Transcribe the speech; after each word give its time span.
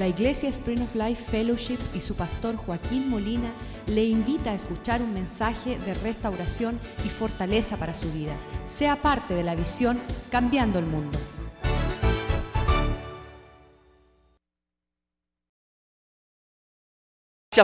La 0.00 0.08
Iglesia 0.08 0.48
Spring 0.48 0.80
of 0.80 0.94
Life 0.94 1.30
Fellowship 1.30 1.76
y 1.94 2.00
su 2.00 2.14
pastor 2.14 2.56
Joaquín 2.56 3.10
Molina 3.10 3.52
le 3.86 4.02
invita 4.06 4.52
a 4.52 4.54
escuchar 4.54 5.02
un 5.02 5.12
mensaje 5.12 5.78
de 5.78 5.92
restauración 5.92 6.80
y 7.04 7.10
fortaleza 7.10 7.76
para 7.76 7.94
su 7.94 8.10
vida. 8.10 8.32
Sea 8.64 8.96
parte 8.96 9.34
de 9.34 9.44
la 9.44 9.54
visión 9.54 10.00
Cambiando 10.30 10.78
el 10.78 10.86
Mundo. 10.86 11.18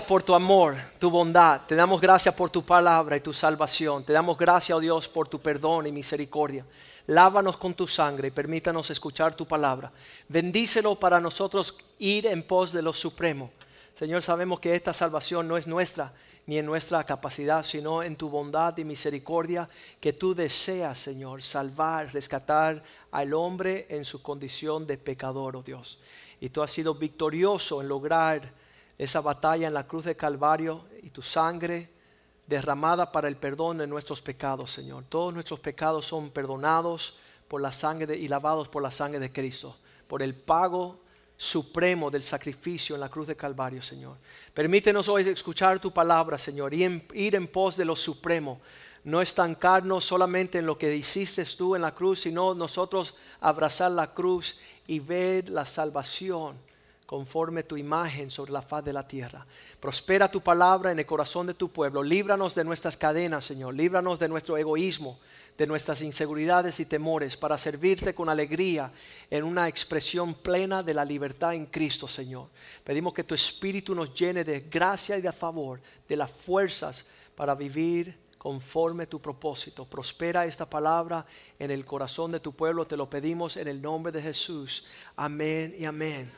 Por 0.05 0.23
tu 0.23 0.35
amor, 0.35 0.77
tu 0.99 1.11
bondad. 1.11 1.63
Te 1.67 1.75
damos 1.75 2.01
gracias 2.01 2.35
por 2.35 2.51
tu 2.51 2.63
palabra 2.63 3.17
y 3.17 3.21
tu 3.21 3.33
salvación. 3.33 4.05
Te 4.05 4.13
damos 4.13 4.37
gracias, 4.37 4.77
oh 4.77 4.81
Dios, 4.81 5.09
por 5.09 5.27
tu 5.27 5.41
perdón 5.41 5.87
y 5.87 5.93
misericordia. 5.93 6.67
Lávanos 7.07 7.57
con 7.57 7.73
tu 7.73 7.89
sangre 7.89 8.29
y 8.29 8.31
permítanos 8.31 8.91
escuchar 8.91 9.35
tu 9.35 9.47
palabra. 9.47 9.91
Bendícelo 10.29 10.97
para 10.97 11.19
nosotros 11.19 11.79
ir 11.99 12.27
en 12.27 12.43
pos 12.43 12.73
de 12.73 12.83
lo 12.83 12.93
supremo. 12.93 13.51
Señor, 13.99 14.23
sabemos 14.23 14.61
que 14.61 14.75
esta 14.75 14.93
salvación 14.93 15.49
no 15.49 15.57
es 15.57 15.67
nuestra 15.67 16.13
ni 16.45 16.59
en 16.59 16.67
nuestra 16.67 17.03
capacidad, 17.05 17.65
sino 17.65 18.03
en 18.03 18.17
tu 18.17 18.29
bondad 18.29 18.77
y 18.77 18.85
misericordia 18.85 19.69
que 19.99 20.13
tú 20.13 20.35
deseas, 20.35 20.99
Señor, 20.99 21.43
salvar, 21.43 22.13
rescatar 22.13 22.83
al 23.11 23.33
hombre 23.33 23.87
en 23.89 24.05
su 24.05 24.21
condición 24.21 24.87
de 24.87 24.99
pecador, 24.99 25.57
oh 25.57 25.63
Dios. 25.63 26.01
Y 26.41 26.51
tú 26.51 26.63
has 26.63 26.71
sido 26.71 26.95
victorioso 26.95 27.81
en 27.81 27.89
lograr 27.89 28.53
esa 28.99 29.21
batalla 29.21 29.69
en 29.69 29.75
la 29.75 29.87
cruz 29.87 30.05
de 30.05 30.17
Calvario 30.17 30.85
y 31.03 31.11
tu 31.11 31.23
sangre 31.23 31.91
derramada 32.47 33.11
para 33.13 33.29
el 33.29 33.37
perdón 33.37 33.79
de 33.79 33.87
nuestros 33.87 34.23
pecados, 34.23 34.71
Señor. 34.71 35.05
Todos 35.09 35.35
nuestros 35.35 35.61
pecados 35.61 36.07
son 36.07 36.31
perdonados 36.31 37.19
por 37.49 37.61
la 37.61 37.73
sangre 37.73 38.17
y 38.17 38.29
lavados 38.29 38.69
por 38.69 38.83
la 38.83 38.91
sangre 38.91 39.19
de 39.19 39.33
Cristo, 39.33 39.77
por 40.09 40.23
el 40.23 40.35
pago 40.35 41.01
supremo 41.37 42.11
del 42.11 42.23
sacrificio 42.23 42.95
en 42.95 43.01
la 43.01 43.11
cruz 43.11 43.27
de 43.27 43.37
Calvario, 43.37 43.83
Señor. 43.83 44.17
Permítenos 44.55 45.09
hoy 45.09 45.29
escuchar 45.29 45.79
tu 45.79 45.93
palabra, 45.93 46.39
Señor, 46.39 46.73
y 46.73 46.85
ir 47.13 47.35
en 47.35 47.47
pos 47.47 47.77
de 47.77 47.85
lo 47.85 47.95
supremo. 47.95 48.61
No 49.05 49.21
estancarnos 49.21 50.05
solamente 50.05 50.59
en 50.59 50.67
lo 50.67 50.79
que 50.79 50.97
hiciste 50.97 51.45
tú 51.45 51.77
en 51.77 51.83
la 51.83 51.95
cruz, 51.95 52.21
sino 52.21 52.55
nosotros 52.55 53.15
abrazar 53.41 53.93
la 53.93 54.13
cruz 54.13 54.59
y 54.87 54.99
ver 54.99 55.49
la 55.49 55.67
salvación 55.67 56.57
conforme 57.07 57.63
tu 57.63 57.77
imagen 57.77 58.31
sobre 58.31 58.53
la 58.53 58.61
faz 58.61 58.85
de 58.85 58.93
la 58.93 59.07
tierra. 59.07 59.47
Prospera 59.81 60.31
tu 60.31 60.41
palabra 60.41 60.91
en 60.91 60.99
el 60.99 61.07
corazón 61.07 61.47
de 61.47 61.55
tu 61.55 61.71
pueblo. 61.71 62.03
Líbranos 62.03 62.55
de 62.55 62.65
nuestras 62.65 62.97
cadenas, 62.97 63.45
Señor. 63.45 63.75
Líbranos 63.75 64.19
de 64.19 64.29
nuestro 64.29 64.57
egoísmo, 64.57 65.19
de 65.57 65.69
nuestras 65.69 66.03
inseguridades 66.03 66.81
y 66.81 66.85
temores, 66.85 67.37
para 67.37 67.57
servirte 67.57 68.15
con 68.15 68.29
alegría 68.29 68.93
en 69.31 69.45
una 69.45 69.69
expresión 69.69 70.35
plena 70.35 70.83
de 70.83 70.95
la 70.95 71.05
libertad 71.05 71.55
en 71.55 71.67
Cristo, 71.67 72.09
Señor. 72.09 72.49
Pedimos 72.83 73.15
que 73.15 73.25
tu 73.25 73.35
Espíritu 73.35 73.95
nos 73.95 74.13
llene 74.13 74.43
de 74.43 74.61
gracia 74.61 75.17
y 75.17 75.23
de 75.23 75.33
favor, 75.33 75.81
de 76.09 76.17
las 76.17 76.31
fuerzas 76.31 77.09
para 77.37 77.55
vivir 77.55 78.26
conforme 78.39 79.07
tu 79.07 79.19
propósito. 79.19 79.85
Prospera 79.85 80.45
esta 80.47 80.69
palabra 80.69 81.27
en 81.59 81.71
el 81.71 81.85
corazón 81.85 82.33
de 82.33 82.41
tu 82.41 82.53
pueblo, 82.53 82.87
te 82.87 82.97
lo 82.97 83.11
pedimos 83.11 83.57
en 83.57 83.69
el 83.69 83.83
nombre 83.83 84.13
de 84.13 84.23
Jesús. 84.23 84.85
Amén 85.17 85.75
y 85.79 85.85
amén. 85.85 86.31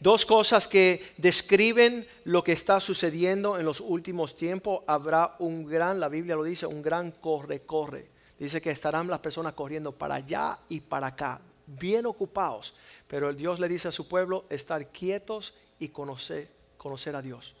Dos 0.00 0.24
cosas 0.24 0.68
que 0.68 1.14
describen 1.16 2.06
lo 2.24 2.44
que 2.44 2.52
está 2.52 2.80
sucediendo 2.80 3.58
en 3.58 3.64
los 3.64 3.80
últimos 3.80 4.36
tiempos. 4.36 4.82
Habrá 4.86 5.34
un 5.38 5.66
gran, 5.66 5.98
la 5.98 6.08
Biblia 6.08 6.36
lo 6.36 6.44
dice, 6.44 6.66
un 6.66 6.82
gran 6.82 7.10
corre, 7.10 7.62
corre. 7.62 8.08
Dice 8.38 8.60
que 8.60 8.70
estarán 8.70 9.08
las 9.08 9.20
personas 9.20 9.54
corriendo 9.54 9.92
para 9.92 10.16
allá 10.16 10.58
y 10.68 10.80
para 10.80 11.08
acá, 11.08 11.40
bien 11.66 12.06
ocupados. 12.06 12.74
Pero 13.08 13.30
el 13.30 13.36
Dios 13.36 13.60
le 13.60 13.68
dice 13.68 13.88
a 13.88 13.92
su 13.92 14.06
pueblo 14.06 14.44
estar 14.50 14.92
quietos 14.92 15.54
y 15.78 15.88
conocer, 15.88 16.48
conocer 16.76 17.16
a 17.16 17.22
Dios. 17.22 17.54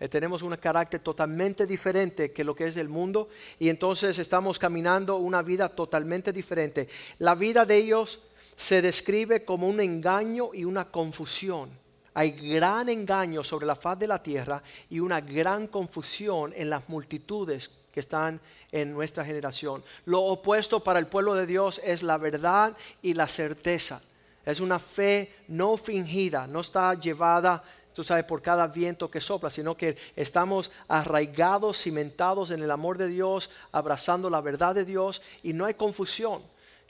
Eh, 0.00 0.08
tenemos 0.08 0.40
un 0.40 0.56
carácter 0.56 1.00
totalmente 1.00 1.66
diferente 1.66 2.32
que 2.32 2.42
lo 2.42 2.54
que 2.54 2.66
es 2.66 2.78
el 2.78 2.88
mundo 2.88 3.28
y 3.58 3.68
entonces 3.68 4.18
estamos 4.18 4.58
caminando 4.58 5.18
una 5.18 5.42
vida 5.42 5.68
totalmente 5.68 6.32
diferente. 6.32 6.88
La 7.18 7.34
vida 7.34 7.66
de 7.66 7.76
ellos 7.76 8.20
se 8.56 8.80
describe 8.80 9.44
como 9.44 9.68
un 9.68 9.78
engaño 9.78 10.50
y 10.54 10.64
una 10.64 10.86
confusión. 10.86 11.78
Hay 12.14 12.32
gran 12.32 12.88
engaño 12.88 13.44
sobre 13.44 13.66
la 13.66 13.76
faz 13.76 13.98
de 13.98 14.08
la 14.08 14.22
tierra 14.22 14.62
y 14.88 15.00
una 15.00 15.20
gran 15.20 15.66
confusión 15.66 16.52
en 16.56 16.70
las 16.70 16.88
multitudes 16.88 17.70
que 17.92 18.00
están 18.00 18.40
en 18.72 18.92
nuestra 18.92 19.24
generación. 19.24 19.84
Lo 20.06 20.22
opuesto 20.22 20.82
para 20.82 20.98
el 20.98 21.08
pueblo 21.08 21.34
de 21.34 21.46
Dios 21.46 21.80
es 21.84 22.02
la 22.02 22.16
verdad 22.16 22.74
y 23.02 23.14
la 23.14 23.28
certeza. 23.28 24.02
Es 24.46 24.60
una 24.60 24.78
fe 24.78 25.32
no 25.48 25.76
fingida, 25.76 26.46
no 26.46 26.60
está 26.60 26.94
llevada 26.94 27.62
tú 27.94 28.04
sabes, 28.04 28.24
por 28.24 28.42
cada 28.42 28.66
viento 28.66 29.10
que 29.10 29.20
sopla, 29.20 29.50
sino 29.50 29.76
que 29.76 29.96
estamos 30.16 30.70
arraigados, 30.88 31.82
cimentados 31.82 32.50
en 32.50 32.62
el 32.62 32.70
amor 32.70 32.98
de 32.98 33.08
Dios, 33.08 33.50
abrazando 33.72 34.30
la 34.30 34.40
verdad 34.40 34.74
de 34.74 34.84
Dios 34.84 35.22
y 35.42 35.52
no 35.52 35.64
hay 35.64 35.74
confusión. 35.74 36.42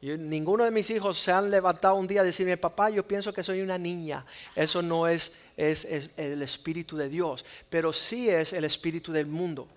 ninguno 0.03 0.65
de 0.65 0.71
mis 0.71 0.91
hijos 0.91 1.19
se 1.19 1.33
han 1.33 1.51
levantado 1.51 1.95
un 1.95 2.07
día 2.07 2.21
a 2.21 2.25
decirme, 2.25 2.57
papá, 2.57 2.91
yo 2.91 3.07
pienso 3.07 3.33
que 3.33 3.43
soy 3.43 3.61
una 3.61 3.79
niña. 3.79 4.25
Eso 4.55 4.83
no 4.83 5.09
es, 5.09 5.37
es 5.57 5.85
el 6.17 6.43
espíritu 6.43 6.97
de 6.97 7.09
Dios, 7.09 7.45
pero 7.69 7.93
sí 7.93 8.29
es 8.29 8.53
el 8.53 8.65
espíritu 8.65 9.13
del 9.13 9.27
mundo. 9.27 9.69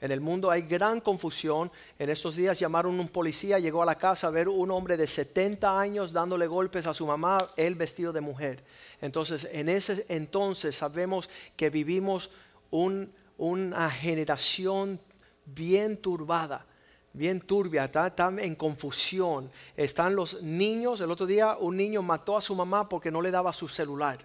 En 0.00 0.10
el 0.10 0.20
mundo 0.20 0.50
hay 0.50 0.62
gran 0.62 1.00
confusión. 1.00 1.70
En 1.98 2.08
estos 2.08 2.36
días 2.36 2.58
llamaron 2.58 2.98
un 2.98 3.08
policía, 3.08 3.58
llegó 3.58 3.82
a 3.82 3.86
la 3.86 3.98
casa 3.98 4.28
a 4.28 4.30
ver 4.30 4.48
un 4.48 4.70
hombre 4.70 4.96
de 4.96 5.06
70 5.06 5.78
años 5.78 6.12
dándole 6.12 6.46
golpes 6.46 6.86
a 6.86 6.94
su 6.94 7.06
mamá, 7.06 7.38
él 7.56 7.74
vestido 7.74 8.12
de 8.12 8.22
mujer. 8.22 8.64
Entonces, 9.02 9.46
en 9.52 9.68
ese 9.68 10.06
entonces 10.08 10.76
sabemos 10.76 11.28
que 11.56 11.68
vivimos 11.68 12.30
una 12.70 13.90
generación 13.90 14.98
bien 15.44 15.98
turbada, 15.98 16.64
bien 17.12 17.40
turbia, 17.40 17.84
está, 17.84 18.32
en 18.38 18.54
confusión. 18.54 19.50
Están 19.76 20.16
los 20.16 20.42
niños, 20.42 21.02
el 21.02 21.10
otro 21.10 21.26
día 21.26 21.56
un 21.58 21.76
niño 21.76 22.00
mató 22.00 22.38
a 22.38 22.42
su 22.42 22.54
mamá 22.54 22.88
porque 22.88 23.10
no 23.10 23.20
le 23.20 23.30
daba 23.30 23.52
su 23.52 23.68
celular. 23.68 24.18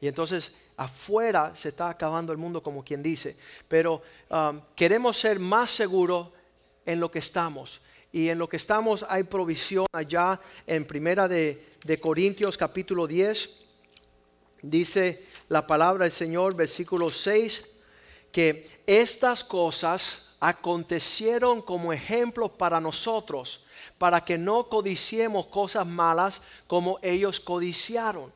Y 0.00 0.06
entonces 0.06 0.56
afuera 0.76 1.52
se 1.54 1.70
está 1.70 1.88
acabando 1.88 2.32
el 2.32 2.38
mundo 2.38 2.62
como 2.62 2.84
quien 2.84 3.02
dice, 3.02 3.36
pero 3.68 4.02
um, 4.30 4.60
queremos 4.74 5.18
ser 5.18 5.38
más 5.38 5.70
seguros 5.70 6.28
en 6.84 7.00
lo 7.00 7.10
que 7.10 7.18
estamos. 7.18 7.80
Y 8.12 8.28
en 8.28 8.38
lo 8.38 8.48
que 8.48 8.58
estamos 8.58 9.06
hay 9.08 9.22
provisión 9.22 9.86
allá 9.92 10.38
en 10.66 10.84
Primera 10.84 11.28
de, 11.28 11.66
de 11.84 11.98
Corintios 11.98 12.58
capítulo 12.58 13.06
10. 13.06 13.60
Dice 14.60 15.26
la 15.48 15.66
palabra 15.66 16.04
del 16.04 16.12
Señor, 16.12 16.54
versículo 16.54 17.10
6, 17.10 17.70
que 18.30 18.68
estas 18.86 19.42
cosas 19.42 20.36
acontecieron 20.40 21.62
como 21.62 21.92
ejemplos 21.92 22.50
para 22.50 22.80
nosotros, 22.80 23.64
para 23.96 24.24
que 24.24 24.36
no 24.36 24.68
codiciemos 24.68 25.46
cosas 25.46 25.86
malas 25.86 26.42
como 26.66 26.98
ellos 27.02 27.40
codiciaron. 27.40 28.32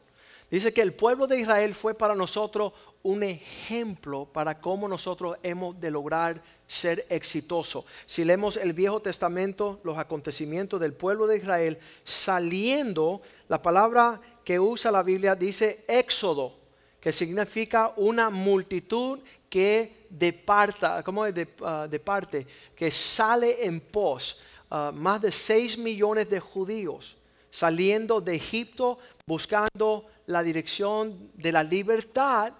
Dice 0.50 0.72
que 0.72 0.82
el 0.82 0.92
pueblo 0.92 1.26
de 1.26 1.40
Israel 1.40 1.74
fue 1.74 1.94
para 1.94 2.14
nosotros 2.14 2.72
un 3.02 3.22
ejemplo 3.22 4.26
para 4.26 4.60
cómo 4.60 4.88
nosotros 4.88 5.36
hemos 5.42 5.80
de 5.80 5.90
lograr 5.90 6.42
ser 6.66 7.04
exitosos. 7.08 7.84
Si 8.04 8.24
leemos 8.24 8.56
el 8.56 8.72
Viejo 8.72 9.00
Testamento, 9.00 9.80
los 9.84 9.98
acontecimientos 9.98 10.80
del 10.80 10.92
pueblo 10.92 11.26
de 11.26 11.38
Israel 11.38 11.78
saliendo, 12.04 13.22
la 13.48 13.60
palabra 13.60 14.20
que 14.44 14.58
usa 14.58 14.90
la 14.90 15.02
Biblia 15.02 15.34
dice 15.34 15.84
éxodo, 15.88 16.54
que 17.00 17.12
significa 17.12 17.92
una 17.96 18.30
multitud 18.30 19.20
que 19.48 20.06
departa, 20.10 21.02
¿cómo 21.04 21.26
es 21.26 21.34
de, 21.34 21.48
ah, 21.62 21.88
parte? 22.04 22.46
Que 22.74 22.90
sale 22.90 23.64
en 23.64 23.80
pos. 23.80 24.40
Ah, 24.68 24.90
más 24.92 25.22
de 25.22 25.30
6 25.30 25.78
millones 25.78 26.28
de 26.28 26.40
judíos 26.40 27.16
saliendo 27.56 28.20
de 28.20 28.34
Egipto 28.34 28.98
buscando 29.26 30.04
la 30.26 30.42
dirección 30.42 31.30
de 31.34 31.52
la 31.52 31.62
libertad 31.62 32.52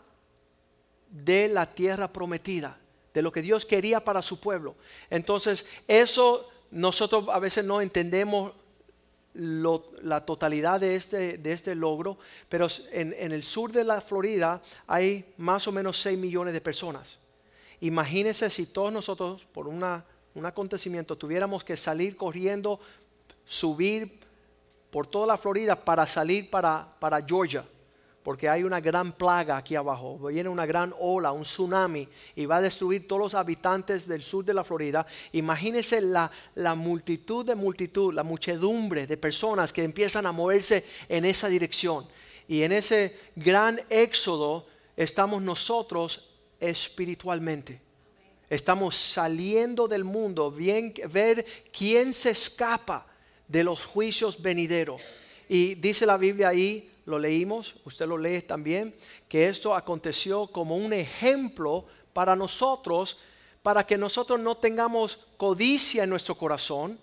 de 1.11 1.49
la 1.49 1.67
tierra 1.67 2.13
prometida, 2.13 2.79
de 3.15 3.23
lo 3.23 3.33
que 3.33 3.43
Dios 3.43 3.67
quería 3.67 4.05
para 4.05 4.23
su 4.23 4.41
pueblo. 4.41 4.77
Entonces, 5.11 5.67
eso 5.89 6.49
nosotros 6.71 7.27
a 7.33 7.39
veces 7.39 7.65
no 7.65 7.81
entendemos 7.81 8.53
la 9.35 10.25
totalidad 10.25 10.81
de 10.81 10.97
este, 10.97 11.39
de 11.39 11.53
este 11.53 11.75
logro, 11.75 12.19
pero 12.49 12.69
en, 12.91 13.13
el 13.33 13.43
sur 13.43 13.71
de 13.71 13.85
la 13.85 14.01
Florida 14.01 14.63
hay 14.87 15.35
más 15.37 15.69
o 15.69 15.73
menos 15.73 16.01
6 16.01 16.19
millones 16.19 16.55
de 16.55 16.61
personas. 16.61 17.19
Imagínense 17.81 18.49
si 18.49 18.67
todos 18.67 18.93
nosotros, 18.93 19.47
por 19.53 19.69
una, 19.69 20.05
un 20.35 20.47
acontecimiento, 20.47 21.17
tuviéramos 21.17 21.65
que 21.65 21.77
salir 21.77 22.17
corriendo, 22.17 22.81
subir 23.45 24.26
por 24.97 25.07
toda 25.07 25.27
la 25.27 25.37
Florida 25.37 25.77
para 25.77 26.07
salir 26.07 26.49
para, 26.49 26.89
para 26.99 27.21
Georgia, 27.21 27.63
porque 28.23 28.49
hay 28.49 28.63
una 28.65 28.81
gran 28.81 29.13
plaga 29.13 29.59
aquí 29.59 29.75
abajo, 29.75 30.17
viene 30.29 30.49
una 30.49 30.65
gran 30.65 30.95
ola, 30.99 31.33
un 31.33 31.43
tsunami, 31.43 32.09
y 32.35 32.47
va 32.47 32.57
a 32.57 32.61
destruir 32.63 33.07
todos 33.07 33.21
los 33.21 33.35
habitantes 33.35 34.09
del 34.09 34.23
sur 34.23 34.43
de 34.43 34.55
la 34.55 34.65
Florida. 34.65 35.07
Imagínense 35.33 36.01
la, 36.01 36.31
la 36.55 36.75
multitud 36.75 37.45
de 37.45 37.55
multitud, 37.55 38.15
la 38.15 38.23
muchedumbre 38.23 39.07
de 39.07 39.19
personas 39.19 39.71
que 39.71 39.85
empiezan 39.85 40.25
a 40.25 40.33
moverse 40.33 40.83
en 41.11 41.27
esa 41.27 41.49
dirección. 41.49 42.07
Y 42.49 42.63
en 42.63 42.73
ese 42.73 43.19
gran 43.37 43.79
éxodo 43.91 44.67
estamos 44.97 45.43
nosotros 45.43 46.39
espiritualmente. 46.59 47.83
Estamos 48.49 48.97
saliendo 48.97 49.89
del 49.89 50.05
mundo, 50.05 50.51
bien, 50.51 50.95
ver 51.13 51.45
quién 51.71 52.15
se 52.15 52.31
escapa 52.31 53.07
de 53.49 53.65
los 53.65 53.85
juicios 53.85 54.43
venideros. 54.43 55.03
Y 55.49 55.75
dice 55.77 56.07
la 56.07 56.17
Biblia 56.17 56.49
ahí, 56.49 56.91
lo 57.05 57.19
leímos, 57.19 57.77
usted 57.85 58.07
lo 58.07 58.19
lee 58.19 58.43
también, 58.43 58.95
que 59.29 59.49
esto 59.49 59.75
aconteció 59.75 60.49
como 60.49 60.77
un 60.77 60.93
ejemplo 60.93 61.87
para 62.13 62.35
nosotros, 62.35 63.19
para 63.63 63.87
que 63.87 63.97
nosotros 63.97 64.41
no 64.41 64.57
tengamos 64.57 65.27
codicia 65.37 66.05
en 66.05 66.11
nuestro 66.11 66.35
corazón, 66.35 66.99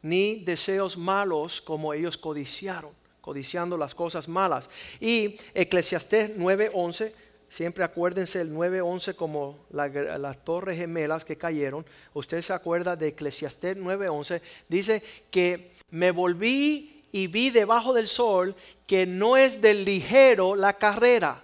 ni 0.00 0.36
deseos 0.36 0.96
malos 0.96 1.60
como 1.60 1.92
ellos 1.94 2.16
codiciaron, 2.16 2.92
codiciando 3.20 3.76
las 3.76 3.94
cosas 3.94 4.28
malas. 4.28 4.68
Y 5.00 5.36
Eclesiastés 5.54 6.36
9:11 6.36 7.12
Siempre 7.52 7.84
acuérdense 7.84 8.40
el 8.40 8.50
9.11 8.50 9.14
como 9.14 9.58
las 9.72 10.42
torres 10.42 10.78
gemelas 10.78 11.22
que 11.22 11.36
cayeron. 11.36 11.84
Usted 12.14 12.40
se 12.40 12.54
acuerda 12.54 12.96
de 12.96 13.08
Eclesiastés 13.08 13.76
9.11. 13.76 14.40
Dice 14.70 15.02
que 15.30 15.74
me 15.90 16.12
volví 16.12 17.04
y 17.12 17.26
vi 17.26 17.50
debajo 17.50 17.92
del 17.92 18.08
sol 18.08 18.56
que 18.86 19.04
no 19.04 19.36
es 19.36 19.60
del 19.60 19.84
ligero 19.84 20.56
la 20.56 20.72
carrera. 20.72 21.42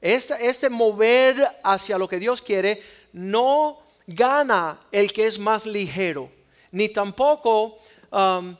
Este, 0.00 0.70
mover 0.70 1.46
hacia 1.62 1.98
lo 1.98 2.08
que 2.08 2.18
Dios 2.18 2.40
quiere 2.40 2.82
no 3.12 3.80
gana 4.06 4.80
el 4.90 5.12
que 5.12 5.26
es 5.26 5.38
más 5.38 5.66
ligero. 5.66 6.30
Ni 6.70 6.88
tampoco 6.88 7.76
um, 8.10 8.56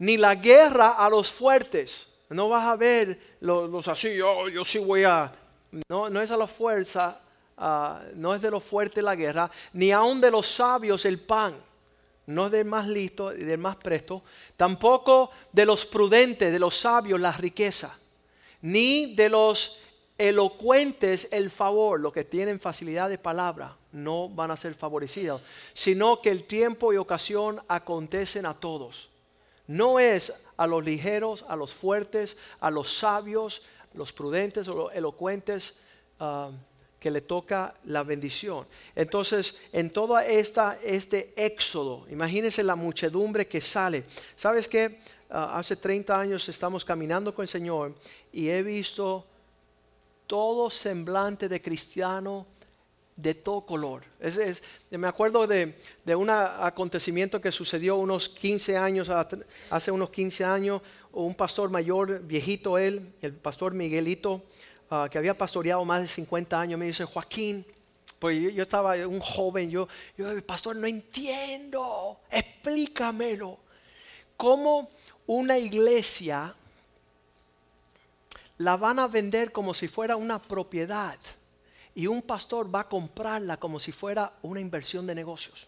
ni 0.00 0.18
la 0.18 0.34
guerra 0.34 0.90
a 0.90 1.08
los 1.08 1.32
fuertes. 1.32 2.08
No 2.28 2.50
vas 2.50 2.66
a 2.66 2.76
ver 2.76 3.18
los, 3.40 3.88
así, 3.88 4.14
yo, 4.14 4.50
yo 4.50 4.66
sí 4.66 4.76
voy 4.76 5.04
a 5.04 5.32
no, 5.88 6.10
no 6.10 6.20
es 6.20 6.30
a 6.30 6.36
la 6.36 6.46
fuerza, 6.46 7.20
ah, 7.56 8.02
no 8.14 8.34
es 8.34 8.42
de 8.42 8.50
los 8.50 8.62
fuertes 8.62 9.02
la 9.02 9.16
guerra, 9.16 9.50
ni 9.72 9.92
aun 9.92 10.20
de 10.20 10.30
los 10.30 10.46
sabios 10.46 11.04
el 11.04 11.18
pan, 11.18 11.54
no 12.26 12.46
es 12.46 12.52
del 12.52 12.66
más 12.66 12.86
listo 12.86 13.34
y 13.34 13.44
del 13.44 13.58
más 13.58 13.76
presto, 13.76 14.22
tampoco 14.56 15.30
de 15.52 15.66
los 15.66 15.84
prudentes, 15.84 16.52
de 16.52 16.58
los 16.58 16.76
sabios 16.76 17.20
la 17.20 17.32
riqueza, 17.32 17.96
ni 18.62 19.14
de 19.14 19.28
los 19.28 19.80
elocuentes 20.16 21.28
el 21.32 21.50
favor, 21.50 22.00
los 22.00 22.12
que 22.12 22.24
tienen 22.24 22.60
facilidad 22.60 23.08
de 23.08 23.18
palabra, 23.18 23.76
no 23.92 24.28
van 24.28 24.50
a 24.50 24.56
ser 24.56 24.74
favorecidos, 24.74 25.42
sino 25.72 26.20
que 26.20 26.30
el 26.30 26.44
tiempo 26.44 26.92
y 26.92 26.96
ocasión 26.96 27.60
acontecen 27.68 28.46
a 28.46 28.54
todos. 28.54 29.10
No 29.66 29.98
es 29.98 30.44
a 30.56 30.66
los 30.66 30.84
ligeros, 30.84 31.44
a 31.48 31.56
los 31.56 31.72
fuertes, 31.72 32.36
a 32.60 32.70
los 32.70 32.92
sabios, 32.92 33.62
los 33.94 34.12
prudentes 34.12 34.68
o 34.68 34.74
los 34.74 34.94
elocuentes 34.94 35.80
ah, 36.20 36.50
que 36.98 37.10
le 37.10 37.20
toca 37.20 37.74
la 37.84 38.02
bendición. 38.02 38.66
Entonces, 38.94 39.60
en 39.72 39.90
todo 39.90 40.18
esta, 40.18 40.78
este 40.82 41.32
éxodo, 41.36 42.06
imagínense 42.10 42.62
la 42.62 42.76
muchedumbre 42.76 43.46
que 43.46 43.60
sale. 43.60 44.04
¿Sabes 44.36 44.68
qué? 44.68 45.00
Ah, 45.30 45.58
hace 45.58 45.76
30 45.76 46.18
años 46.18 46.48
estamos 46.48 46.84
caminando 46.84 47.34
con 47.34 47.42
el 47.42 47.48
Señor 47.48 47.94
y 48.32 48.48
he 48.48 48.62
visto 48.62 49.26
todo 50.26 50.70
semblante 50.70 51.48
de 51.48 51.60
cristiano 51.60 52.46
de 53.16 53.34
todo 53.34 53.64
color. 53.64 54.02
me 54.90 55.06
acuerdo 55.06 55.46
de, 55.46 55.78
de, 56.04 56.14
un 56.16 56.30
acontecimiento 56.30 57.40
que 57.40 57.52
sucedió 57.52 57.96
unos 57.96 58.28
15 58.28 58.76
años, 58.76 59.08
hace 59.70 59.90
unos 59.90 60.10
15 60.10 60.44
años, 60.44 60.82
un 61.14 61.34
pastor 61.34 61.70
mayor, 61.70 62.20
viejito 62.20 62.78
él, 62.78 63.14
el 63.22 63.32
pastor 63.32 63.74
Miguelito, 63.74 64.42
ah, 64.90 65.08
que 65.10 65.18
había 65.18 65.36
pastoreado 65.36 65.84
más 65.84 66.02
de 66.02 66.08
50 66.08 66.60
años, 66.60 66.78
me 66.78 66.86
dice, 66.86 67.04
Joaquín, 67.04 67.64
pues 68.18 68.38
yo, 68.54 68.62
estaba 68.62 68.94
un 69.06 69.20
joven, 69.20 69.70
yo, 69.70 69.88
yo, 70.16 70.44
pastor, 70.44 70.76
no 70.76 70.86
entiendo, 70.86 72.20
explícamelo. 72.30 73.58
¿Cómo 74.36 74.90
una 75.26 75.58
iglesia 75.58 76.54
la 78.58 78.76
van 78.76 78.98
a 78.98 79.08
vender 79.08 79.52
como 79.52 79.74
si 79.74 79.88
fuera 79.88 80.16
una 80.16 80.40
propiedad? 80.40 81.18
y 81.94 82.06
un 82.06 82.22
pastor 82.22 82.74
va 82.74 82.80
a 82.80 82.88
comprarla 82.88 83.56
como 83.56 83.78
si 83.78 83.92
fuera 83.92 84.32
una 84.42 84.60
inversión 84.60 85.06
de 85.06 85.14
negocios. 85.14 85.66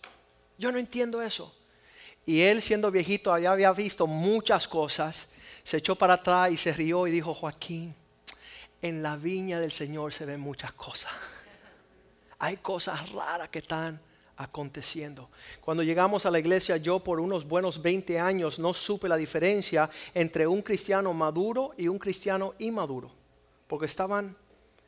Yo 0.58 0.72
no 0.72 0.78
entiendo 0.78 1.22
eso. 1.22 1.54
Y 2.24 2.40
él 2.40 2.60
siendo 2.60 2.90
viejito 2.90 3.36
ya 3.38 3.52
había 3.52 3.72
visto 3.72 4.06
muchas 4.06 4.66
cosas, 4.66 5.28
se 5.66 5.78
echó 5.78 5.96
para 5.96 6.14
atrás 6.14 6.52
y 6.52 6.56
se 6.56 6.72
rió 6.72 7.08
y 7.08 7.10
dijo, 7.10 7.34
Joaquín, 7.34 7.92
en 8.80 9.02
la 9.02 9.16
viña 9.16 9.58
del 9.58 9.72
Señor 9.72 10.12
se 10.12 10.24
ven 10.24 10.38
muchas 10.38 10.70
cosas. 10.70 11.10
Hay 12.38 12.58
cosas 12.58 13.10
raras 13.10 13.48
que 13.48 13.58
están 13.58 14.00
aconteciendo. 14.36 15.28
Cuando 15.60 15.82
llegamos 15.82 16.24
a 16.24 16.30
la 16.30 16.38
iglesia, 16.38 16.76
yo 16.76 17.00
por 17.00 17.18
unos 17.18 17.48
buenos 17.48 17.82
20 17.82 18.20
años 18.20 18.60
no 18.60 18.74
supe 18.74 19.08
la 19.08 19.16
diferencia 19.16 19.90
entre 20.14 20.46
un 20.46 20.62
cristiano 20.62 21.12
maduro 21.12 21.74
y 21.76 21.88
un 21.88 21.98
cristiano 21.98 22.54
inmaduro, 22.60 23.10
porque 23.66 23.86
estaban 23.86 24.36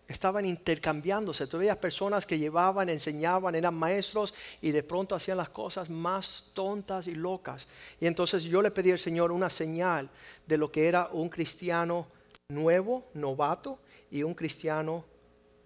estaban 0.08 0.46
intercambiándose. 0.46 1.46
Tú 1.46 1.58
veías 1.58 1.76
personas 1.76 2.26
que 2.26 2.38
llevaban, 2.38 2.88
enseñaban, 2.88 3.54
eran 3.54 3.74
maestros 3.74 4.34
y 4.62 4.72
de 4.72 4.82
pronto 4.82 5.14
hacían 5.14 5.36
las 5.36 5.50
cosas 5.50 5.90
más 5.90 6.46
tontas 6.54 7.06
y 7.06 7.14
locas. 7.14 7.68
Y 8.00 8.06
entonces 8.06 8.42
yo 8.44 8.62
le 8.62 8.70
pedí 8.70 8.90
al 8.90 8.98
Señor 8.98 9.30
una 9.30 9.50
señal 9.50 10.08
de 10.46 10.56
lo 10.56 10.72
que 10.72 10.88
era 10.88 11.08
un 11.12 11.28
cristiano 11.28 12.08
nuevo, 12.48 13.04
novato, 13.12 13.78
y 14.10 14.22
un 14.22 14.32
cristiano 14.32 15.04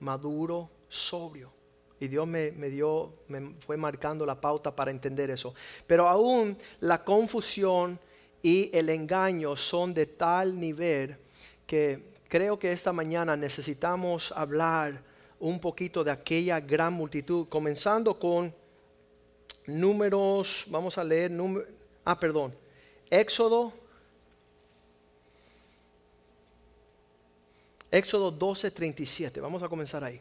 maduro, 0.00 0.68
sobrio. 0.88 1.52
Y 2.00 2.08
Dios 2.08 2.26
me, 2.26 2.50
me, 2.50 2.68
dio, 2.68 3.12
me 3.28 3.54
fue 3.60 3.76
marcando 3.76 4.26
la 4.26 4.40
pauta 4.40 4.74
para 4.74 4.90
entender 4.90 5.30
eso. 5.30 5.54
Pero 5.86 6.08
aún 6.08 6.58
la 6.80 7.04
confusión 7.04 8.00
y 8.42 8.76
el 8.76 8.88
engaño 8.88 9.56
son 9.56 9.94
de 9.94 10.06
tal 10.06 10.58
nivel 10.58 11.16
que 11.64 12.11
creo 12.32 12.58
que 12.58 12.72
esta 12.72 12.94
mañana 12.94 13.36
necesitamos 13.36 14.32
hablar 14.32 15.02
un 15.38 15.60
poquito 15.60 16.02
de 16.02 16.10
aquella 16.10 16.60
gran 16.60 16.94
multitud, 16.94 17.46
comenzando 17.46 18.18
con 18.18 18.54
números, 19.66 20.64
vamos 20.68 20.96
a 20.96 21.04
leer, 21.04 21.30
ah, 22.06 22.18
perdón, 22.18 22.56
Éxodo, 23.10 23.74
Éxodo 27.90 28.30
12, 28.30 28.70
37, 28.70 29.38
vamos 29.38 29.62
a 29.62 29.68
comenzar 29.68 30.02
ahí. 30.02 30.18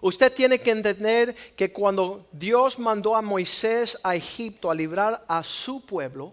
Usted 0.00 0.32
tiene 0.32 0.58
que 0.58 0.70
entender 0.70 1.34
que 1.54 1.70
cuando 1.70 2.26
Dios 2.32 2.78
mandó 2.78 3.14
a 3.14 3.20
Moisés 3.20 4.00
a 4.02 4.16
Egipto 4.16 4.70
a 4.70 4.74
librar 4.74 5.22
a 5.28 5.44
su 5.44 5.84
pueblo, 5.84 6.32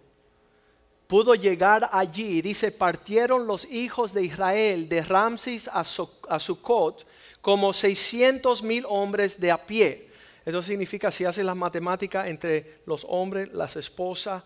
pudo 1.08 1.34
llegar 1.36 1.90
allí. 1.92 2.42
Dice, 2.42 2.72
partieron 2.72 3.48
los 3.48 3.66
hijos 3.66 4.14
de 4.14 4.24
Israel 4.24 4.88
de 4.88 5.02
Ramses 5.02 5.70
a, 5.72 5.84
Sucot 5.84 7.06
como 7.42 7.74
600 7.74 8.62
mil 8.64 8.86
hombres 8.88 9.40
de 9.40 9.52
a 9.52 9.66
pie. 9.66 10.10
Eso 10.46 10.62
significa, 10.62 11.12
si 11.12 11.26
hace 11.26 11.44
las 11.44 11.56
matemáticas 11.56 12.28
entre 12.28 12.80
los 12.86 13.06
hombres, 13.10 13.52
las 13.54 13.76
esposas, 13.76 14.44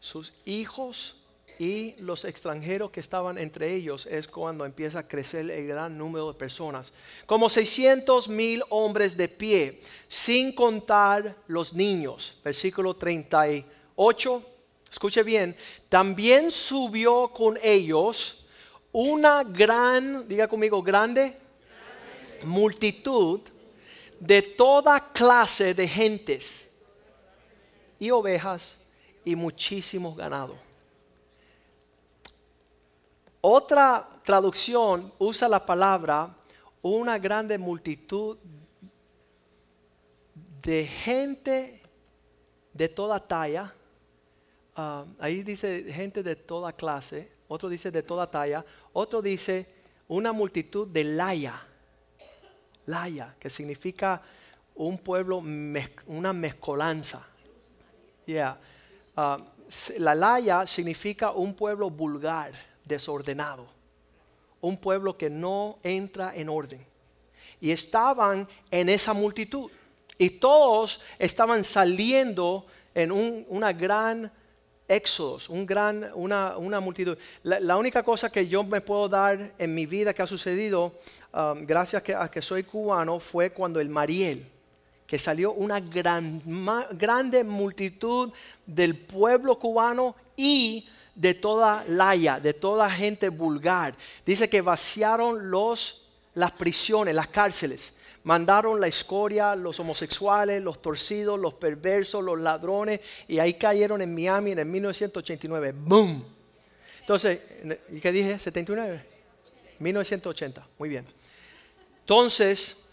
sus 0.00 0.32
hijos 0.44 1.16
y 1.58 1.94
los 1.98 2.24
extranjeros 2.24 2.90
que 2.90 3.00
estaban 3.00 3.38
entre 3.38 3.74
ellos, 3.74 4.06
es 4.06 4.26
cuando 4.26 4.64
empieza 4.64 5.00
a 5.00 5.08
crecer 5.08 5.50
el 5.50 5.66
gran 5.66 5.96
número 5.96 6.32
de 6.32 6.38
personas. 6.38 6.92
Como 7.26 7.48
600 7.48 8.28
mil 8.28 8.62
hombres 8.70 9.16
de 9.16 9.28
pie, 9.28 9.80
sin 10.08 10.52
contar 10.52 11.36
los 11.46 11.72
niños. 11.72 12.38
Versículo 12.42 12.94
38 12.94 14.53
escuche 14.94 15.24
bien, 15.24 15.56
también 15.88 16.52
subió 16.52 17.26
con 17.32 17.58
ellos 17.60 18.46
una 18.92 19.42
gran, 19.42 20.28
diga 20.28 20.46
conmigo, 20.46 20.80
grande, 20.84 21.36
multitud 22.44 23.40
de 24.20 24.40
toda 24.40 25.00
clase 25.12 25.74
de 25.74 25.88
gentes 25.88 26.72
y 27.98 28.12
ovejas 28.12 28.78
y 29.24 29.34
muchísimos 29.34 30.16
ganados. 30.16 30.56
Otra 33.40 34.08
traducción 34.22 35.12
usa 35.18 35.48
la 35.48 35.66
palabra 35.66 36.32
una 36.82 37.18
grande 37.18 37.58
multitud 37.58 38.38
de 40.62 40.86
gente 40.86 41.82
de 42.72 42.88
toda 42.88 43.18
talla 43.18 43.74
Ah, 44.76 45.04
ahí 45.20 45.42
dice 45.42 45.84
gente 45.92 46.22
de 46.22 46.34
toda 46.34 46.72
clase, 46.72 47.30
otro 47.46 47.68
dice 47.68 47.90
de 47.90 48.02
toda 48.02 48.28
talla, 48.28 48.64
otro 48.92 49.22
dice 49.22 49.66
una 50.08 50.32
multitud 50.32 50.88
de 50.88 51.04
laya, 51.04 51.62
laya, 52.86 53.36
que 53.38 53.48
significa 53.48 54.20
un 54.74 54.98
pueblo, 54.98 55.42
una 56.06 56.32
mezcolanza. 56.32 57.24
Yeah. 58.26 58.58
Ah, 59.16 59.38
la 59.98 60.14
laya 60.14 60.66
significa 60.66 61.30
un 61.30 61.54
pueblo 61.54 61.88
vulgar, 61.88 62.52
desordenado, 62.84 63.66
un 64.60 64.76
pueblo 64.76 65.16
que 65.16 65.30
no 65.30 65.78
entra 65.82 66.34
en 66.34 66.48
orden. 66.48 66.84
Y 67.60 67.70
estaban 67.70 68.48
en 68.70 68.88
esa 68.88 69.14
multitud. 69.14 69.70
Y 70.18 70.30
todos 70.30 71.00
estaban 71.18 71.64
saliendo 71.64 72.66
en 72.94 73.10
una 73.12 73.72
gran 73.72 74.30
éxodos, 74.88 75.48
un 75.48 75.64
gran, 75.64 76.10
una, 76.14 76.80
multitud. 76.80 77.16
La, 77.42 77.76
única 77.76 78.02
cosa 78.02 78.30
que 78.30 78.46
yo 78.46 78.62
me 78.64 78.80
puedo 78.80 79.08
dar 79.08 79.52
en 79.58 79.74
mi 79.74 79.86
vida 79.86 80.12
que 80.12 80.22
ha 80.22 80.26
sucedido, 80.26 80.92
um, 81.32 81.64
gracias 81.64 82.02
a 82.16 82.30
que 82.30 82.42
soy 82.42 82.64
cubano, 82.64 83.18
fue 83.18 83.50
cuando 83.50 83.80
el 83.80 83.88
Mariel, 83.88 84.46
que 85.06 85.18
salió 85.18 85.52
una 85.52 85.80
gran, 85.80 86.42
grande 86.92 87.44
multitud 87.44 88.32
del 88.66 88.96
pueblo 88.96 89.58
cubano 89.58 90.14
y 90.36 90.88
de 91.14 91.34
toda 91.34 91.84
laya, 91.88 92.40
de 92.40 92.54
toda 92.54 92.90
gente 92.90 93.28
vulgar. 93.28 93.94
Dice 94.26 94.48
que 94.48 94.60
vaciaron 94.60 95.50
los, 95.50 96.06
las 96.34 96.52
prisiones, 96.52 97.14
las 97.14 97.28
cárceles 97.28 97.94
mandaron 98.24 98.80
la 98.80 98.88
escoria, 98.88 99.54
los 99.54 99.78
homosexuales, 99.80 100.62
los 100.62 100.82
torcidos, 100.82 101.38
los 101.38 101.54
perversos, 101.54 102.24
los 102.24 102.40
ladrones, 102.40 103.00
y 103.28 103.38
ahí 103.38 103.54
cayeron 103.54 104.02
en 104.02 104.14
Miami 104.14 104.52
en 104.52 104.58
el 104.58 104.66
1989. 104.66 105.74
¡Boom! 105.76 106.24
Entonces, 107.00 107.40
¿y 107.90 108.00
qué 108.00 108.12
dije? 108.12 108.34
¿79? 108.36 109.02
1980, 109.78 110.66
muy 110.78 110.88
bien. 110.88 111.06
Entonces, 112.00 112.84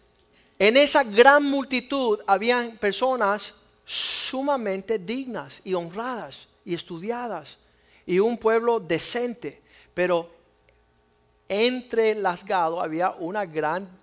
en 0.59 0.77
esa 0.77 1.03
gran 1.03 1.43
multitud 1.43 2.19
habían 2.27 2.77
personas 2.77 3.53
sumamente 3.85 4.99
dignas 4.99 5.61
y 5.63 5.73
honradas 5.73 6.47
y 6.65 6.73
estudiadas 6.73 7.57
y 8.05 8.19
un 8.19 8.37
pueblo 8.37 8.79
decente, 8.79 9.61
pero 9.93 10.29
entre 11.47 12.15
las 12.15 12.43
había 12.49 13.11
una 13.11 13.45
gran 13.45 14.00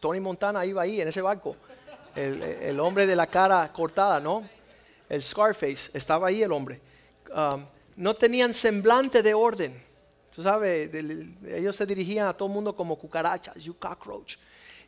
Tony 0.00 0.20
Montana 0.20 0.64
iba 0.64 0.82
ahí 0.82 1.00
en 1.00 1.08
ese 1.08 1.20
barco. 1.20 1.56
El, 2.14 2.80
hombre 2.80 3.06
de 3.06 3.14
la 3.14 3.26
cara 3.26 3.70
cortada, 3.72 4.18
¿no? 4.20 4.48
El 5.08 5.22
Scarface, 5.22 5.90
estaba 5.92 6.28
ahí 6.28 6.42
el 6.42 6.50
hombre. 6.50 6.80
Um, 7.34 7.64
no 7.94 8.14
tenían 8.14 8.54
semblante 8.54 9.22
de 9.22 9.34
orden. 9.34 9.82
Tú 10.34 10.42
sabes, 10.42 10.90
ellos 11.46 11.76
se 11.76 11.84
dirigían 11.84 12.26
a 12.26 12.32
todo 12.32 12.48
el 12.48 12.54
mundo 12.54 12.74
como 12.74 12.96
cucarachas, 12.96 13.56
you 13.62 13.74
cockroach. 13.78 14.36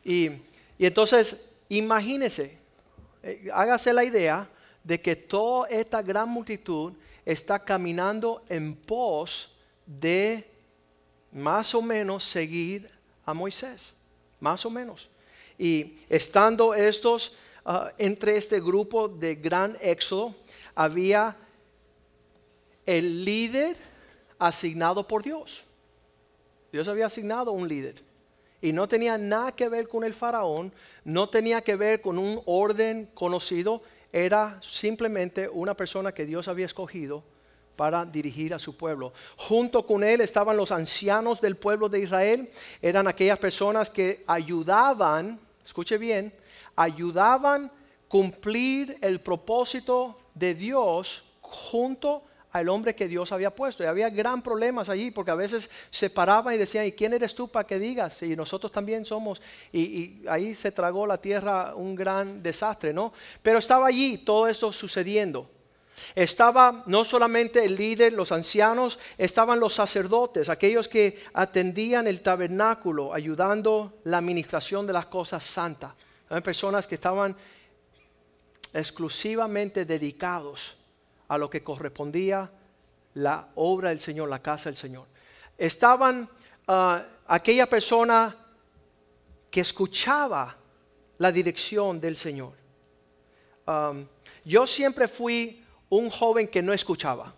Y, 0.03 0.31
entonces, 0.79 1.55
imagínese, 1.69 2.57
eh, 3.21 3.49
hágase 3.53 3.93
la 3.93 4.03
idea 4.03 4.49
de 4.83 4.99
que 4.99 5.15
toda 5.15 5.69
esta 5.69 6.01
gran 6.01 6.29
multitud 6.29 6.93
está 7.25 7.59
caminando 7.59 8.41
en 8.49 8.75
pos 8.75 9.55
de 9.85 10.49
más 11.31 11.75
o 11.75 11.81
menos 11.81 12.23
seguir 12.23 12.89
a 13.23 13.33
Moisés 13.35 13.93
más 14.39 14.65
o 14.65 14.69
menos. 14.69 15.09
Y 15.57 15.97
estando 16.07 16.73
estos 16.73 17.35
ah, 17.65 17.91
entre 17.97 18.37
este 18.37 18.59
grupo 18.59 19.07
de 19.07 19.35
gran 19.35 19.75
éxodo, 19.81 20.35
había 20.75 21.35
el 22.85 23.25
líder 23.25 23.77
asignado 24.37 25.07
por 25.07 25.21
Dios. 25.21 25.63
Dios 26.71 26.87
había 26.87 27.07
asignado 27.07 27.51
un 27.51 27.67
líder. 27.67 28.01
Y 28.61 28.73
no 28.73 28.87
tenía 28.87 29.17
nada 29.17 29.53
que 29.53 29.69
ver 29.69 29.87
con 29.87 30.03
el 30.03 30.13
faraón, 30.13 30.73
no 31.03 31.29
tenía 31.29 31.61
que 31.61 31.75
ver 31.75 32.01
con 32.01 32.17
un 32.17 32.41
orden 32.45 33.09
conocido, 33.13 33.81
era 34.11 34.59
simplemente 34.61 35.47
una 35.47 35.75
persona 35.75 36.13
que 36.13 36.25
Dios 36.25 36.47
había 36.47 36.65
escogido 36.65 37.23
para 37.79 38.03
dirigir 38.03 38.53
a 38.53 38.59
su 38.59 38.75
pueblo. 38.75 39.13
Junto 39.37 39.87
con 39.87 40.03
él 40.03 40.19
estaban 40.19 40.57
los 40.57 40.69
ancianos 40.69 41.39
del 41.39 41.55
pueblo 41.55 41.87
de 41.87 42.01
Israel, 42.01 42.49
eran 42.81 43.07
aquellas 43.07 43.39
personas 43.39 43.89
que 43.89 44.21
ayudaban, 44.27 45.39
escuche 45.65 45.97
bien, 45.97 46.33
ayudaban 46.75 47.71
cumplir 48.09 48.97
el 48.99 49.21
propósito 49.21 50.19
de 50.33 50.55
Dios 50.55 51.23
junto 51.39 52.23
al 52.51 52.67
hombre 52.67 52.93
que 52.95 53.07
Dios 53.07 53.31
había 53.31 53.55
puesto. 53.55 53.81
Y 53.81 53.85
había 53.85 54.09
gran 54.09 54.41
problemas 54.41 54.89
allí 54.89 55.09
porque 55.09 55.31
a 55.31 55.35
veces 55.35 55.69
se 55.89 56.09
paraban 56.09 56.55
y 56.55 56.57
decían, 56.57 56.85
¿y 56.85 56.91
quién 56.91 57.13
eres 57.13 57.33
tú 57.33 57.47
para 57.47 57.65
que 57.65 57.79
digas? 57.79 58.21
Y 58.23 58.35
nosotros 58.35 58.73
también 58.73 59.05
somos. 59.05 59.41
Y, 59.71 59.79
y, 59.79 60.25
ahí 60.27 60.53
se 60.53 60.73
tragó 60.73 61.07
la 61.07 61.17
tierra 61.17 61.75
un 61.75 61.95
gran 61.95 62.43
desastre, 62.43 62.91
¿no? 62.91 63.13
Pero 63.41 63.59
estaba 63.59 63.87
allí 63.87 64.17
todo 64.17 64.49
eso 64.49 64.73
sucediendo. 64.73 65.49
Estaba 66.15 66.83
no 66.85 67.05
solamente 67.05 67.63
el 67.63 67.75
líder, 67.75 68.13
los 68.13 68.31
ancianos, 68.31 68.99
estaban 69.17 69.59
los 69.59 69.73
sacerdotes, 69.73 70.49
aquellos 70.49 70.87
que 70.87 71.23
atendían 71.33 72.07
el 72.07 72.21
tabernáculo, 72.21 73.13
ayudando 73.13 73.99
la 74.03 74.17
administración 74.17 74.87
de 74.87 74.93
las 74.93 75.05
cosas 75.07 75.43
santas. 75.43 75.93
Eran 76.29 76.43
personas 76.43 76.87
que 76.87 76.95
estaban 76.95 77.35
exclusivamente 78.73 79.85
dedicados 79.85 80.77
a 81.27 81.37
lo 81.37 81.49
que 81.49 81.63
correspondía 81.63 82.51
la 83.15 83.49
obra 83.55 83.89
del 83.89 83.99
Señor, 83.99 84.29
la 84.29 84.41
casa 84.41 84.69
del 84.69 84.77
Señor. 84.77 85.07
Estaban 85.57 86.29
ah, 86.67 87.03
aquella 87.27 87.67
persona 87.67 88.35
que 89.49 89.61
escuchaba 89.61 90.55
la 91.17 91.31
dirección 91.31 91.99
del 91.99 92.15
Señor. 92.15 92.53
yo 94.45 94.65
siempre 94.65 95.07
fui 95.07 95.63
un 95.89 96.09
joven 96.09 96.47
que 96.47 96.61
no 96.61 96.73
escuchaba, 96.73 97.33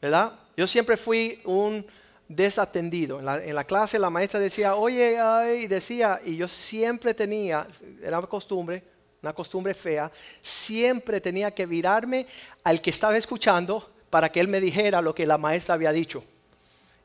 ¿verdad? 0.00 0.32
Yo 0.56 0.66
siempre 0.66 0.96
fui 0.96 1.40
un 1.44 1.84
desatendido. 2.28 3.18
En 3.18 3.54
la, 3.54 3.64
clase 3.64 3.98
la 3.98 4.08
maestra 4.08 4.38
decía, 4.38 4.76
oye, 4.76 5.18
ay, 5.18 5.64
y 5.64 5.66
decía, 5.66 6.20
y 6.24 6.36
yo 6.36 6.46
siempre 6.46 7.12
tenía, 7.12 7.66
era 8.02 8.18
una 8.18 8.28
costumbre, 8.28 8.84
una 9.20 9.32
costumbre 9.32 9.74
fea, 9.74 10.10
siempre 10.40 11.20
tenía 11.20 11.50
que 11.50 11.66
virarme 11.66 12.26
al 12.62 12.80
que 12.80 12.90
estaba 12.90 13.16
escuchando 13.16 13.90
para 14.08 14.30
que 14.30 14.40
él 14.40 14.48
me 14.48 14.60
dijera 14.60 15.02
lo 15.02 15.14
que 15.14 15.26
la 15.26 15.38
maestra 15.38 15.74
había 15.74 15.92
dicho. 15.92 16.22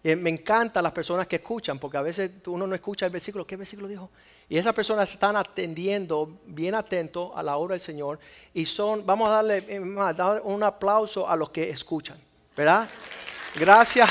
Y 0.04 0.16
me 0.16 0.30
encantan 0.30 0.84
las 0.84 0.94
personas 0.94 1.26
que 1.26 1.38
escuchan, 1.38 1.80
porque 1.80 1.98
a 1.98 2.02
veces 2.04 2.30
uno 2.46 2.68
no 2.68 2.76
escucha 2.76 3.08
el 3.08 3.12
versículo. 3.12 3.48
¿Qué 3.48 3.56
versículo 3.56 3.88
dijo? 3.88 4.12
Y 4.48 4.58
esas 4.58 4.76
personas 4.76 5.12
están 5.12 5.36
atendiendo, 5.36 6.38
bien 6.46 6.76
atentos 6.76 7.32
a 7.36 7.42
la 7.42 7.58
obra 7.58 7.74
del 7.74 7.82
Señor. 7.82 8.20
Y 8.54 8.66
son, 8.66 9.06
vamos 9.06 9.30
a 9.30 9.42
darle 9.42 9.80
un 10.44 10.64
aplauso 10.64 11.28
a 11.28 11.36
los 11.36 11.50
que 11.50 11.70
escuchan. 11.70 12.18
¿Verdad? 12.56 12.88
Gracias. 13.56 14.10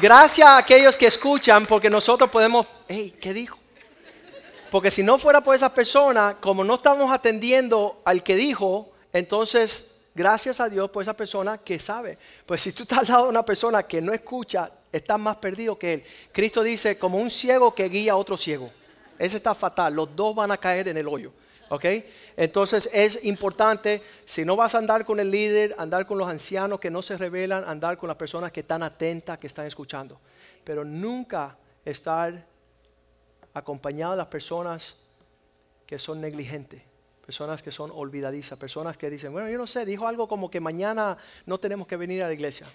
Gracias 0.00 0.46
a 0.46 0.58
aquellos 0.58 0.96
que 0.96 1.06
escuchan, 1.06 1.66
porque 1.66 1.90
nosotros 1.90 2.30
podemos, 2.30 2.66
hey, 2.86 3.16
¿qué 3.20 3.32
dijo? 3.32 3.58
Porque 4.70 4.90
si 4.90 5.02
no 5.02 5.18
fuera 5.18 5.40
por 5.40 5.54
esa 5.54 5.74
persona, 5.74 6.36
como 6.40 6.62
no 6.62 6.74
estamos 6.76 7.10
atendiendo 7.10 8.00
al 8.04 8.22
que 8.22 8.36
dijo, 8.36 8.92
entonces 9.12 9.97
gracias 10.18 10.58
a 10.58 10.68
Dios 10.68 10.90
por 10.90 11.00
esa 11.00 11.14
persona 11.14 11.58
que 11.58 11.78
sabe. 11.78 12.18
Pues 12.44 12.60
si 12.60 12.72
tú 12.72 12.82
estás 12.82 12.98
al 12.98 13.06
lado 13.06 13.22
de 13.24 13.30
una 13.30 13.44
persona 13.44 13.84
que 13.84 14.02
no 14.02 14.12
escucha, 14.12 14.68
estás 14.90 15.18
más 15.18 15.36
perdido 15.36 15.78
que 15.78 15.94
él. 15.94 16.04
Cristo 16.32 16.64
dice, 16.64 16.98
como 16.98 17.18
un 17.18 17.30
ciego 17.30 17.72
que 17.72 17.88
guía 17.88 18.12
a 18.12 18.16
otro 18.16 18.36
ciego. 18.36 18.68
Ese 19.16 19.36
está 19.36 19.54
fatal. 19.54 19.94
Los 19.94 20.14
dos 20.16 20.34
van 20.34 20.50
a 20.50 20.56
caer 20.56 20.88
en 20.88 20.96
el 20.96 21.06
hoyo. 21.06 21.32
¿Ok? 21.70 21.84
Entonces 22.36 22.90
es 22.92 23.24
importante, 23.24 24.02
si 24.24 24.44
no 24.44 24.56
vas 24.56 24.74
a 24.74 24.78
andar 24.78 25.04
con 25.04 25.20
el 25.20 25.30
líder, 25.30 25.76
andar 25.78 26.04
con 26.04 26.18
los 26.18 26.28
ancianos 26.28 26.80
que 26.80 26.90
no 26.90 27.00
se 27.00 27.16
revelan, 27.16 27.62
andar 27.64 27.96
con 27.96 28.08
las 28.08 28.16
personas 28.16 28.50
que 28.50 28.60
están 28.60 28.82
atentas, 28.82 29.38
que 29.38 29.46
están 29.46 29.66
escuchando. 29.66 30.18
Pero 30.64 30.84
nunca 30.84 31.56
estar 31.84 32.44
acompañado 33.54 34.12
de 34.12 34.18
las 34.18 34.26
personas 34.26 34.96
que 35.86 35.98
son 35.98 36.20
negligentes 36.20 36.87
personas 37.28 37.62
que 37.62 37.70
son 37.70 37.90
olvidadizas, 37.90 38.58
personas 38.58 38.96
que 38.96 39.10
dicen, 39.10 39.30
bueno, 39.30 39.50
yo 39.50 39.58
no 39.58 39.66
sé, 39.66 39.84
dijo 39.84 40.08
algo 40.08 40.26
como 40.26 40.50
que 40.50 40.60
mañana 40.60 41.18
no 41.44 41.60
tenemos 41.60 41.86
que 41.86 41.94
venir 41.94 42.22
a 42.22 42.26
la 42.26 42.32
iglesia. 42.32 42.66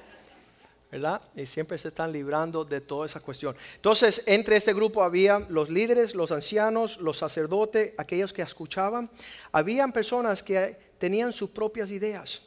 ¿verdad? 0.90 1.20
Y 1.36 1.44
siempre 1.44 1.76
se 1.76 1.88
están 1.88 2.10
librando 2.10 2.64
de 2.64 2.80
toda 2.80 3.04
esa 3.04 3.20
cuestión. 3.20 3.54
Entonces, 3.76 4.22
entre 4.24 4.56
este 4.56 4.72
grupo 4.72 5.02
había 5.02 5.38
los 5.50 5.68
líderes, 5.68 6.14
los 6.14 6.32
ancianos, 6.32 6.96
los 6.96 7.18
sacerdotes, 7.18 7.92
aquellos 7.98 8.32
que 8.32 8.40
escuchaban. 8.40 9.10
Habían 9.52 9.92
personas 9.92 10.42
que 10.42 10.78
tenían 10.96 11.34
sus 11.34 11.50
propias 11.50 11.90
ideas. 11.90 12.40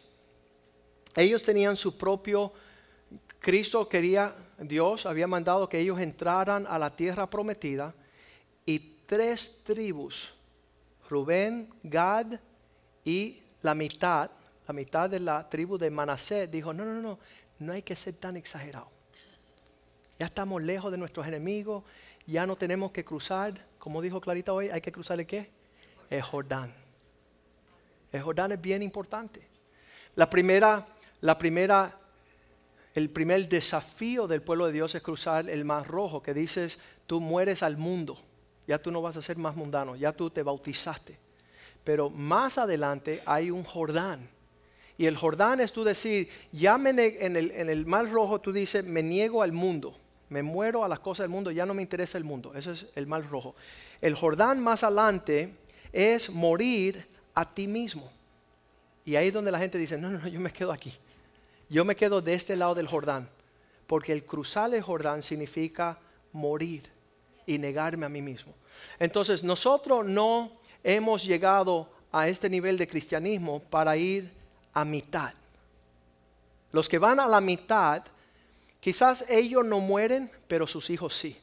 Ellos 1.15 1.43
tenían 1.43 1.77
su 1.77 1.99
propio... 1.99 2.51
Cristo 3.37 3.87
quería, 3.87 4.33
Dios 4.57 5.05
había 5.05 5.27
mandado 5.27 5.69
que 5.69 5.77
ellos 5.77 5.99
entraran 5.99 6.65
a 6.67 6.79
la 6.79 6.95
tierra 6.95 7.29
prometida 7.29 7.93
y 8.65 8.79
tres 9.05 9.61
tribus 9.63 10.33
Rubén, 11.09 11.69
Gad 11.83 12.39
y 13.03 13.41
la 13.61 13.73
mitad, 13.73 14.29
la 14.67 14.73
mitad 14.73 15.09
de 15.09 15.19
la 15.19 15.47
tribu 15.49 15.77
de 15.77 15.89
Manasés 15.89 16.49
dijo, 16.51 16.73
no, 16.73 16.85
no, 16.85 17.01
no, 17.01 17.19
no 17.59 17.73
hay 17.73 17.81
que 17.81 17.95
ser 17.95 18.15
tan 18.15 18.37
exagerado. 18.37 18.89
Ya 20.19 20.25
estamos 20.25 20.61
lejos 20.61 20.91
de 20.91 20.97
nuestros 20.97 21.27
enemigos, 21.27 21.83
ya 22.25 22.45
no 22.45 22.55
tenemos 22.55 22.91
que 22.91 23.05
cruzar, 23.05 23.53
como 23.79 24.01
dijo 24.01 24.19
Clarita 24.19 24.53
hoy, 24.53 24.69
hay 24.69 24.81
que 24.81 24.91
cruzar 24.91 25.19
el 25.19 25.25
qué? 25.25 25.49
El 26.09 26.21
Jordán. 26.21 26.73
El 28.11 28.21
Jordán 28.21 28.51
es 28.51 28.61
bien 28.61 28.83
importante. 28.83 29.47
La 30.15 30.29
primera, 30.29 30.85
la 31.21 31.37
primera 31.37 31.97
el 32.97 33.11
primer 33.11 33.47
desafío 33.47 34.25
del 34.25 34.41
pueblo 34.41 34.65
de 34.65 34.71
Dios 34.71 34.95
es 34.95 35.03
cruzar 35.03 35.47
el 35.51 35.65
mar 35.65 35.85
rojo, 35.87 36.23
que 36.23 36.33
dices, 36.33 36.79
tú 37.05 37.21
mueres 37.21 37.61
al 37.61 37.77
mundo, 37.77 38.17
ya 38.67 38.77
tú 38.77 38.91
no 38.91 39.01
vas 39.01 39.17
a 39.17 39.21
ser 39.21 39.37
más 39.37 39.55
mundano, 39.55 39.95
ya 39.95 40.11
tú 40.11 40.29
te 40.29 40.43
bautizaste. 40.43 41.17
Pero 41.83 42.09
más 42.09 42.57
adelante 42.57 43.23
hay 43.25 43.49
un 43.49 43.63
Jordán. 43.63 44.29
Y 44.97 45.05
el 45.05 45.15
Jordán 45.15 45.61
es 45.61 45.71
tú 45.71 45.83
decir, 45.83 46.27
ya 46.51 46.75
en, 46.75 46.99
el, 46.99 47.51
en 47.51 47.69
el 47.69 47.85
mar 47.85 48.11
rojo 48.11 48.39
tú 48.39 48.51
dices, 48.51 48.83
me 48.83 49.01
niego 49.01 49.41
al 49.41 49.53
mundo, 49.53 49.95
me 50.29 50.43
muero 50.43 50.83
a 50.83 50.89
las 50.89 50.99
cosas 50.99 51.23
del 51.23 51.29
mundo, 51.29 51.51
ya 51.51 51.65
no 51.65 51.73
me 51.73 51.81
interesa 51.81 52.17
el 52.17 52.23
mundo. 52.23 52.53
Ese 52.55 52.73
es 52.73 52.87
el 52.95 53.07
mar 53.07 53.25
rojo. 53.29 53.55
El 54.01 54.15
Jordán 54.15 54.61
más 54.61 54.83
adelante 54.83 55.53
es 55.93 56.29
morir 56.29 57.07
a 57.33 57.53
ti 57.53 57.67
mismo. 57.67 58.11
Y 59.05 59.15
ahí 59.15 59.27
es 59.27 59.33
donde 59.33 59.51
la 59.51 59.59
gente 59.59 59.77
dice, 59.77 59.97
no, 59.97 60.09
no, 60.09 60.19
no, 60.19 60.27
yo 60.27 60.39
me 60.39 60.51
quedo 60.51 60.73
aquí. 60.73 60.93
Yo 61.69 61.85
me 61.85 61.95
quedo 61.95 62.21
de 62.21 62.33
este 62.33 62.57
lado 62.57 62.75
del 62.75 62.87
Jordán. 62.87 63.29
Porque 63.85 64.11
el 64.11 64.25
cruzar 64.25 64.73
el 64.73 64.81
Jordán 64.81 65.23
significa 65.23 65.99
morir 66.33 66.96
y 67.47 67.57
negarme 67.57 68.05
a 68.05 68.09
mí 68.09 68.21
mismo. 68.21 68.53
Entonces 68.99 69.43
nosotros 69.43 70.05
no 70.05 70.51
hemos 70.83 71.25
llegado 71.25 71.89
a 72.11 72.27
este 72.27 72.49
nivel 72.49 72.77
de 72.77 72.87
cristianismo 72.87 73.59
para 73.59 73.97
ir 73.97 74.31
a 74.73 74.85
mitad. 74.85 75.33
Los 76.71 76.87
que 76.87 76.99
van 76.99 77.19
a 77.19 77.27
la 77.27 77.41
mitad, 77.41 78.03
quizás 78.79 79.25
ellos 79.27 79.65
no 79.65 79.79
mueren, 79.79 80.29
pero 80.47 80.67
sus 80.67 80.91
hijos 80.91 81.15
sí. 81.15 81.35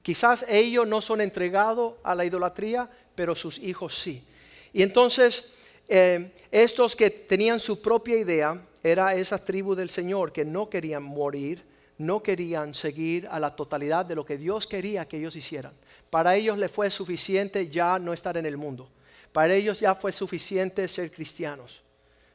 Quizás 0.00 0.46
ellos 0.48 0.88
no 0.88 1.02
son 1.02 1.20
entregados 1.20 1.94
a 2.02 2.14
la 2.14 2.24
idolatría, 2.24 2.88
pero 3.14 3.34
sus 3.34 3.58
hijos 3.58 3.98
sí. 3.98 4.24
Y 4.72 4.82
entonces 4.82 5.52
eh, 5.88 6.32
estos 6.50 6.96
que 6.96 7.10
tenían 7.10 7.60
su 7.60 7.82
propia 7.82 8.16
idea, 8.16 8.60
era 8.82 9.14
esa 9.14 9.38
tribu 9.38 9.74
del 9.74 9.90
Señor 9.90 10.32
que 10.32 10.44
no 10.44 10.68
querían 10.68 11.02
morir, 11.02 11.62
no 11.98 12.22
querían 12.22 12.74
seguir 12.74 13.28
a 13.30 13.38
la 13.38 13.54
totalidad 13.54 14.04
de 14.04 14.14
lo 14.14 14.24
que 14.24 14.38
Dios 14.38 14.66
quería 14.66 15.06
que 15.06 15.18
ellos 15.18 15.36
hicieran. 15.36 15.72
Para 16.10 16.36
ellos 16.36 16.58
le 16.58 16.68
fue 16.68 16.90
suficiente 16.90 17.68
ya 17.68 17.98
no 17.98 18.12
estar 18.12 18.36
en 18.36 18.46
el 18.46 18.56
mundo. 18.56 18.90
Para 19.32 19.54
ellos 19.54 19.80
ya 19.80 19.94
fue 19.94 20.12
suficiente 20.12 20.86
ser 20.88 21.10
cristianos, 21.10 21.82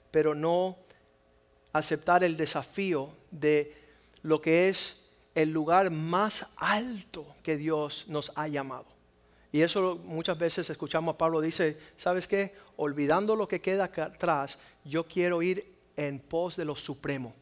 pero 0.10 0.34
no 0.34 0.78
aceptar 1.74 2.24
el 2.24 2.38
desafío 2.38 3.10
de 3.30 3.76
lo 4.24 4.42
que 4.42 4.70
es 4.70 5.04
el 5.36 5.52
lugar 5.52 5.92
más 5.92 6.52
alto 6.58 7.36
que 7.44 7.58
Dios 7.58 8.06
nos 8.08 8.32
ha 8.36 8.48
llamado. 8.48 8.86
Y 9.52 9.62
eso 9.62 10.00
muchas 10.04 10.38
veces 10.38 10.70
escuchamos 10.70 11.14
a 11.14 11.18
Pablo 11.18 11.42
dice, 11.42 11.78
¿sabes 11.96 12.28
qué? 12.28 12.56
Olvidando 12.76 13.36
lo 13.36 13.48
que 13.48 13.62
queda 13.62 13.86
atrás, 13.86 14.58
yo 14.84 15.06
quiero 15.06 15.42
ir 15.42 15.78
en 15.96 16.20
pos 16.20 16.56
de 16.58 16.66
lo 16.66 16.76
supremo. 16.76 17.34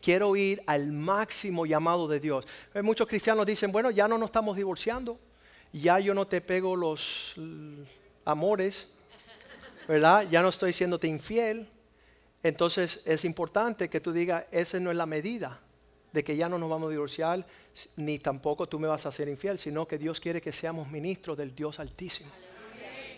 Quiero 0.00 0.36
ir 0.36 0.62
al 0.66 0.92
máximo 0.92 1.66
llamado 1.66 2.06
de 2.08 2.20
Dios. 2.20 2.46
Eh, 2.74 2.82
muchos 2.82 3.08
cristianos 3.08 3.46
dicen, 3.46 3.72
bueno, 3.72 3.90
ya 3.90 4.06
no 4.06 4.18
nos 4.18 4.28
estamos 4.28 4.56
divorciando, 4.56 5.18
ya 5.72 5.98
yo 5.98 6.14
no 6.14 6.26
te 6.26 6.40
pego 6.40 6.76
los 6.76 7.34
amores, 8.24 8.88
¿verdad? 9.86 10.26
Ya 10.30 10.42
no 10.42 10.50
estoy 10.50 10.72
siéndote 10.72 11.08
infiel. 11.08 11.68
Entonces 12.42 13.02
es 13.04 13.24
importante 13.24 13.88
que 13.88 14.00
tú 14.00 14.12
digas, 14.12 14.44
esa 14.50 14.78
no 14.78 14.90
es 14.90 14.96
la 14.96 15.06
medida 15.06 15.60
de 16.12 16.24
que 16.24 16.36
ya 16.36 16.48
no 16.48 16.58
nos 16.58 16.70
vamos 16.70 16.88
a 16.88 16.90
divorciar, 16.92 17.46
ni 17.96 18.18
tampoco 18.18 18.66
tú 18.66 18.78
me 18.78 18.88
vas 18.88 19.06
a 19.06 19.12
ser 19.12 19.28
infiel, 19.28 19.58
sino 19.58 19.86
que 19.86 19.98
Dios 19.98 20.20
quiere 20.20 20.40
que 20.40 20.52
seamos 20.52 20.88
ministros 20.88 21.36
del 21.36 21.54
Dios 21.54 21.78
Altísimo. 21.80 22.30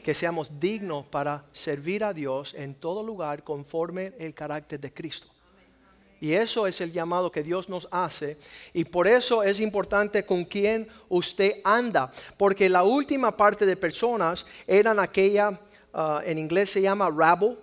Que 0.03 0.15
seamos 0.15 0.59
dignos 0.59 1.05
para 1.07 1.45
servir 1.53 2.05
a 2.05 2.15
Dios 2.15 2.55
en 2.55 2.75
todo 2.75 3.03
lugar 3.03 3.45
conforme 3.45 4.15
el 4.19 4.35
carácter 4.35 4.81
de 4.81 4.93
Cristo. 4.93 5.29
Y 6.21 6.35
eso 6.35 6.67
es 6.67 6.81
el 6.81 6.93
llamado 6.93 7.33
que 7.33 7.43
Dios 7.43 7.69
nos 7.69 7.89
hace. 7.91 8.37
Y 8.75 8.85
por 8.85 9.09
eso 9.09 9.43
es 9.43 9.59
importante 9.59 10.25
con 10.25 10.45
quién 10.45 10.87
usted 11.09 11.61
anda. 11.65 12.13
Porque 12.37 12.69
la 12.69 12.85
última 12.85 13.37
parte 13.37 13.65
de 13.65 13.77
personas 13.77 14.45
eran 14.67 14.99
aquella, 14.99 15.59
ah, 15.95 16.21
en 16.25 16.39
inglés 16.39 16.71
se 16.71 16.83
llama 16.83 17.11
rabble, 17.11 17.57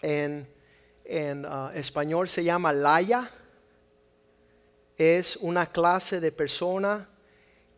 en, 0.00 0.46
ah, 1.46 1.70
español 1.74 2.28
se 2.28 2.42
llama 2.42 2.72
laya 2.72 3.30
es 4.96 5.36
una 5.36 5.66
clase 5.66 6.20
de 6.20 6.32
persona 6.32 7.08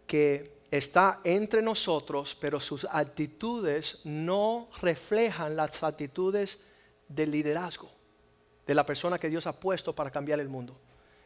que 0.06 0.58
está 0.70 1.20
entre 1.24 1.62
nosotros, 1.62 2.36
pero 2.38 2.60
sus 2.60 2.86
actitudes 2.90 4.00
no 4.04 4.68
reflejan 4.82 5.56
las 5.56 5.82
actitudes 5.82 6.58
del 7.08 7.30
liderazgo, 7.30 7.90
de 8.66 8.74
la 8.74 8.86
persona 8.86 9.18
que 9.18 9.28
Dios 9.28 9.46
ha 9.46 9.52
puesto 9.52 9.94
para 9.94 10.10
cambiar 10.10 10.40
el 10.40 10.48
mundo. 10.48 10.74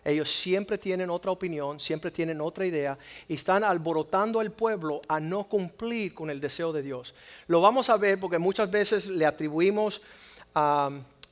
Ellos 0.05 0.31
siempre 0.31 0.79
tienen 0.79 1.11
otra 1.11 1.31
opinión, 1.31 1.81
siempre 1.81 2.11
tienen 2.11 2.41
otra 2.41 2.65
idea 2.65 2.97
y 3.27 3.35
están 3.35 3.65
alborotando 3.65 4.41
al 4.41 4.53
pueblo 4.53 5.03
a 5.09 5.21
no 5.21 5.45
cumplir 5.49 6.15
con 6.15 6.31
el 6.31 6.41
deseo 6.41 6.73
de 6.73 6.83
Dios. 6.83 7.15
Lo 7.47 7.61
vamos 7.61 7.91
a 7.91 7.97
ver 7.97 8.19
porque 8.19 8.39
muchas 8.39 8.71
veces 8.71 9.07
le 9.07 9.27
atribuimos 9.27 10.01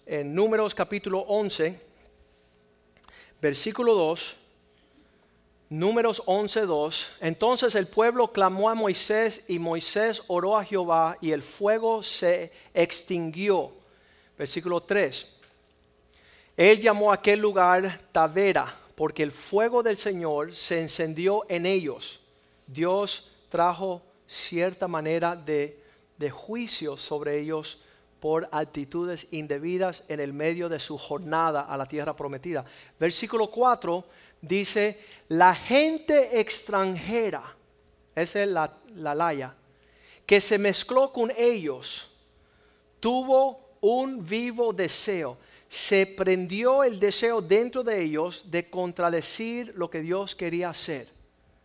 en 0.04 0.34
Números 0.34 0.74
capítulo 0.74 1.20
11, 1.20 1.80
versículo 3.40 3.94
2, 3.94 4.36
Números 5.68 6.22
11:2. 6.26 7.06
Entonces 7.20 7.74
el 7.74 7.86
pueblo 7.86 8.32
clamó 8.32 8.68
a 8.68 8.74
Moisés 8.74 9.46
y 9.48 9.58
Moisés 9.58 10.22
oró 10.26 10.56
a 10.56 10.64
Jehová 10.64 11.16
y 11.20 11.32
el 11.32 11.42
fuego 11.42 12.02
se 12.02 12.52
extinguió. 12.74 13.72
Versículo 14.36 14.82
3. 14.82 15.35
Él 16.56 16.80
llamó 16.80 17.10
a 17.10 17.16
aquel 17.16 17.40
lugar 17.40 18.00
Tavera 18.12 18.74
porque 18.94 19.22
el 19.22 19.32
fuego 19.32 19.82
del 19.82 19.96
Señor 19.96 20.56
se 20.56 20.80
encendió 20.80 21.44
en 21.48 21.66
ellos. 21.66 22.20
Dios 22.66 23.30
trajo 23.50 24.02
cierta 24.26 24.88
manera 24.88 25.36
de, 25.36 25.78
de 26.16 26.30
juicio 26.30 26.96
sobre 26.96 27.38
ellos 27.38 27.78
por 28.20 28.48
actitudes 28.50 29.28
indebidas 29.32 30.02
en 30.08 30.18
el 30.18 30.32
medio 30.32 30.68
de 30.68 30.80
su 30.80 30.96
jornada 30.96 31.60
a 31.60 31.76
la 31.76 31.86
tierra 31.86 32.16
prometida. 32.16 32.64
Versículo 32.98 33.50
4 33.50 34.04
dice, 34.40 34.98
la 35.28 35.54
gente 35.54 36.40
extranjera, 36.40 37.42
esa 38.14 38.42
es 38.42 38.48
la, 38.48 38.72
la 38.96 39.14
laya, 39.14 39.54
que 40.24 40.40
se 40.40 40.58
mezcló 40.58 41.12
con 41.12 41.30
ellos, 41.36 42.10
tuvo 42.98 43.60
un 43.80 44.26
vivo 44.26 44.72
deseo. 44.72 45.36
Se 45.68 46.06
prendió 46.06 46.84
el 46.84 47.00
deseo 47.00 47.42
dentro 47.42 47.82
de 47.82 48.02
ellos 48.02 48.44
de 48.50 48.70
contradecir 48.70 49.72
lo 49.76 49.90
que 49.90 50.00
Dios 50.00 50.34
quería 50.34 50.70
hacer. 50.70 51.08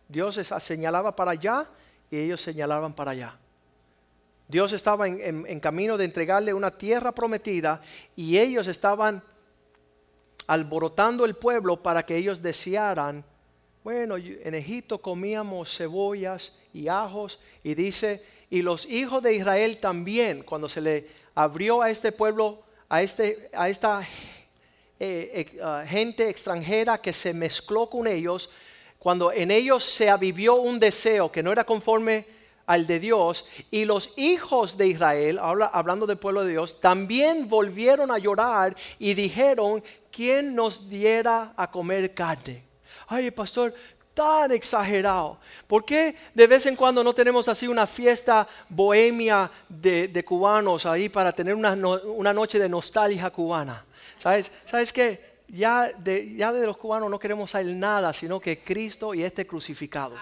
Dios 0.08 0.40
señalaba 0.60 1.16
para 1.16 1.30
allá 1.30 1.66
y 2.10 2.18
ellos 2.18 2.40
señalaban 2.40 2.92
para 2.92 3.12
allá. 3.12 3.38
Dios 4.48 4.74
estaba 4.74 5.08
en, 5.08 5.60
camino 5.60 5.96
de 5.96 6.04
entregarle 6.04 6.52
una 6.52 6.70
tierra 6.70 7.12
prometida 7.12 7.80
y 8.14 8.36
ellos 8.36 8.66
estaban 8.66 9.22
alborotando 10.46 11.24
el 11.24 11.34
pueblo 11.34 11.82
para 11.82 12.04
que 12.04 12.16
ellos 12.16 12.42
desearan, 12.42 13.24
bueno, 13.82 14.16
en 14.18 14.54
Egipto 14.54 15.00
comíamos 15.00 15.74
cebollas 15.74 16.58
y 16.74 16.88
ajos 16.88 17.40
y 17.62 17.74
dice, 17.74 18.22
y 18.50 18.60
los 18.60 18.84
hijos 18.84 19.22
de 19.22 19.32
Israel 19.32 19.78
también, 19.80 20.42
cuando 20.42 20.68
se 20.68 20.82
le 20.82 21.08
abrió 21.34 21.80
a 21.80 21.88
este 21.88 22.12
pueblo, 22.12 22.62
a, 22.92 23.00
este, 23.00 23.48
a 23.54 23.70
esta 23.70 24.02
eh, 25.00 25.30
eh, 25.54 25.60
ah, 25.62 25.82
gente 25.88 26.28
extranjera 26.28 26.98
que 26.98 27.14
se 27.14 27.32
mezcló 27.32 27.88
con 27.88 28.06
ellos, 28.06 28.50
cuando 28.98 29.32
en 29.32 29.50
ellos 29.50 29.82
se 29.82 30.10
avivió 30.10 30.56
un 30.56 30.78
deseo 30.78 31.32
que 31.32 31.42
no 31.42 31.50
era 31.50 31.64
conforme 31.64 32.26
al 32.66 32.86
de 32.86 33.00
Dios, 33.00 33.46
y 33.70 33.86
los 33.86 34.12
hijos 34.18 34.76
de 34.76 34.88
Israel, 34.88 35.40
hablando 35.40 36.06
del 36.06 36.18
pueblo 36.18 36.44
de 36.44 36.50
Dios, 36.50 36.82
también 36.82 37.48
volvieron 37.48 38.10
a 38.10 38.18
llorar 38.18 38.76
y 38.98 39.14
dijeron, 39.14 39.82
¿quién 40.10 40.54
nos 40.54 40.90
diera 40.90 41.54
a 41.56 41.70
comer 41.70 42.12
carne? 42.12 42.62
Ay, 43.08 43.30
pastor, 43.30 43.72
tan 44.14 44.52
exagerado. 44.52 45.38
¿Por 45.66 45.84
qué 45.84 46.16
de 46.34 46.46
vez 46.46 46.66
en 46.66 46.76
cuando 46.76 47.02
no 47.02 47.14
tenemos 47.14 47.48
así 47.48 47.66
una 47.66 47.86
fiesta 47.86 48.46
bohemia 48.68 49.50
de, 49.68 50.24
cubanos 50.24 50.86
ahí 50.86 51.08
para 51.08 51.32
tener 51.32 51.54
una, 51.54 51.74
noche 51.76 52.58
de 52.58 52.68
nostalgia 52.68 53.30
cubana? 53.30 53.84
¿Sabes, 54.18 54.50
¿Sabes 54.66 54.92
qué? 54.92 55.32
ya 55.48 55.92
de, 55.98 56.64
los 56.64 56.78
cubanos 56.78 57.10
no 57.10 57.18
queremos 57.18 57.50
saber 57.50 57.76
nada, 57.76 58.12
sino 58.14 58.40
que 58.40 58.60
Cristo 58.60 59.12
y 59.12 59.22
este 59.22 59.46
crucificado. 59.46 60.14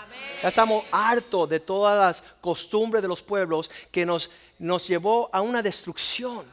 Ya 0.42 0.48
estamos 0.48 0.85
hartos 0.90 1.48
de 1.48 1.61
todas 1.61 1.98
las 1.98 2.29
costumbres 2.40 3.00
de 3.00 3.09
los 3.09 3.22
pueblos 3.22 3.70
que 3.92 4.05
nos, 4.05 4.29
nos 4.59 4.88
llevó 4.88 5.31
a 5.33 5.40
una 5.40 5.62
destrucción. 5.62 6.44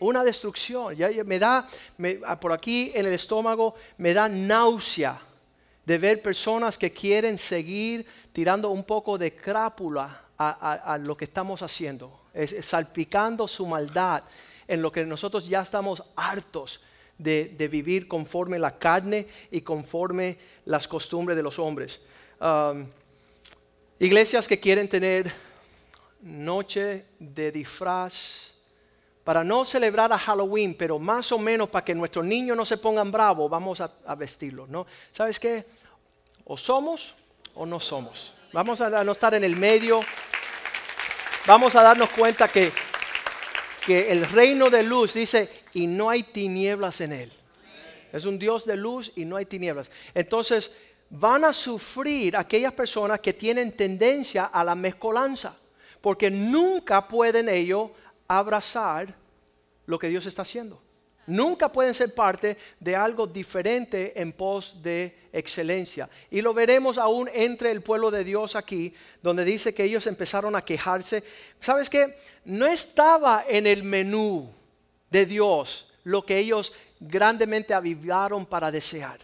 Una 0.00 0.24
destrucción. 0.24 0.96
Ya, 0.96 1.10
me 1.24 1.38
da, 1.38 1.68
ah, 2.26 2.40
por 2.40 2.52
aquí 2.52 2.90
en 2.94 3.06
el 3.06 3.12
estómago, 3.12 3.74
me 3.98 4.12
da 4.12 4.28
náusea 4.28 5.20
de 5.84 5.98
ver 5.98 6.22
personas 6.22 6.78
que 6.78 6.92
quieren 6.92 7.38
seguir 7.38 8.06
tirando 8.32 8.70
un 8.70 8.84
poco 8.84 9.18
de 9.18 9.34
crápula 9.34 10.22
a, 10.38 10.98
lo 10.98 11.16
que 11.16 11.26
estamos 11.26 11.60
haciendo, 11.60 12.20
salpicando 12.62 13.46
su 13.46 13.66
maldad 13.66 14.22
en 14.66 14.80
lo 14.80 14.90
que 14.90 15.04
nosotros 15.04 15.48
ya 15.48 15.60
estamos 15.60 16.02
hartos 16.16 16.80
de, 17.18 17.68
vivir 17.70 18.08
conforme 18.08 18.58
la 18.58 18.78
carne 18.78 19.26
y 19.50 19.60
conforme 19.60 20.38
las 20.64 20.88
costumbres 20.88 21.36
de 21.36 21.42
los 21.42 21.58
hombres. 21.58 22.00
Um, 22.40 22.86
iglesias 23.98 24.48
que 24.48 24.58
quieren 24.58 24.88
tener 24.88 25.30
noche 26.22 27.04
de 27.18 27.52
disfraz 27.52 28.49
para 29.24 29.44
no 29.44 29.64
celebrar 29.64 30.12
a 30.12 30.18
Halloween, 30.18 30.74
pero 30.74 30.98
más 30.98 31.30
o 31.32 31.38
menos 31.38 31.68
para 31.68 31.84
que 31.84 31.94
nuestros 31.94 32.24
niños 32.24 32.56
no 32.56 32.64
se 32.64 32.78
pongan 32.78 33.12
bravos, 33.12 33.50
vamos 33.50 33.80
a, 33.80 33.92
a 34.06 34.14
vestirlos, 34.14 34.68
¿no? 34.68 34.86
¿Sabes 35.12 35.38
qué? 35.38 35.64
O 36.44 36.56
somos 36.56 37.14
o 37.54 37.66
no 37.66 37.78
somos. 37.80 38.34
Vamos 38.52 38.80
a 38.80 39.04
no 39.04 39.12
estar 39.12 39.32
en 39.34 39.44
el 39.44 39.56
medio. 39.56 40.00
Vamos 41.46 41.76
a 41.76 41.82
darnos 41.82 42.08
cuenta 42.10 42.48
que, 42.48 42.72
que 43.86 44.10
el 44.10 44.26
reino 44.28 44.68
de 44.68 44.82
luz 44.82 45.14
dice, 45.14 45.48
y 45.72 45.86
no 45.86 46.10
hay 46.10 46.24
tinieblas 46.24 47.00
en 47.00 47.12
él. 47.12 47.32
Es 48.12 48.24
un 48.24 48.38
Dios 48.38 48.66
de 48.66 48.76
luz 48.76 49.12
y 49.14 49.24
no 49.24 49.36
hay 49.36 49.46
tinieblas. 49.46 49.90
Entonces, 50.14 50.74
van 51.10 51.44
a 51.44 51.52
sufrir 51.52 52.36
aquellas 52.36 52.72
personas 52.72 53.20
que 53.20 53.32
tienen 53.32 53.76
tendencia 53.76 54.46
a 54.46 54.64
la 54.64 54.74
mezcolanza, 54.74 55.54
porque 56.00 56.30
nunca 56.30 57.06
pueden 57.06 57.48
ellos 57.48 57.90
abrazar 58.30 59.12
lo 59.86 59.98
que 59.98 60.08
Dios 60.08 60.24
está 60.24 60.42
haciendo. 60.42 60.80
Nunca 61.26 61.70
pueden 61.70 61.94
ser 61.94 62.14
parte 62.14 62.56
de 62.78 62.94
algo 62.94 63.26
diferente 63.26 64.20
en 64.20 64.32
pos 64.32 64.80
de 64.80 65.28
excelencia. 65.32 66.08
Y 66.30 66.40
lo 66.40 66.54
veremos 66.54 66.96
aún 66.96 67.28
entre 67.34 67.72
el 67.72 67.82
pueblo 67.82 68.10
de 68.10 68.22
Dios 68.22 68.54
aquí, 68.54 68.94
donde 69.20 69.44
dice 69.44 69.74
que 69.74 69.82
ellos 69.82 70.06
empezaron 70.06 70.54
a 70.54 70.62
quejarse. 70.62 71.24
¿Sabes 71.60 71.90
qué? 71.90 72.16
No 72.44 72.66
estaba 72.66 73.44
en 73.48 73.66
el 73.66 73.82
menú 73.82 74.48
de 75.10 75.26
Dios 75.26 75.88
lo 76.04 76.24
que 76.24 76.38
ellos 76.38 76.72
grandemente 77.00 77.74
avivaron 77.74 78.46
para 78.46 78.70
desear. 78.70 79.18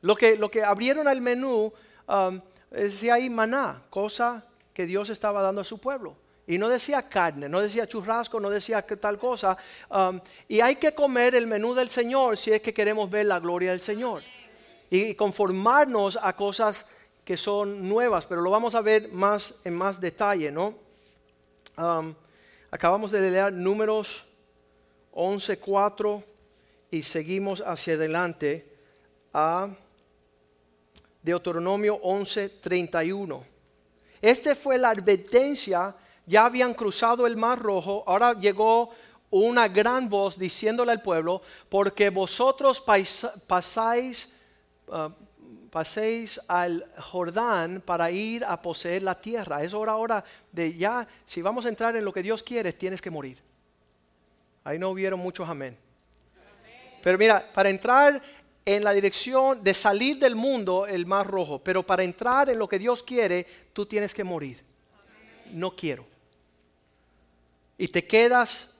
Lo 0.00 0.16
que, 0.16 0.36
lo 0.36 0.50
que 0.50 0.64
abrieron 0.64 1.06
al 1.06 1.20
menú 1.20 1.72
um, 2.08 2.40
decía 2.68 3.14
ahí 3.14 3.30
maná, 3.30 3.82
cosa 3.90 4.44
que 4.74 4.86
Dios 4.86 5.08
estaba 5.08 5.40
dando 5.40 5.60
a 5.60 5.64
su 5.64 5.78
pueblo. 5.78 6.16
Y 6.46 6.58
no 6.58 6.68
decía 6.68 7.02
carne, 7.02 7.48
no 7.48 7.60
decía 7.60 7.86
churrasco, 7.86 8.40
no 8.40 8.50
decía 8.50 8.82
tal 8.82 9.18
cosa. 9.18 9.56
Um, 9.88 10.20
y 10.48 10.60
hay 10.60 10.76
que 10.76 10.92
comer 10.92 11.34
el 11.34 11.46
menú 11.46 11.72
del 11.72 11.88
Señor 11.88 12.36
si 12.36 12.50
es 12.52 12.60
que 12.60 12.74
queremos 12.74 13.08
ver 13.08 13.26
la 13.26 13.38
gloria 13.38 13.70
del 13.70 13.80
Señor. 13.80 14.22
Y 14.90 15.14
conformarnos 15.14 16.18
a 16.20 16.34
cosas 16.34 16.96
que 17.24 17.36
son 17.36 17.88
nuevas, 17.88 18.26
pero 18.26 18.40
lo 18.40 18.50
vamos 18.50 18.74
a 18.74 18.80
ver 18.80 19.08
más 19.12 19.60
en 19.64 19.74
más 19.74 20.00
detalle, 20.00 20.50
¿no? 20.50 20.74
Um, 21.78 22.14
acabamos 22.70 23.12
de 23.12 23.30
leer 23.30 23.52
números 23.52 24.24
11.4 25.12 26.24
y 26.90 27.02
seguimos 27.04 27.62
hacia 27.64 27.94
adelante 27.94 28.66
a 29.32 29.70
Deuteronomio 31.22 32.00
11.31. 32.02 33.44
Esta 34.20 34.54
fue 34.54 34.78
la 34.78 34.90
advertencia 34.90 35.94
ya 36.26 36.44
habían 36.44 36.74
cruzado 36.74 37.26
el 37.26 37.36
mar 37.36 37.58
rojo, 37.58 38.04
ahora 38.06 38.34
llegó 38.34 38.90
una 39.30 39.66
gran 39.66 40.08
voz 40.08 40.38
diciéndole 40.38 40.92
al 40.92 41.02
pueblo, 41.02 41.42
porque 41.68 42.10
vosotros 42.10 42.80
pasáis, 42.80 44.32
uh, 44.88 45.10
paséis 45.70 46.38
al 46.46 46.86
Jordán 46.98 47.82
para 47.84 48.10
ir 48.10 48.44
a 48.44 48.60
poseer 48.60 49.02
la 49.02 49.14
tierra. 49.14 49.62
Es 49.62 49.72
hora 49.72 49.92
ahora 49.92 50.22
de 50.52 50.76
ya, 50.76 51.08
si 51.24 51.40
vamos 51.40 51.64
a 51.64 51.70
entrar 51.70 51.96
en 51.96 52.04
lo 52.04 52.12
que 52.12 52.22
Dios 52.22 52.42
quiere, 52.42 52.72
tienes 52.74 53.00
que 53.00 53.10
morir. 53.10 53.38
Ahí 54.64 54.78
no 54.78 54.90
hubieron 54.90 55.18
muchos 55.18 55.48
amén. 55.48 55.76
Pero 57.02 57.18
mira, 57.18 57.50
para 57.52 57.70
entrar 57.70 58.22
en 58.64 58.84
la 58.84 58.92
dirección 58.92 59.64
de 59.64 59.74
salir 59.74 60.18
del 60.18 60.36
mundo, 60.36 60.86
el 60.86 61.04
mar 61.06 61.26
rojo, 61.26 61.58
pero 61.58 61.82
para 61.82 62.04
entrar 62.04 62.48
en 62.48 62.58
lo 62.58 62.68
que 62.68 62.78
Dios 62.78 63.02
quiere, 63.02 63.44
tú 63.72 63.86
tienes 63.86 64.14
que 64.14 64.22
morir. 64.22 64.62
No 65.50 65.74
quiero 65.74 66.11
y 67.78 67.88
te 67.88 68.06
quedas 68.06 68.70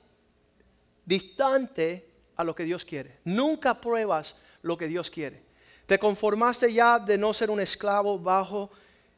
distante 1.05 2.09
a 2.37 2.45
lo 2.45 2.55
que 2.55 2.65
Dios 2.65 2.85
quiere. 2.85 3.19
Nunca 3.25 3.81
pruebas 3.81 4.37
lo 4.63 4.77
que 4.77 4.89
Dios 4.89 5.11
quiere. 5.11 5.43
Te 5.87 5.99
conformaste 5.99 6.73
ya 6.73 6.99
de 6.99 7.19
no 7.19 7.35
ser 7.35 7.51
un 7.51 7.61
esclavo 7.61 8.19
bajo 8.19 8.71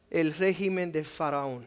el 0.09 0.33
régimen 0.33 0.91
de 0.91 1.03
Faraón. 1.03 1.65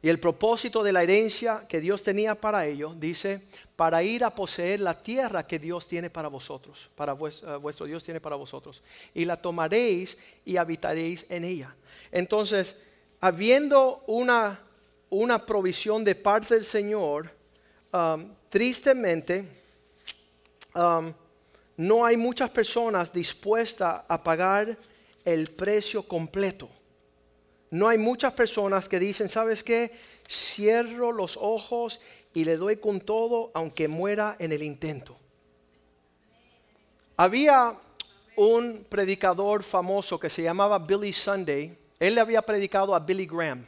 Y 0.00 0.08
el 0.08 0.20
propósito 0.20 0.84
de 0.84 0.92
la 0.92 1.02
herencia 1.02 1.66
que 1.68 1.80
Dios 1.80 2.04
tenía 2.04 2.36
para 2.36 2.64
ellos, 2.66 2.98
dice, 3.00 3.42
para 3.74 4.02
ir 4.02 4.22
a 4.22 4.30
poseer 4.30 4.80
la 4.80 5.02
tierra 5.02 5.46
que 5.46 5.58
Dios 5.58 5.88
tiene 5.88 6.08
para 6.08 6.28
vosotros, 6.28 6.88
para 6.94 7.14
vuestro, 7.14 7.54
eh, 7.54 7.56
vuestro 7.56 7.86
Dios 7.86 8.04
tiene 8.04 8.20
para 8.20 8.36
vosotros. 8.36 8.80
Y 9.12 9.24
la 9.24 9.36
tomaréis 9.36 10.16
y 10.44 10.56
habitaréis 10.56 11.26
en 11.28 11.42
ella. 11.42 11.74
Entonces, 12.12 12.76
habiendo 13.20 14.04
una 14.06 14.60
una 15.10 15.44
provisión 15.44 16.04
de 16.04 16.14
parte 16.14 16.54
del 16.54 16.64
Señor, 16.64 17.30
um, 17.92 18.30
tristemente 18.48 19.44
um, 20.74 21.12
no 21.76 22.04
hay 22.04 22.16
muchas 22.16 22.50
personas 22.50 23.12
dispuestas 23.12 24.02
a 24.08 24.22
pagar 24.22 24.76
el 25.24 25.48
precio 25.48 26.02
completo. 26.02 26.68
No 27.70 27.88
hay 27.88 27.98
muchas 27.98 28.32
personas 28.32 28.88
que 28.88 28.98
dicen, 28.98 29.28
¿sabes 29.28 29.62
qué? 29.62 29.92
Cierro 30.28 31.12
los 31.12 31.36
ojos 31.36 32.00
y 32.34 32.44
le 32.44 32.56
doy 32.56 32.78
con 32.78 33.00
todo 33.00 33.50
aunque 33.54 33.88
muera 33.88 34.36
en 34.38 34.52
el 34.52 34.62
intento. 34.62 35.16
Había 37.16 37.78
un 38.36 38.86
predicador 38.88 39.62
famoso 39.62 40.18
que 40.18 40.30
se 40.30 40.42
llamaba 40.42 40.78
Billy 40.78 41.12
Sunday. 41.12 41.76
Él 41.98 42.14
le 42.14 42.20
había 42.20 42.42
predicado 42.42 42.94
a 42.94 43.00
Billy 43.00 43.26
Graham. 43.26 43.66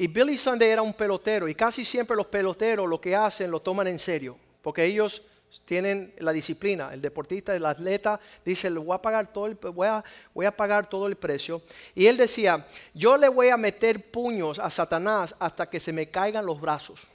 Y 0.00 0.06
Billy 0.06 0.38
Sunday 0.38 0.70
era 0.70 0.80
un 0.80 0.94
pelotero 0.94 1.46
y 1.46 1.54
casi 1.54 1.84
siempre 1.84 2.16
los 2.16 2.24
peloteros 2.24 2.88
lo 2.88 2.98
que 2.98 3.14
hacen 3.14 3.50
lo 3.50 3.60
toman 3.60 3.86
en 3.86 3.98
serio, 3.98 4.34
porque 4.62 4.82
ellos 4.82 5.20
tienen 5.66 6.14
la 6.20 6.32
disciplina. 6.32 6.88
El 6.94 7.02
deportista, 7.02 7.54
el 7.54 7.66
atleta 7.66 8.18
dice, 8.42 8.70
voy 8.70 8.94
a 8.94 9.02
pagar 9.02 9.30
todo 9.30 9.44
el, 9.44 9.56
voy 9.56 9.88
a, 9.88 10.02
voy 10.32 10.46
a 10.46 10.56
pagar 10.56 10.88
todo 10.88 11.06
el 11.06 11.16
precio. 11.16 11.60
Y 11.94 12.06
él 12.06 12.16
decía, 12.16 12.66
yo 12.94 13.18
le 13.18 13.28
voy 13.28 13.50
a 13.50 13.58
meter 13.58 14.10
puños 14.10 14.58
a 14.58 14.70
Satanás 14.70 15.34
hasta 15.38 15.68
que 15.68 15.78
se 15.78 15.92
me 15.92 16.08
caigan 16.08 16.46
los 16.46 16.58
brazos. 16.58 17.06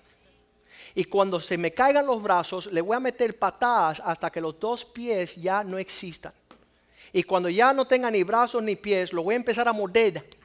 Y 0.93 1.06
cuando 1.06 1.41
se 1.41 1.58
me 1.58 1.74
caigan 1.74 2.06
los 2.06 2.21
brazos, 2.21 2.67
le 2.67 2.82
voy 2.82 2.95
a 2.95 3.00
meter 3.00 3.39
patadas 3.39 4.00
hasta 4.06 4.30
que 4.30 4.39
los 4.39 4.60
dos 4.60 4.86
pies 4.86 5.38
ya 5.38 5.63
no 5.63 5.80
existan. 5.80 6.34
Y 7.12 7.24
cuando 7.24 7.50
ya 7.50 7.74
no 7.74 7.88
tenga 7.88 8.12
ni 8.12 8.21
brazos 8.21 8.62
ni 8.62 8.76
pies, 8.76 9.12
lo 9.12 9.24
voy 9.24 9.34
a 9.34 9.38
empezar 9.38 9.67
a 9.67 9.74
morder 9.74 10.45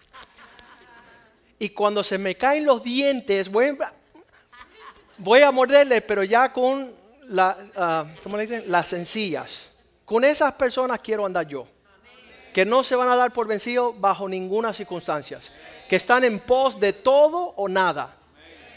y 1.63 1.69
cuando 1.69 2.03
se 2.03 2.17
me 2.17 2.37
caen 2.37 2.65
los 2.65 2.83
dientes, 2.83 3.51
voy, 3.51 5.43
a 5.43 5.51
morderle, 5.53 6.01
pero 6.01 6.25
ya 6.25 6.51
con 6.51 6.91
ah, 7.37 8.07
las 8.67 8.89
sencillas. 8.89 9.69
Con 10.07 10.25
esas 10.25 10.55
personas 10.55 11.01
quiero 11.03 11.27
andar 11.27 11.47
yo. 11.47 11.69
Que 12.55 12.65
no 12.65 12.83
se 12.83 12.97
van 12.97 13.11
a 13.11 13.17
dar 13.17 13.35
por 13.35 13.47
vencido 13.47 13.93
bajo 13.93 14.27
ninguna 14.27 14.73
circunstancia. 14.73 15.39
Que 15.87 15.97
están 15.97 16.25
en 16.25 16.39
pos 16.39 16.81
de 16.81 16.95
todo 16.95 17.53
o 17.57 17.69
nada. 17.69 18.17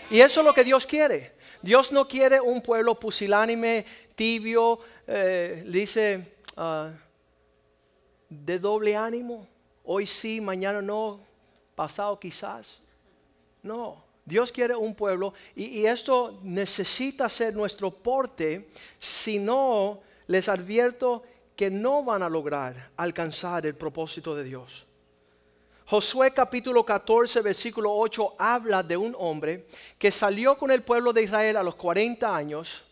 Y 0.10 0.20
eso 0.20 0.42
es 0.42 0.46
lo 0.46 0.54
que 0.54 0.66
Dios 0.66 0.86
quiere. 0.86 1.32
Dios 1.62 1.94
no 1.94 2.06
quiere 2.06 2.42
un 2.42 2.62
pueblo 2.62 3.00
pusilánime, 3.00 3.86
tibio, 4.14 4.80
eh, 5.08 5.64
dice, 5.66 6.36
ah, 6.58 6.92
de 8.28 8.60
doble 8.60 8.98
ánimo. 8.98 9.48
Hoy 9.86 10.06
sí, 10.06 10.42
mañana 10.42 10.82
no 10.82 11.32
pasado 11.76 12.20
quizás. 12.20 12.80
No, 13.62 14.04
Dios 14.26 14.52
quiere 14.52 14.76
un 14.76 14.96
pueblo 14.96 15.34
y, 15.56 15.86
esto 15.86 16.40
necesita 16.44 17.30
ser 17.30 17.54
nuestro 17.54 17.92
porte, 17.92 18.70
si 19.00 19.40
no, 19.40 20.02
les 20.28 20.48
advierto 20.48 21.24
que 21.56 21.70
no 21.70 22.04
van 22.04 22.24
a 22.24 22.30
lograr 22.30 22.92
alcanzar 22.98 23.66
el 23.66 23.76
propósito 23.76 24.36
de 24.36 24.44
Dios. 24.44 24.86
Josué 25.86 26.32
capítulo 26.32 26.86
14, 26.86 27.42
versículo 27.42 27.94
8 27.94 28.36
habla 28.40 28.82
de 28.82 28.96
un 28.96 29.16
hombre 29.20 29.68
que 29.98 30.12
salió 30.12 30.58
con 30.58 30.72
el 30.72 30.82
pueblo 30.82 31.12
de 31.12 31.24
Israel 31.24 31.58
a 31.58 31.64
los 31.64 31.76
40 31.76 32.34
años 32.34 32.84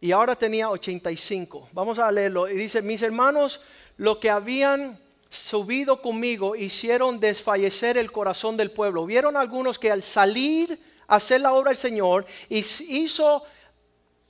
y 0.00 0.12
ahora 0.12 0.36
tenía 0.36 0.70
85. 0.70 1.70
Vamos 1.72 1.98
a 1.98 2.10
leerlo. 2.10 2.48
Y 2.48 2.54
dice, 2.54 2.82
mis 2.82 3.02
hermanos, 3.02 3.60
lo 3.96 4.20
que 4.20 4.30
habían 4.30 4.98
subido 5.30 6.00
conmigo 6.00 6.56
hicieron 6.56 7.20
desfallecer 7.20 7.98
el 7.98 8.10
corazón 8.10 8.56
del 8.56 8.70
pueblo. 8.70 9.06
Vieron 9.06 9.36
algunos 9.36 9.78
que 9.78 9.90
al 9.90 10.02
salir 10.02 10.78
a 11.06 11.16
hacer 11.16 11.40
la 11.40 11.52
obra 11.52 11.70
del 11.70 11.76
Señor 11.76 12.26
hizo 12.48 13.42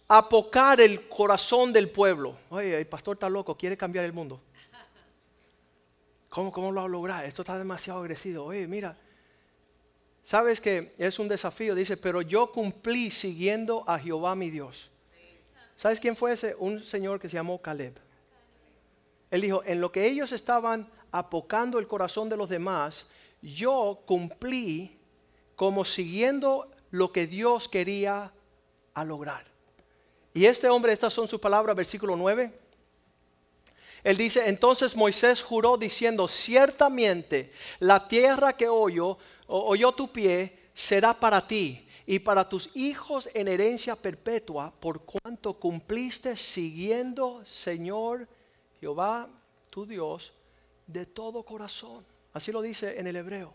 apocar 0.08 0.80
el 0.80 1.08
corazón 1.08 1.72
del 1.72 1.90
pueblo. 1.90 2.36
Oye, 2.50 2.78
el 2.78 2.86
pastor 2.86 3.16
está 3.16 3.28
loco, 3.28 3.56
quiere 3.56 3.76
cambiar 3.76 4.04
el 4.04 4.12
mundo. 4.12 4.40
¿Cómo, 6.30 6.52
cómo 6.52 6.72
lo 6.72 6.80
va 6.80 6.86
a 6.86 6.90
lograr? 6.90 7.24
Esto 7.24 7.42
está 7.42 7.56
demasiado 7.58 8.00
agresivo. 8.00 8.44
Oye, 8.44 8.66
mira, 8.66 8.96
sabes 10.24 10.60
que 10.60 10.94
es 10.98 11.18
un 11.18 11.28
desafío. 11.28 11.74
Dice, 11.74 11.96
pero 11.96 12.22
yo 12.22 12.52
cumplí 12.52 13.10
siguiendo 13.10 13.84
a 13.86 13.98
Jehová 13.98 14.34
mi 14.34 14.50
Dios. 14.50 14.90
¿Sabes 15.76 16.00
quién 16.00 16.16
fue 16.16 16.32
ese? 16.32 16.54
Un 16.58 16.84
señor 16.84 17.20
que 17.20 17.28
se 17.28 17.36
llamó 17.36 17.62
Caleb. 17.62 17.98
Él 19.30 19.40
dijo, 19.42 19.62
en 19.64 19.80
lo 19.80 19.92
que 19.92 20.06
ellos 20.06 20.32
estaban 20.32 20.90
apocando 21.10 21.78
el 21.78 21.86
corazón 21.86 22.28
de 22.28 22.36
los 22.36 22.48
demás, 22.48 23.08
yo 23.42 24.02
cumplí 24.06 24.98
como 25.56 25.84
siguiendo 25.84 26.70
lo 26.90 27.12
que 27.12 27.26
Dios 27.26 27.68
quería 27.68 28.32
lograr. 29.04 29.44
Y 30.34 30.46
este 30.46 30.68
hombre, 30.68 30.92
estas 30.92 31.12
son 31.12 31.28
sus 31.28 31.40
palabras, 31.40 31.76
versículo 31.76 32.16
9. 32.16 32.52
Él 34.04 34.16
dice, 34.16 34.48
entonces 34.48 34.96
Moisés 34.96 35.42
juró 35.42 35.76
diciendo, 35.76 36.28
ciertamente 36.28 37.52
la 37.80 38.06
tierra 38.06 38.56
que 38.56 38.68
oyó, 38.68 39.18
oyó 39.46 39.92
tu 39.92 40.12
pie 40.12 40.56
será 40.74 41.18
para 41.18 41.46
ti 41.46 41.86
y 42.06 42.20
para 42.20 42.48
tus 42.48 42.74
hijos 42.74 43.28
en 43.34 43.48
herencia 43.48 43.96
perpetua, 43.96 44.72
por 44.78 45.02
cuanto 45.02 45.54
cumpliste 45.54 46.36
siguiendo, 46.36 47.42
Señor 47.44 48.28
Jehová, 48.80 49.28
tu 49.70 49.86
Dios, 49.86 50.32
de 50.86 51.06
todo 51.06 51.42
corazón. 51.42 52.04
Así 52.32 52.52
lo 52.52 52.62
dice 52.62 52.98
en 52.98 53.06
el 53.06 53.16
hebreo. 53.16 53.52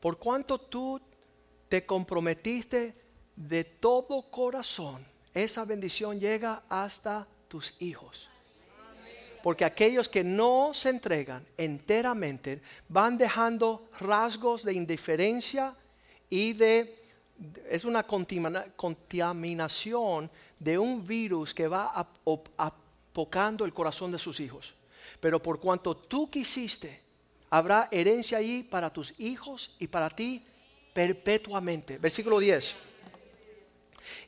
Por 0.00 0.18
cuanto 0.18 0.58
tú 0.58 1.00
te 1.68 1.84
comprometiste 1.84 2.94
de 3.36 3.64
todo 3.64 4.22
corazón, 4.30 5.04
esa 5.34 5.64
bendición 5.64 6.18
llega 6.18 6.62
hasta 6.68 7.26
tus 7.48 7.74
hijos. 7.80 8.28
Porque 9.42 9.64
aquellos 9.64 10.08
que 10.08 10.24
no 10.24 10.72
se 10.74 10.90
entregan 10.90 11.46
enteramente 11.56 12.60
van 12.88 13.16
dejando 13.16 13.88
rasgos 14.00 14.64
de 14.64 14.74
indiferencia 14.74 15.76
y 16.28 16.54
de... 16.54 16.96
Es 17.70 17.84
una 17.84 18.04
contaminación 18.04 20.28
de 20.58 20.76
un 20.76 21.06
virus 21.06 21.54
que 21.54 21.68
va 21.68 21.92
apocando 23.10 23.64
el 23.64 23.74
corazón 23.74 24.12
de 24.12 24.18
sus 24.18 24.40
hijos. 24.40 24.74
Pero 25.20 25.42
por 25.42 25.58
cuanto 25.58 25.96
tú 25.96 26.30
quisiste, 26.30 27.00
habrá 27.50 27.88
herencia 27.90 28.38
ahí 28.38 28.62
para 28.62 28.92
tus 28.92 29.14
hijos 29.18 29.74
y 29.78 29.86
para 29.86 30.10
ti 30.10 30.44
perpetuamente. 30.92 31.98
Versículo 31.98 32.38
10. 32.38 32.74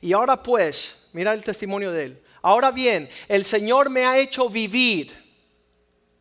Y 0.01 0.13
ahora 0.13 0.41
pues, 0.41 1.07
mira 1.13 1.33
el 1.33 1.43
testimonio 1.43 1.91
de 1.91 2.05
él. 2.05 2.23
Ahora 2.41 2.71
bien, 2.71 3.09
el 3.27 3.45
Señor 3.45 3.89
me 3.89 4.05
ha 4.05 4.17
hecho 4.17 4.49
vivir. 4.49 5.13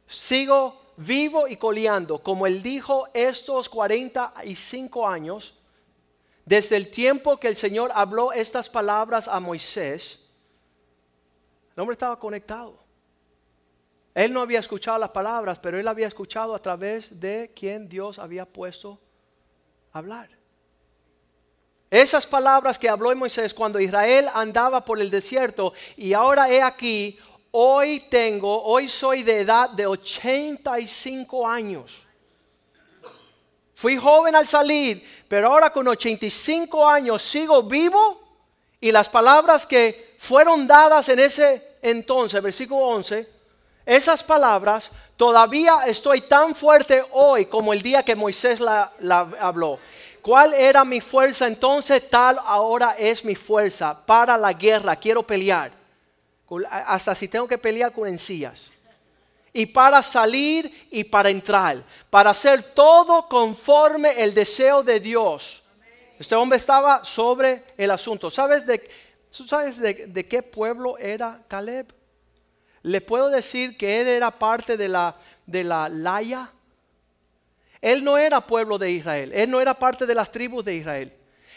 Sigo 0.06 0.80
vivo 0.96 1.48
y 1.48 1.56
coleando, 1.56 2.22
como 2.22 2.46
él 2.46 2.62
dijo 2.62 3.08
estos 3.14 3.68
45 3.68 5.08
años, 5.08 5.54
desde 6.44 6.76
el 6.76 6.90
tiempo 6.90 7.38
que 7.38 7.48
el 7.48 7.56
Señor 7.56 7.90
habló 7.94 8.32
estas 8.32 8.68
palabras 8.68 9.28
a 9.28 9.40
Moisés. 9.40 10.29
El 11.80 11.82
hombre 11.82 11.94
estaba 11.94 12.18
conectado. 12.18 12.78
Él 14.14 14.34
no 14.34 14.42
había 14.42 14.58
escuchado 14.58 14.98
las 14.98 15.08
palabras, 15.08 15.58
pero 15.58 15.78
él 15.78 15.88
había 15.88 16.08
escuchado 16.08 16.54
a 16.54 16.58
través 16.58 17.18
de 17.18 17.52
quien 17.56 17.88
Dios 17.88 18.18
había 18.18 18.44
puesto 18.44 19.00
a 19.90 19.96
hablar. 20.00 20.28
Esas 21.90 22.26
palabras 22.26 22.78
que 22.78 22.86
habló 22.86 23.16
Moisés 23.16 23.54
cuando 23.54 23.80
Israel 23.80 24.28
andaba 24.34 24.84
por 24.84 25.00
el 25.00 25.08
desierto 25.08 25.72
y 25.96 26.12
ahora 26.12 26.50
he 26.50 26.60
aquí, 26.60 27.18
hoy 27.50 28.00
tengo, 28.10 28.62
hoy 28.62 28.86
soy 28.86 29.22
de 29.22 29.40
edad 29.40 29.70
de 29.70 29.86
85 29.86 31.48
años. 31.48 32.06
Fui 33.74 33.96
joven 33.96 34.36
al 34.36 34.46
salir, 34.46 35.02
pero 35.26 35.50
ahora 35.50 35.70
con 35.70 35.88
85 35.88 36.86
años 36.86 37.22
sigo 37.22 37.62
vivo 37.62 38.20
y 38.78 38.92
las 38.92 39.08
palabras 39.08 39.64
que 39.64 40.14
fueron 40.18 40.66
dadas 40.66 41.08
en 41.08 41.20
ese 41.20 41.69
entonces, 41.82 42.42
versículo 42.42 42.80
11, 42.86 43.26
esas 43.86 44.22
palabras 44.22 44.90
todavía 45.16 45.80
estoy 45.86 46.20
tan 46.20 46.54
fuerte 46.54 47.04
hoy 47.12 47.46
como 47.46 47.72
el 47.72 47.82
día 47.82 48.02
que 48.02 48.14
Moisés 48.14 48.60
la, 48.60 48.92
habló. 49.40 49.78
¿Cuál 50.22 50.52
era 50.54 50.84
mi 50.84 51.00
fuerza 51.00 51.46
entonces? 51.46 52.08
Tal 52.10 52.38
ahora 52.44 52.94
es 52.98 53.24
mi 53.24 53.34
fuerza 53.34 53.98
para 54.06 54.36
la 54.36 54.52
guerra. 54.52 54.96
Quiero 54.96 55.22
pelear. 55.26 55.72
Hasta 56.70 57.14
si 57.14 57.26
tengo 57.26 57.48
que 57.48 57.56
pelear 57.56 57.92
con 57.92 58.06
encías. 58.06 58.70
Y 59.52 59.66
para 59.66 60.02
salir 60.02 60.88
y 60.90 61.02
para 61.02 61.30
entrar. 61.30 61.82
Para 62.10 62.30
hacer 62.30 62.62
todo 62.62 63.26
conforme 63.28 64.22
el 64.22 64.34
deseo 64.34 64.82
de 64.82 65.00
Dios. 65.00 65.62
Este 66.18 66.34
hombre 66.34 66.58
estaba 66.58 67.02
sobre 67.02 67.64
el 67.78 67.90
asunto. 67.90 68.30
¿Sabes 68.30 68.66
de, 68.66 68.86
sabes 69.30 69.78
de, 69.78 70.26
qué 70.26 70.42
pueblo 70.42 70.98
era 70.98 71.42
Caleb? 71.48 71.92
Le 72.82 73.00
puedo 73.00 73.28
decir 73.28 73.76
que 73.76 74.00
él 74.00 74.08
era 74.08 74.30
parte 74.30 74.76
de 74.76 74.88
la, 74.88 75.16
de 75.46 75.64
la 75.64 75.88
Laya 75.88 76.50
él 77.80 78.04
no 78.04 78.18
era 78.18 78.46
pueblo 78.46 78.78
de 78.78 78.90
Israel, 78.90 79.32
él 79.34 79.50
no 79.50 79.60
era 79.60 79.78
parte 79.78 80.06
de 80.06 80.14
las 80.14 80.30
tribus 80.30 80.64
de 80.64 80.76
Israel. 80.76 81.12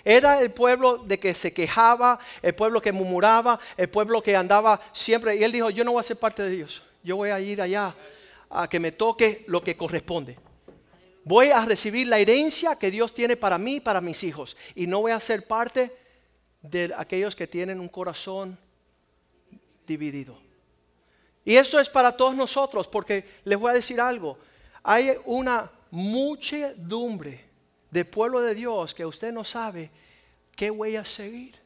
Era 0.05 0.41
el 0.41 0.51
pueblo 0.51 0.97
de 0.97 1.17
que 1.17 1.33
se 1.33 1.53
quejaba, 1.53 2.19
el 2.41 2.53
pueblo 2.55 2.81
que 2.81 2.91
murmuraba, 2.91 3.59
el 3.77 3.89
pueblo 3.89 4.21
que 4.21 4.35
andaba 4.35 4.79
siempre. 4.91 5.35
Y 5.35 5.43
él 5.43 5.51
dijo, 5.51 5.69
yo 5.69 5.83
no 5.83 5.93
voy 5.93 6.01
a 6.01 6.03
ser 6.03 6.17
parte 6.17 6.43
de 6.43 6.49
Dios, 6.49 6.83
yo 7.03 7.15
voy 7.17 7.29
a 7.29 7.39
ir 7.39 7.61
allá 7.61 7.95
a 8.49 8.67
que 8.67 8.79
me 8.79 8.91
toque 8.91 9.43
lo 9.47 9.63
que 9.63 9.77
corresponde. 9.77 10.37
Voy 11.25 11.51
a 11.51 11.63
recibir 11.63 12.07
la 12.07 12.19
herencia 12.19 12.75
que 12.75 12.91
Dios 12.91 13.13
tiene 13.13 13.37
para 13.37 13.57
mí 13.57 13.75
y 13.75 13.79
para 13.79 14.01
mis 14.01 14.23
hijos. 14.23 14.57
Y 14.75 14.87
no 14.87 15.01
voy 15.01 15.13
a 15.13 15.19
ser 15.21 15.47
parte 15.47 15.95
de 16.63 16.93
aquellos 16.97 17.35
que 17.35 17.45
tienen 17.45 17.79
un 17.79 17.89
corazón 17.89 18.57
dividido. 19.85 20.35
Y 21.45 21.57
eso 21.57 21.79
es 21.79 21.89
para 21.89 22.15
todos 22.15 22.35
nosotros, 22.35 22.87
porque 22.87 23.41
les 23.43 23.59
voy 23.59 23.71
a 23.71 23.75
decir 23.75 23.99
algo. 23.99 24.39
Hay 24.81 25.11
una 25.25 25.69
muchedumbre 25.91 27.43
de 27.91 28.05
pueblo 28.05 28.39
de 28.39 28.55
Dios 28.55 28.95
que 28.95 29.05
usted 29.05 29.31
no 29.31 29.43
sabe 29.43 29.91
qué 30.55 30.71
a 30.97 31.05
seguir. 31.05 31.61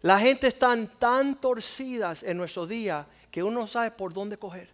La 0.00 0.20
gente 0.20 0.46
está 0.46 0.74
tan 0.98 1.40
torcidas 1.40 2.22
en 2.22 2.36
nuestro 2.36 2.66
día 2.66 3.06
que 3.30 3.42
uno 3.42 3.60
no 3.60 3.66
sabe 3.66 3.90
por 3.90 4.12
dónde 4.14 4.38
coger. 4.38 4.70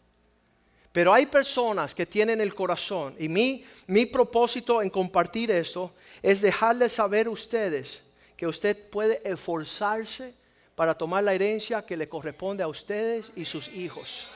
Pero 0.92 1.14
hay 1.14 1.24
personas 1.24 1.94
que 1.94 2.04
tienen 2.04 2.42
el 2.42 2.54
corazón 2.54 3.16
y 3.18 3.26
mi, 3.28 3.64
mi 3.86 4.04
propósito 4.04 4.82
en 4.82 4.90
compartir 4.90 5.50
esto 5.50 5.94
es 6.20 6.42
dejarles 6.42 6.92
saber 6.92 7.30
ustedes 7.30 8.02
que 8.42 8.48
usted 8.48 8.90
puede 8.90 9.22
esforzarse 9.22 10.34
para 10.74 10.98
tomar 10.98 11.22
la 11.22 11.32
herencia 11.32 11.86
que 11.86 11.96
le 11.96 12.08
corresponde 12.08 12.64
a 12.64 12.66
ustedes 12.66 13.30
y 13.36 13.44
sus 13.44 13.68
hijos 13.68 14.26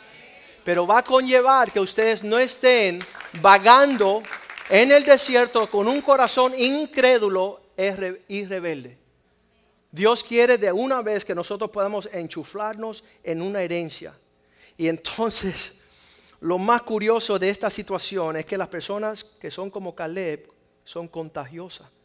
pero 0.62 0.86
va 0.86 0.98
a 0.98 1.02
conllevar 1.02 1.72
que 1.72 1.80
ustedes 1.80 2.22
no 2.22 2.38
estén 2.38 3.00
vagando 3.40 4.22
en 4.70 4.92
el 4.92 5.02
desierto 5.02 5.68
con 5.68 5.88
un 5.88 6.00
corazón 6.02 6.54
incrédulo 6.56 7.60
y 8.28 8.44
rebelde. 8.44 8.96
Dios 9.90 10.22
quiere 10.22 10.56
de 10.56 10.70
una 10.70 11.02
vez 11.02 11.24
que 11.24 11.34
nosotros 11.34 11.70
podamos 11.70 12.08
enchuflarnos 12.12 13.02
en 13.24 13.42
una 13.42 13.60
herencia. 13.60 14.16
Y 14.76 14.86
entonces, 14.86 15.84
lo 16.40 16.58
más 16.58 16.82
curioso 16.82 17.40
de 17.40 17.50
esta 17.50 17.70
situación 17.70 18.36
es 18.36 18.44
que 18.44 18.56
las 18.56 18.68
personas 18.68 19.24
que 19.24 19.50
son 19.50 19.68
como 19.68 19.96
Caleb 19.96 20.48
son 20.84 21.08
contagiosas. 21.08 21.95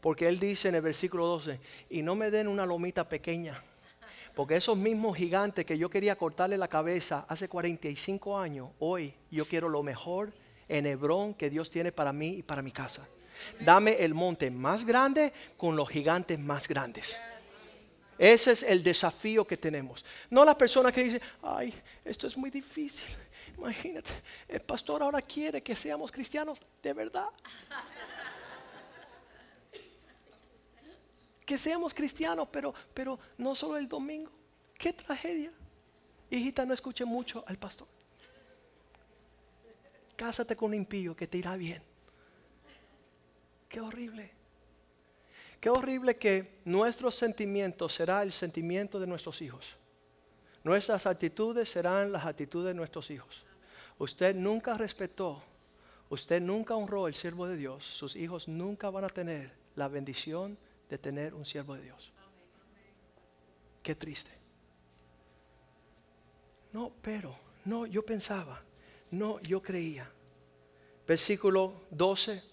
Porque 0.00 0.28
él 0.28 0.38
dice 0.38 0.68
en 0.68 0.76
el 0.76 0.82
versículo 0.82 1.26
12, 1.26 1.60
y 1.90 2.02
no 2.02 2.14
me 2.14 2.30
den 2.30 2.48
una 2.48 2.64
lomita 2.64 3.08
pequeña 3.08 3.62
porque 4.34 4.56
esos 4.56 4.76
mismos 4.76 5.16
gigantes 5.16 5.66
que 5.66 5.76
yo 5.76 5.90
quería 5.90 6.16
cortarle 6.16 6.56
la 6.56 6.68
cabeza 6.68 7.24
hace 7.28 7.48
45 7.48 8.38
años, 8.38 8.70
hoy 8.78 9.12
yo 9.30 9.44
quiero 9.44 9.68
lo 9.68 9.82
mejor 9.82 10.32
en 10.68 10.86
Hebrón 10.86 11.34
que 11.34 11.50
Dios 11.50 11.70
tiene 11.70 11.92
para 11.92 12.12
mí 12.12 12.36
y 12.38 12.42
para 12.42 12.62
mi 12.62 12.70
casa. 12.70 13.06
Dame 13.58 13.94
el 14.02 14.14
monte 14.14 14.50
más 14.50 14.84
grande 14.84 15.32
con 15.56 15.74
los 15.74 15.88
gigantes 15.88 16.38
más 16.38 16.68
grandes. 16.68 17.16
Ese 18.18 18.52
es 18.52 18.62
el 18.62 18.82
desafío 18.82 19.46
que 19.46 19.56
tenemos. 19.56 20.04
No 20.28 20.44
la 20.44 20.56
persona 20.56 20.92
que 20.92 21.04
dice, 21.04 21.22
ay, 21.42 21.74
esto 22.04 22.26
es 22.26 22.36
muy 22.36 22.50
difícil. 22.50 23.08
Imagínate, 23.56 24.10
el 24.46 24.60
pastor 24.60 25.02
ahora 25.02 25.22
quiere 25.22 25.62
que 25.62 25.74
seamos 25.74 26.12
cristianos 26.12 26.60
de 26.82 26.92
verdad. 26.92 27.28
Que 31.50 31.58
seamos 31.58 31.92
cristianos, 31.92 32.46
pero, 32.52 32.72
pero 32.94 33.18
no 33.36 33.56
solo 33.56 33.76
el 33.76 33.88
domingo. 33.88 34.30
Qué 34.78 34.92
tragedia. 34.92 35.50
Hijita, 36.30 36.64
no 36.64 36.72
escuche 36.72 37.04
mucho 37.04 37.42
al 37.44 37.58
pastor. 37.58 37.88
Cásate 40.14 40.54
con 40.54 40.68
un 40.68 40.76
impío 40.76 41.16
que 41.16 41.26
te 41.26 41.38
irá 41.38 41.56
bien. 41.56 41.82
Qué 43.68 43.80
horrible. 43.80 44.30
Qué 45.60 45.70
horrible 45.70 46.16
que 46.16 46.60
nuestros 46.66 47.16
sentimientos 47.16 47.94
será 47.94 48.22
el 48.22 48.30
sentimiento 48.30 49.00
de 49.00 49.08
nuestros 49.08 49.42
hijos. 49.42 49.74
Nuestras 50.62 51.04
actitudes 51.04 51.68
serán 51.68 52.12
las 52.12 52.26
actitudes 52.26 52.68
de 52.68 52.74
nuestros 52.74 53.10
hijos. 53.10 53.44
Usted 53.98 54.36
nunca 54.36 54.74
respetó, 54.74 55.42
usted 56.10 56.40
nunca 56.40 56.76
honró 56.76 57.08
el 57.08 57.14
siervo 57.14 57.48
de 57.48 57.56
Dios. 57.56 57.84
Sus 57.84 58.14
hijos 58.14 58.46
nunca 58.46 58.88
van 58.88 59.02
a 59.02 59.08
tener 59.08 59.50
la 59.74 59.88
bendición 59.88 60.56
de 60.90 60.98
tener 60.98 61.32
un 61.34 61.46
siervo 61.46 61.74
de 61.76 61.82
Dios. 61.82 62.12
Qué 63.82 63.94
triste. 63.94 64.30
No, 66.72 66.92
pero, 67.00 67.34
no, 67.64 67.86
yo 67.86 68.04
pensaba, 68.04 68.60
no, 69.12 69.40
yo 69.40 69.62
creía. 69.62 70.10
Versículo 71.06 71.72
12. 71.90 72.50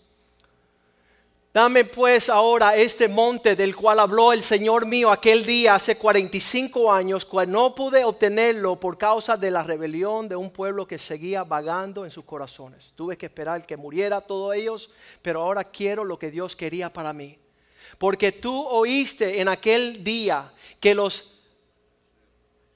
Dame 1.54 1.86
pues 1.86 2.30
ahora 2.30 2.76
este 2.76 3.08
monte 3.08 3.56
del 3.56 3.76
cual 3.76 4.00
habló 4.00 4.32
el 4.32 4.44
Señor 4.44 4.86
mío 4.86 5.12
aquel 5.12 5.44
día 5.44 5.74
hace 5.74 5.98
45 5.98 6.92
años, 6.92 7.26
cuando 7.26 7.60
no 7.60 7.74
pude 7.74 8.06
obtenerlo 8.06 8.80
por 8.80 8.98
causa 8.98 9.38
de 9.38 9.50
la 9.50 9.64
rebelión 9.64 10.30
de 10.30 10.36
un 10.36 10.52
pueblo 10.52 10.86
que 10.86 11.00
seguía 11.00 11.44
vagando 11.44 12.06
en 12.06 12.12
sus 12.12 12.26
corazones. 12.26 12.94
Tuve 12.96 13.18
que 13.18 13.26
esperar 13.26 13.66
que 13.66 13.78
muriera 13.78 14.22
todos 14.22 14.56
ellos, 14.56 14.92
pero 15.24 15.42
ahora 15.42 15.64
quiero 15.64 16.04
lo 16.04 16.20
que 16.20 16.30
Dios 16.30 16.56
quería 16.56 16.94
para 16.94 17.12
mí. 17.12 17.40
Porque 17.98 18.32
tú 18.32 18.66
oíste 18.68 19.42
en 19.42 19.48
aquel 19.48 20.04
día 20.04 20.52
que 20.80 20.94
los 20.94 21.42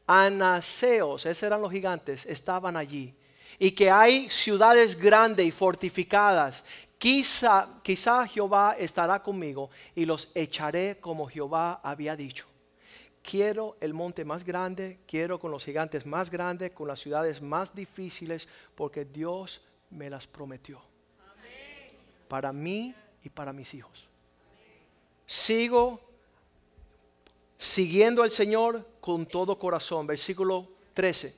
anaseos, 0.08 1.26
esos 1.26 1.44
eran 1.44 1.62
los 1.62 1.72
gigantes, 1.72 2.26
estaban 2.26 2.76
allí. 2.76 3.14
Y 3.60 3.72
que 3.72 3.92
hay 3.92 4.30
ciudades 4.30 4.98
grandes 4.98 5.46
y 5.46 5.52
fortificadas 5.52 6.64
Quizá, 7.02 8.28
Jehová 8.28 8.76
estará 8.78 9.24
conmigo 9.24 9.72
y 9.96 10.06
los 10.06 10.30
echaré 10.36 11.00
como 11.02 11.26
Jehová 11.26 11.82
había 11.84 12.16
dicho. 12.16 12.46
Quiero 13.24 13.76
el 13.82 13.96
monte 13.96 14.24
más 14.24 14.44
grande, 14.44 15.00
quiero 15.08 15.40
con 15.40 15.50
los 15.50 15.66
gigantes 15.66 16.06
más 16.06 16.30
grandes, 16.30 16.74
con 16.74 16.88
las 16.88 17.00
ciudades 17.00 17.42
más 17.42 17.74
difíciles, 17.74 18.48
porque 18.76 19.04
Dios 19.04 19.64
me 19.90 20.12
las 20.12 20.28
prometió. 20.28 20.80
Para 22.28 22.54
mí 22.54 22.94
y 23.24 23.30
para 23.30 23.52
mis 23.52 23.74
hijos. 23.74 24.08
Sigo 25.32 26.02
siguiendo 27.58 28.22
al 28.22 28.32
Señor 28.32 28.86
con 29.00 29.26
todo 29.26 29.58
corazón. 29.58 30.06
Versículo 30.06 30.68
13. 30.94 31.34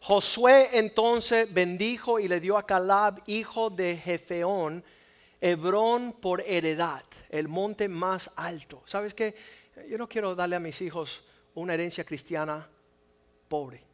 Josué 0.00 0.70
entonces 0.72 1.54
bendijo 1.54 2.18
y 2.18 2.26
le 2.26 2.40
dio 2.40 2.58
a 2.58 2.66
Calab, 2.66 3.22
hijo 3.26 3.70
de 3.70 3.96
Jefeón, 3.96 4.82
Hebrón 5.40 6.14
por 6.14 6.40
heredad, 6.40 7.04
el 7.28 7.46
monte 7.46 7.88
más 7.88 8.32
alto. 8.34 8.82
¿Sabes 8.86 9.14
qué? 9.14 9.36
Yo 9.88 9.96
no 9.96 10.08
quiero 10.08 10.34
darle 10.34 10.56
a 10.56 10.60
mis 10.60 10.82
hijos 10.82 11.22
una 11.54 11.74
herencia 11.74 12.02
cristiana 12.02 12.68
pobre. 13.46 13.84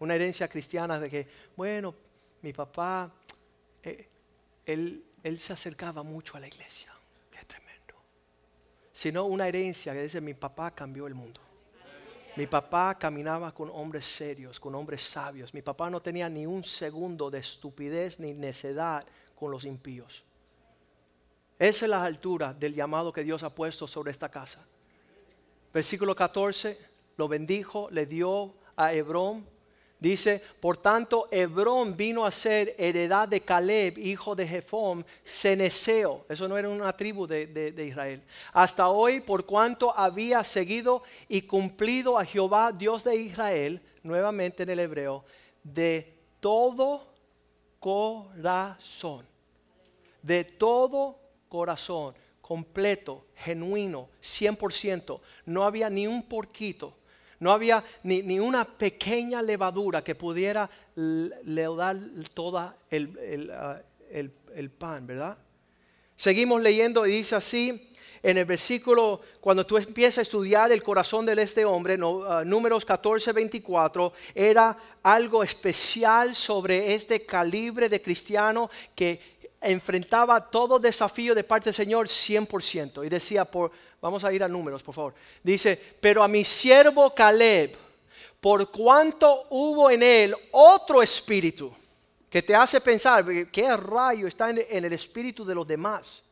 Una 0.00 0.16
herencia 0.16 0.48
cristiana 0.48 0.98
de 0.98 1.08
que, 1.08 1.28
bueno, 1.54 1.94
mi 2.42 2.52
papá, 2.52 3.14
eh, 3.84 4.08
él, 4.66 5.04
él 5.22 5.38
se 5.38 5.52
acercaba 5.52 6.02
mucho 6.02 6.36
a 6.36 6.40
la 6.40 6.48
iglesia. 6.48 6.93
Sino 8.94 9.26
una 9.26 9.46
herencia 9.48 9.92
que 9.92 10.04
dice, 10.04 10.22
mi 10.22 10.32
papá 10.32 10.70
cambió 10.70 11.06
el 11.06 11.14
mundo. 11.14 11.40
Mi 12.36 12.46
papá 12.46 12.96
caminaba 12.96 13.52
con 13.52 13.68
hombres 13.70 14.06
serios, 14.06 14.58
con 14.58 14.74
hombres 14.74 15.02
sabios. 15.02 15.52
Mi 15.52 15.62
papá 15.62 15.90
no 15.90 16.00
tenía 16.00 16.28
ni 16.30 16.46
un 16.46 16.64
segundo 16.64 17.30
de 17.30 17.40
estupidez 17.40 18.18
ni 18.18 18.32
necedad 18.32 19.04
con 19.34 19.50
los 19.50 19.64
impíos. 19.64 20.24
Esa 21.58 21.84
es 21.84 21.90
la 21.90 22.04
altura 22.04 22.54
del 22.54 22.74
llamado 22.74 23.12
que 23.12 23.24
Dios 23.24 23.42
ha 23.42 23.54
puesto 23.54 23.86
sobre 23.86 24.12
esta 24.12 24.28
casa. 24.28 24.64
Versículo 25.72 26.14
14, 26.14 26.78
lo 27.16 27.28
bendijo, 27.28 27.90
le 27.90 28.06
dio 28.06 28.54
a 28.76 28.94
Hebrón 28.94 29.44
Dice, 29.98 30.42
por 30.60 30.76
tanto, 30.76 31.28
Hebrón 31.30 31.96
vino 31.96 32.26
a 32.26 32.30
ser 32.30 32.74
heredad 32.78 33.28
de 33.28 33.40
Caleb, 33.40 33.96
hijo 33.98 34.34
de 34.34 34.46
Jefón, 34.46 35.06
Ceneseo. 35.24 36.26
Eso 36.28 36.46
no 36.48 36.58
era 36.58 36.68
una 36.68 36.94
tribu 36.94 37.26
de, 37.26 37.46
de, 37.46 37.86
Israel. 37.86 38.22
Hasta 38.52 38.88
hoy, 38.88 39.20
por 39.20 39.46
cuanto 39.46 39.96
había 39.96 40.44
seguido 40.44 41.02
y 41.28 41.42
cumplido 41.42 42.18
a 42.18 42.24
Jehová, 42.24 42.72
Dios 42.72 43.04
de 43.04 43.16
Israel, 43.16 43.80
nuevamente 44.02 44.64
en 44.64 44.70
el 44.70 44.80
hebreo, 44.80 45.24
de 45.62 46.12
todo 46.40 47.06
corazón. 47.80 49.26
De 50.22 50.44
todo 50.44 51.18
corazón, 51.48 52.14
completo, 52.40 53.24
genuino, 53.36 54.08
100%. 54.20 55.20
No 55.46 55.64
había 55.64 55.88
ni 55.88 56.06
un 56.06 56.22
porquito 56.22 56.94
no 57.40 57.52
había 57.52 57.84
ni, 58.02 58.38
una 58.38 58.64
pequeña 58.64 59.42
levadura 59.42 60.02
que 60.02 60.14
pudiera 60.14 60.68
leudar 60.96 61.96
todo 62.32 62.58
ah, 62.58 62.74
el, 62.90 64.70
pan, 64.70 65.06
¿verdad? 65.06 65.36
Seguimos 66.16 66.62
leyendo 66.62 67.06
y 67.06 67.12
dice 67.12 67.36
así 67.36 67.90
en 68.22 68.38
el 68.38 68.46
versículo, 68.46 69.20
cuando 69.40 69.66
tú 69.66 69.76
empiezas 69.76 70.18
a 70.18 70.22
estudiar 70.22 70.72
el 70.72 70.82
corazón 70.82 71.26
de 71.26 71.40
este 71.42 71.64
hombre, 71.66 71.98
ah, 72.26 72.42
números 72.46 72.84
14, 72.84 73.32
24, 73.32 74.12
era 74.34 74.76
algo 75.02 75.44
especial 75.44 76.34
sobre 76.34 76.94
este 76.94 77.26
calibre 77.26 77.90
de 77.90 78.00
cristiano 78.00 78.70
que 78.94 79.34
enfrentaba 79.60 80.50
todo 80.50 80.78
desafío 80.78 81.34
de 81.34 81.44
parte 81.44 81.66
del 81.66 81.74
Señor 81.74 82.08
100%. 82.08 83.04
Y 83.04 83.08
decía, 83.08 83.44
por, 83.44 83.72
Vamos 84.04 84.22
a 84.22 84.30
ir 84.34 84.44
a 84.44 84.48
números, 84.48 84.82
por 84.82 84.94
favor. 84.94 85.14
Dice, 85.42 85.80
pero 85.98 86.22
a 86.22 86.28
mi 86.28 86.44
siervo 86.44 87.14
Caleb, 87.14 87.74
por 88.38 88.70
cuanto 88.70 89.46
hubo 89.48 89.90
en 89.90 90.02
él 90.02 90.36
otro 90.50 91.00
espíritu, 91.00 91.72
que 92.28 92.42
te 92.42 92.54
hace 92.54 92.82
pensar, 92.82 93.24
¿qué 93.50 93.74
rayo 93.74 94.26
está 94.26 94.50
en, 94.50 94.62
el 94.68 94.92
espíritu 94.92 95.42
de 95.42 95.54
los 95.54 95.66
demás? 95.66 96.22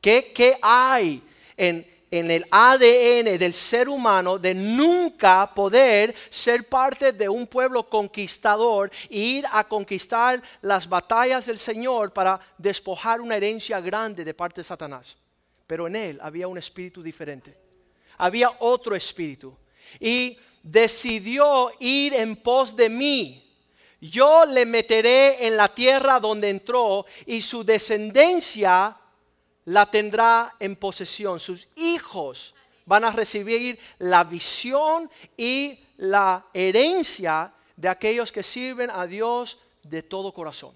¿Qué, 0.00 0.32
qué 0.34 0.56
hay 0.62 1.22
en, 1.54 1.86
en 2.10 2.30
el 2.30 2.46
ADN 2.50 3.38
del 3.38 3.52
ser 3.52 3.90
humano 3.90 4.38
de 4.38 4.54
nunca 4.54 5.52
poder 5.54 6.14
ser 6.30 6.66
parte 6.66 7.12
de 7.12 7.28
un 7.28 7.46
pueblo 7.46 7.86
conquistador 7.90 8.90
e 9.10 9.18
ir 9.18 9.44
a 9.52 9.64
conquistar 9.64 10.42
las 10.62 10.88
batallas 10.88 11.44
del 11.44 11.58
Señor 11.58 12.14
para 12.14 12.40
despojar 12.56 13.20
una 13.20 13.36
herencia 13.36 13.82
grande 13.82 14.24
de 14.24 14.32
parte 14.32 14.62
de 14.62 14.64
Satanás 14.64 15.18
pero 15.66 15.86
en 15.86 15.96
él 15.96 16.18
había 16.22 16.48
un 16.48 16.58
espíritu 16.58 17.02
diferente. 17.02 17.56
Había 18.18 18.54
otro 18.60 18.94
espíritu. 18.94 19.56
Y 19.98 20.38
decidió 20.62 21.70
ir 21.80 22.14
en 22.14 22.36
pos 22.36 22.74
de 22.74 22.88
mí. 22.88 23.40
Yo 24.00 24.44
le 24.44 24.66
meteré 24.66 25.46
en 25.46 25.56
la 25.56 25.74
tierra 25.74 26.20
donde 26.20 26.50
entró 26.50 27.06
y 27.26 27.40
su 27.40 27.64
descendencia 27.64 28.96
la 29.64 29.90
tendrá 29.90 30.54
en 30.58 30.76
posesión. 30.76 31.40
Sus 31.40 31.68
hijos 31.76 32.54
van 32.84 33.04
a 33.04 33.10
recibir 33.10 33.78
la 33.98 34.24
visión 34.24 35.10
y 35.36 35.78
la 35.96 36.46
herencia 36.52 37.52
de 37.76 37.88
aquellos 37.88 38.30
que 38.30 38.42
sirven 38.42 38.90
a 38.90 39.06
Dios 39.06 39.58
de 39.82 40.02
todo 40.02 40.32
corazón. 40.32 40.74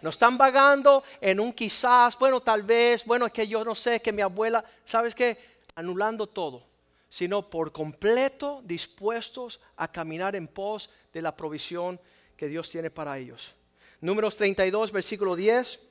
No 0.00 0.10
están 0.10 0.38
vagando 0.38 1.02
en 1.20 1.40
un 1.40 1.52
quizás, 1.52 2.18
bueno, 2.18 2.40
tal 2.40 2.62
vez, 2.62 3.04
bueno, 3.04 3.26
es 3.26 3.32
que 3.32 3.48
yo 3.48 3.64
no 3.64 3.74
sé, 3.74 4.00
que 4.00 4.12
mi 4.12 4.22
abuela, 4.22 4.64
¿sabes 4.84 5.14
qué? 5.14 5.38
Anulando 5.74 6.26
todo, 6.26 6.62
sino 7.08 7.48
por 7.48 7.72
completo 7.72 8.62
dispuestos 8.64 9.60
a 9.76 9.90
caminar 9.90 10.36
en 10.36 10.46
pos 10.46 10.90
de 11.12 11.22
la 11.22 11.36
provisión 11.36 12.00
que 12.36 12.48
Dios 12.48 12.70
tiene 12.70 12.90
para 12.90 13.18
ellos. 13.18 13.54
Números 14.00 14.36
32, 14.36 14.92
versículo 14.92 15.34
10. 15.34 15.86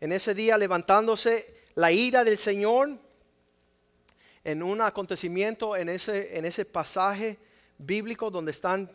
En 0.00 0.12
ese 0.12 0.34
día 0.34 0.58
levantándose 0.58 1.62
la 1.76 1.92
ira 1.92 2.24
del 2.24 2.38
Señor 2.38 2.98
en 4.42 4.62
un 4.62 4.80
acontecimiento 4.80 5.76
en 5.76 5.88
ese, 5.88 6.36
en 6.38 6.44
ese 6.44 6.64
pasaje 6.64 7.38
bíblico 7.78 8.30
donde 8.30 8.52
están 8.52 8.90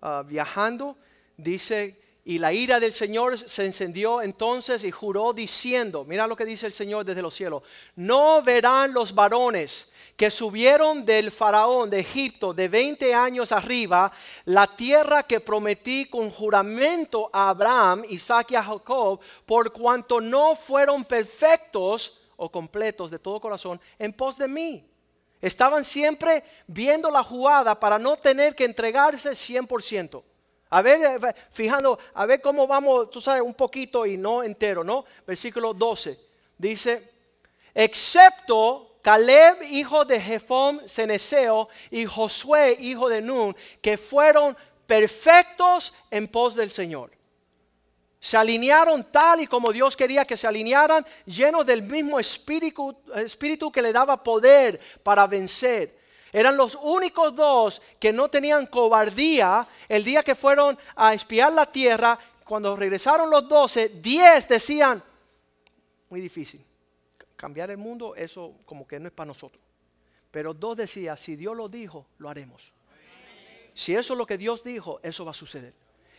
ah, 0.00 0.22
viajando, 0.26 0.96
dice 1.36 2.00
y 2.26 2.38
la 2.38 2.54
ira 2.54 2.80
del 2.80 2.94
Señor 2.94 3.38
se 3.38 3.66
encendió 3.66 4.22
entonces 4.22 4.82
y 4.82 4.90
juró 4.90 5.34
diciendo, 5.34 6.04
mira 6.04 6.26
lo 6.26 6.36
que 6.36 6.46
dice 6.46 6.64
el 6.64 6.72
Señor 6.72 7.04
desde 7.04 7.20
los 7.20 7.34
cielos, 7.34 7.62
no 7.96 8.42
verán 8.42 8.94
los 8.94 9.14
varones 9.14 9.90
que 10.16 10.30
subieron 10.30 11.04
del 11.04 11.30
faraón 11.30 11.90
de 11.90 12.00
Egipto 12.00 12.54
de 12.54 12.68
20 12.68 13.12
años 13.12 13.52
arriba 13.52 14.10
la 14.46 14.66
tierra 14.66 15.24
que 15.24 15.40
prometí 15.40 16.06
con 16.06 16.30
juramento 16.30 17.28
a 17.30 17.50
Abraham, 17.50 18.04
Isaac 18.08 18.52
y 18.52 18.56
a 18.56 18.62
Jacob, 18.62 19.20
por 19.44 19.70
cuanto 19.72 20.18
no 20.18 20.56
fueron 20.56 21.04
perfectos 21.04 22.20
o 22.36 22.50
completos 22.50 23.10
de 23.10 23.18
todo 23.18 23.38
corazón 23.38 23.78
en 23.98 24.14
pos 24.14 24.38
de 24.38 24.48
mí. 24.48 24.88
Estaban 25.42 25.84
siempre 25.84 26.42
viendo 26.66 27.10
la 27.10 27.22
jugada 27.22 27.78
para 27.78 27.98
no 27.98 28.16
tener 28.16 28.54
que 28.54 28.64
entregarse 28.64 29.32
100%. 29.32 30.22
A 30.74 30.82
ver, 30.82 31.00
eh, 31.04 31.34
fijando, 31.52 31.96
a 32.14 32.26
ver 32.26 32.40
cómo 32.40 32.66
vamos, 32.66 33.08
tú 33.08 33.20
sabes, 33.20 33.42
un 33.42 33.54
poquito 33.54 34.04
y 34.06 34.16
no 34.16 34.42
entero, 34.42 34.82
¿no? 34.82 35.04
Versículo 35.24 35.72
12. 35.72 36.18
Dice, 36.58 37.12
excepto 37.72 38.96
Caleb, 39.00 39.62
hijo 39.70 40.04
de 40.04 40.20
Jefón 40.20 40.80
Ceneseo, 40.88 41.68
y 41.92 42.06
Josué, 42.06 42.76
hijo 42.80 43.08
de 43.08 43.22
Nun, 43.22 43.54
que 43.80 43.96
fueron 43.96 44.56
perfectos 44.84 45.94
en 46.10 46.26
pos 46.26 46.56
del 46.56 46.72
Señor. 46.72 47.12
Se 48.18 48.36
alinearon 48.36 49.12
tal 49.12 49.42
y 49.42 49.46
como 49.46 49.72
Dios 49.72 49.96
quería 49.96 50.24
que 50.24 50.36
se 50.36 50.48
alinearan, 50.48 51.06
llenos 51.24 51.64
del 51.64 51.84
mismo 51.84 52.18
espíritu, 52.18 52.96
espíritu 53.14 53.70
que 53.70 53.80
le 53.80 53.92
daba 53.92 54.24
poder 54.24 54.80
para 55.04 55.24
vencer 55.28 56.03
Eran 56.34 56.56
los 56.56 56.76
únicos 56.82 57.36
dos 57.36 57.80
que 58.00 58.12
no 58.12 58.28
tenían 58.28 58.66
cobardía 58.66 59.68
el 59.88 60.02
día 60.02 60.24
que 60.24 60.34
fueron 60.34 60.76
a 60.96 61.14
espiar 61.14 61.52
la 61.52 61.64
tierra. 61.64 62.18
Cuando 62.44 62.74
regresaron 62.74 63.30
los 63.30 63.48
doce, 63.48 63.88
diez 63.88 64.48
decían, 64.48 65.00
muy 66.10 66.20
difícil. 66.20 66.60
Cambiar 67.36 67.70
el 67.70 67.76
mundo, 67.76 68.16
eso 68.16 68.56
como 68.66 68.84
que 68.84 68.98
no 68.98 69.06
es 69.06 69.14
para 69.14 69.28
nosotros. 69.28 69.62
Pero 70.32 70.52
dos 70.52 70.76
decían, 70.76 71.16
si 71.16 71.36
Dios 71.36 71.56
lo 71.56 71.68
dijo, 71.68 72.06
lo 72.18 72.28
haremos. 72.28 72.72
Si 73.72 73.94
eso 73.94 74.14
es 74.14 74.18
lo 74.18 74.26
que 74.26 74.36
Dios 74.36 74.64
dijo, 74.64 74.98
eso 75.04 75.24
va 75.24 75.30
a 75.30 75.34
suceder. 75.34 75.72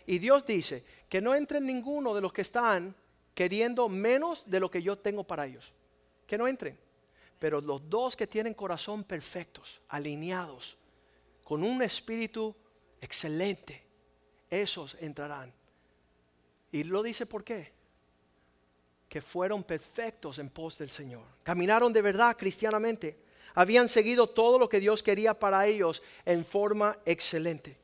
Y 0.05 0.17
Dios 0.19 0.45
dice 0.45 0.85
que 1.09 1.19
no 1.19 1.35
entren 1.35 1.65
ninguno 1.65 2.15
de 2.15 2.21
los 2.21 2.31
que 2.31 2.43
están 2.43 2.95
queriendo 3.33 3.89
menos 3.89 4.49
de 4.49 4.61
lo 4.61 4.71
que 4.71 4.81
yo 4.81 4.97
tengo 4.97 5.25
para 5.25 5.45
ellos. 5.45 5.73
Que 6.25 6.37
no 6.37 6.47
entren. 6.47 6.84
Pero 7.45 7.61
los 7.61 7.87
dos 7.87 8.15
que 8.15 8.25
tienen 8.25 8.55
corazón 8.55 9.03
perfectos, 9.03 9.79
alineados, 9.89 10.75
con 11.43 11.63
un 11.63 11.83
espíritu 11.83 12.55
excelente, 12.99 13.83
esos 14.49 14.97
entrarán. 14.99 15.53
Y 16.71 16.85
lo 16.85 17.03
dice 17.03 17.27
por 17.27 17.43
qué. 17.43 17.71
Que 19.07 19.21
fueron 19.21 19.63
perfectos 19.63 20.39
en 20.39 20.49
pos 20.49 20.79
del 20.79 20.89
Señor. 20.89 21.21
Caminaron 21.43 21.93
de 21.93 22.01
verdad 22.01 22.35
cristianamente. 22.35 23.19
Habían 23.53 23.89
seguido 23.89 24.25
todo 24.25 24.57
lo 24.57 24.67
que 24.67 24.79
Dios 24.79 25.03
quería 25.03 25.37
para 25.37 25.67
ellos 25.67 26.01
en 26.25 26.43
forma 26.43 26.97
excelente. 27.05 27.77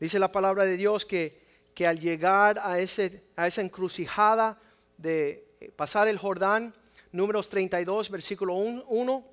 Dice 0.00 0.18
la 0.18 0.32
palabra 0.32 0.64
de 0.64 0.76
Dios 0.76 1.06
que, 1.06 1.40
que 1.72 1.86
al 1.86 2.00
llegar 2.00 2.58
a, 2.60 2.80
ese, 2.80 3.22
a 3.36 3.46
esa 3.46 3.62
encrucijada 3.62 4.60
de 4.98 5.72
pasar 5.76 6.08
el 6.08 6.18
Jordán, 6.18 6.74
números 7.12 7.48
32, 7.48 8.10
versículo 8.10 8.54
1, 8.54 9.24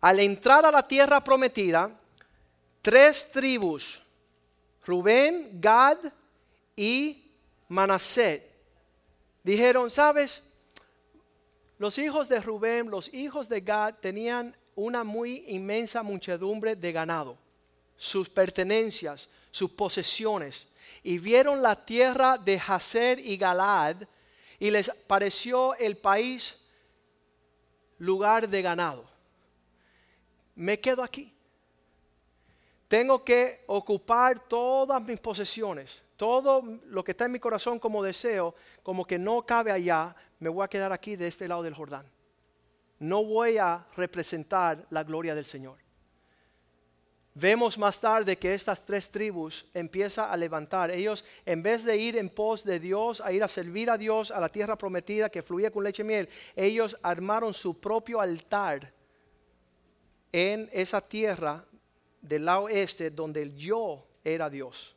al 0.00 0.20
entrar 0.20 0.66
a 0.66 0.70
la 0.70 0.86
tierra 0.86 1.22
prometida, 1.22 1.90
tres 2.82 3.30
tribus, 3.30 4.02
Rubén, 4.84 5.60
Gad 5.60 5.98
y 6.76 7.30
Manaset, 7.68 8.50
dijeron, 9.42 9.90
¿sabes? 9.90 10.42
Los 11.78 11.98
hijos 11.98 12.28
de 12.28 12.40
Rubén, 12.40 12.90
los 12.90 13.12
hijos 13.12 13.48
de 13.48 13.60
Gad 13.60 13.94
tenían 14.00 14.54
una 14.74 15.04
muy 15.04 15.44
inmensa 15.48 16.02
muchedumbre 16.02 16.76
de 16.76 16.92
ganado, 16.92 17.38
sus 17.96 18.28
pertenencias, 18.28 19.28
sus 19.50 19.70
posesiones, 19.70 20.68
y 21.02 21.18
vieron 21.18 21.62
la 21.62 21.84
tierra 21.84 22.38
de 22.38 22.60
Hazer 22.66 23.18
y 23.18 23.36
Galad, 23.36 23.96
y 24.58 24.70
les 24.70 24.90
pareció 24.90 25.74
el 25.76 25.96
país 25.96 26.56
lugar 27.98 28.48
de 28.48 28.62
ganado. 28.62 29.04
Me 30.54 30.80
quedo 30.80 31.02
aquí. 31.02 31.32
Tengo 32.88 33.24
que 33.24 33.64
ocupar 33.66 34.38
todas 34.38 35.02
mis 35.02 35.18
posesiones, 35.18 36.02
todo 36.16 36.62
lo 36.86 37.02
que 37.02 37.10
está 37.10 37.24
en 37.24 37.32
mi 37.32 37.40
corazón 37.40 37.78
como 37.78 38.02
deseo, 38.02 38.54
como 38.82 39.04
que 39.04 39.18
no 39.18 39.44
cabe 39.44 39.72
allá, 39.72 40.14
me 40.38 40.48
voy 40.48 40.64
a 40.64 40.68
quedar 40.68 40.92
aquí 40.92 41.16
de 41.16 41.26
este 41.26 41.48
lado 41.48 41.62
del 41.62 41.74
Jordán. 41.74 42.06
No 42.98 43.24
voy 43.24 43.58
a 43.58 43.86
representar 43.96 44.86
la 44.90 45.02
gloria 45.02 45.34
del 45.34 45.44
Señor. 45.44 45.83
Vemos 47.36 47.76
más 47.76 48.00
tarde 48.00 48.38
que 48.38 48.54
estas 48.54 48.86
tres 48.86 49.10
tribus 49.10 49.66
empiezan 49.74 50.30
a 50.30 50.36
levantar. 50.36 50.92
Ellos, 50.92 51.24
en 51.44 51.64
vez 51.64 51.82
de 51.82 51.96
ir 51.96 52.16
en 52.16 52.30
pos 52.30 52.62
de 52.62 52.78
Dios, 52.78 53.20
a 53.20 53.32
ir 53.32 53.42
a 53.42 53.48
servir 53.48 53.90
a 53.90 53.98
Dios, 53.98 54.30
a 54.30 54.38
la 54.38 54.48
tierra 54.48 54.78
prometida 54.78 55.28
que 55.28 55.42
fluía 55.42 55.72
con 55.72 55.82
leche 55.82 56.02
y 56.02 56.06
miel, 56.06 56.28
ellos 56.54 56.96
armaron 57.02 57.52
su 57.52 57.80
propio 57.80 58.20
altar 58.20 58.92
en 60.30 60.70
esa 60.72 61.00
tierra 61.00 61.64
del 62.22 62.44
lado 62.44 62.68
este 62.68 63.10
donde 63.10 63.42
el 63.42 63.56
yo 63.56 64.06
era 64.22 64.48
Dios. 64.48 64.94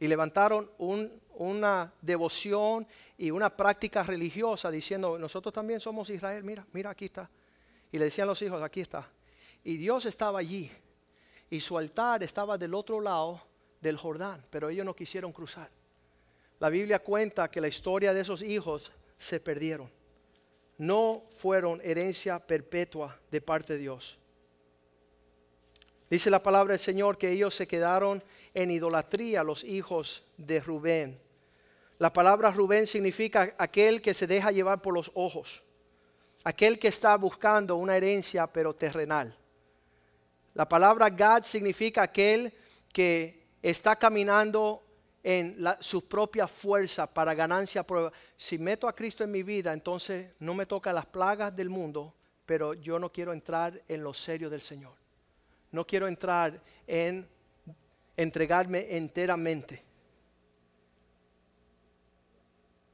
Y 0.00 0.08
levantaron 0.08 0.70
una 0.78 1.92
devoción 2.00 2.86
y 3.18 3.30
una 3.30 3.54
práctica 3.54 4.02
religiosa 4.02 4.70
diciendo, 4.70 5.18
nosotros 5.18 5.52
también 5.52 5.80
somos 5.80 6.08
Israel, 6.08 6.42
mira, 6.44 6.66
mira, 6.72 6.90
aquí 6.90 7.06
está. 7.06 7.28
Y 7.92 7.98
le 7.98 8.06
decían 8.06 8.26
los 8.26 8.40
hijos, 8.40 8.62
aquí 8.62 8.80
está. 8.80 9.06
Y 9.62 9.76
Dios 9.76 10.06
estaba 10.06 10.38
allí 10.38 10.70
y 11.50 11.60
su 11.60 11.78
altar 11.78 12.22
estaba 12.22 12.58
del 12.58 12.74
otro 12.74 13.00
lado 13.00 13.40
del 13.80 13.96
Jordán, 13.96 14.44
pero 14.50 14.68
ellos 14.68 14.84
no 14.84 14.96
quisieron 14.96 15.32
cruzar. 15.32 15.70
La 16.58 16.70
Biblia 16.70 16.98
cuenta 16.98 17.50
que 17.50 17.60
la 17.60 17.68
historia 17.68 18.14
de 18.14 18.22
esos 18.22 18.42
hijos 18.42 18.90
se 19.18 19.40
perdieron. 19.40 19.90
No 20.78 21.22
fueron 21.36 21.80
herencia 21.82 22.38
perpetua 22.38 23.18
de 23.30 23.40
parte 23.40 23.74
de 23.74 23.80
Dios. 23.80 24.18
Dice 26.08 26.30
la 26.30 26.42
palabra 26.42 26.72
del 26.72 26.80
Señor 26.80 27.18
que 27.18 27.30
ellos 27.30 27.54
se 27.54 27.66
quedaron 27.66 28.22
en 28.54 28.70
idolatría, 28.70 29.42
los 29.42 29.64
hijos 29.64 30.24
de 30.36 30.60
Rubén. 30.60 31.20
La 31.98 32.12
palabra 32.12 32.50
Rubén 32.50 32.86
significa 32.86 33.54
aquel 33.58 34.00
que 34.00 34.14
se 34.14 34.26
deja 34.26 34.52
llevar 34.52 34.82
por 34.82 34.94
los 34.94 35.10
ojos, 35.14 35.62
aquel 36.44 36.78
que 36.78 36.88
está 36.88 37.16
buscando 37.16 37.76
una 37.76 37.96
herencia 37.96 38.46
pero 38.46 38.74
terrenal. 38.74 39.36
La 40.56 40.66
palabra 40.66 41.10
Gad 41.10 41.42
significa 41.42 42.04
aquel 42.04 42.50
que 42.90 43.44
está 43.60 43.94
caminando 43.94 44.82
en 45.22 45.54
su 45.80 46.08
propia 46.08 46.48
fuerza 46.48 47.06
para 47.06 47.34
ganancia. 47.34 47.84
Si 48.38 48.56
meto 48.56 48.88
a 48.88 48.94
Cristo 48.94 49.22
en 49.22 49.32
mi 49.32 49.42
vida, 49.42 49.74
entonces 49.74 50.30
no 50.38 50.54
me 50.54 50.64
toca 50.64 50.94
las 50.94 51.04
plagas 51.04 51.54
del 51.54 51.68
mundo, 51.68 52.14
pero 52.46 52.72
yo 52.72 52.98
no 52.98 53.12
quiero 53.12 53.34
entrar 53.34 53.82
en 53.86 54.02
lo 54.02 54.14
serio 54.14 54.48
del 54.48 54.62
Señor. 54.62 54.94
No 55.72 55.86
quiero 55.86 56.08
entrar 56.08 56.58
en 56.86 57.28
entregarme 58.16 58.96
enteramente. 58.96 59.82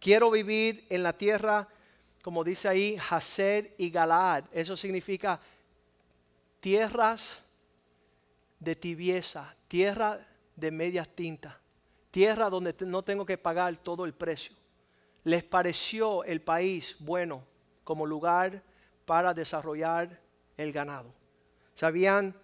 Quiero 0.01 0.33
vivir 0.33 0.85
en 0.91 1.05
la 1.05 1.13
tierra, 1.13 1.69
como 2.23 2.43
dice 2.43 2.67
ahí, 2.67 2.99
Haser 3.09 3.73
y 3.79 3.89
Galaad. 3.89 4.47
Eso 4.51 4.77
significa 4.77 5.41
tierras 6.59 7.42
de 8.63 8.77
tibieza, 8.77 9.57
tierra 9.67 10.21
de 10.55 10.71
medias 10.71 11.09
tintas, 11.09 11.55
tierra 12.13 12.49
donde 12.49 12.75
no 12.87 13.03
tengo 13.03 13.27
que 13.27 13.37
pagar 13.37 13.77
todo 13.79 14.05
el 14.05 14.15
precio. 14.15 14.55
Les 15.25 15.43
pareció 15.43 16.23
el 16.25 16.41
país 16.41 16.97
bueno 17.01 17.45
como 17.83 18.07
lugar 18.07 18.63
para 19.05 19.35
desarrollar 19.35 20.21
el 20.57 20.73
ganado. 20.73 21.13
Se 21.75 21.87
habían 21.87 22.37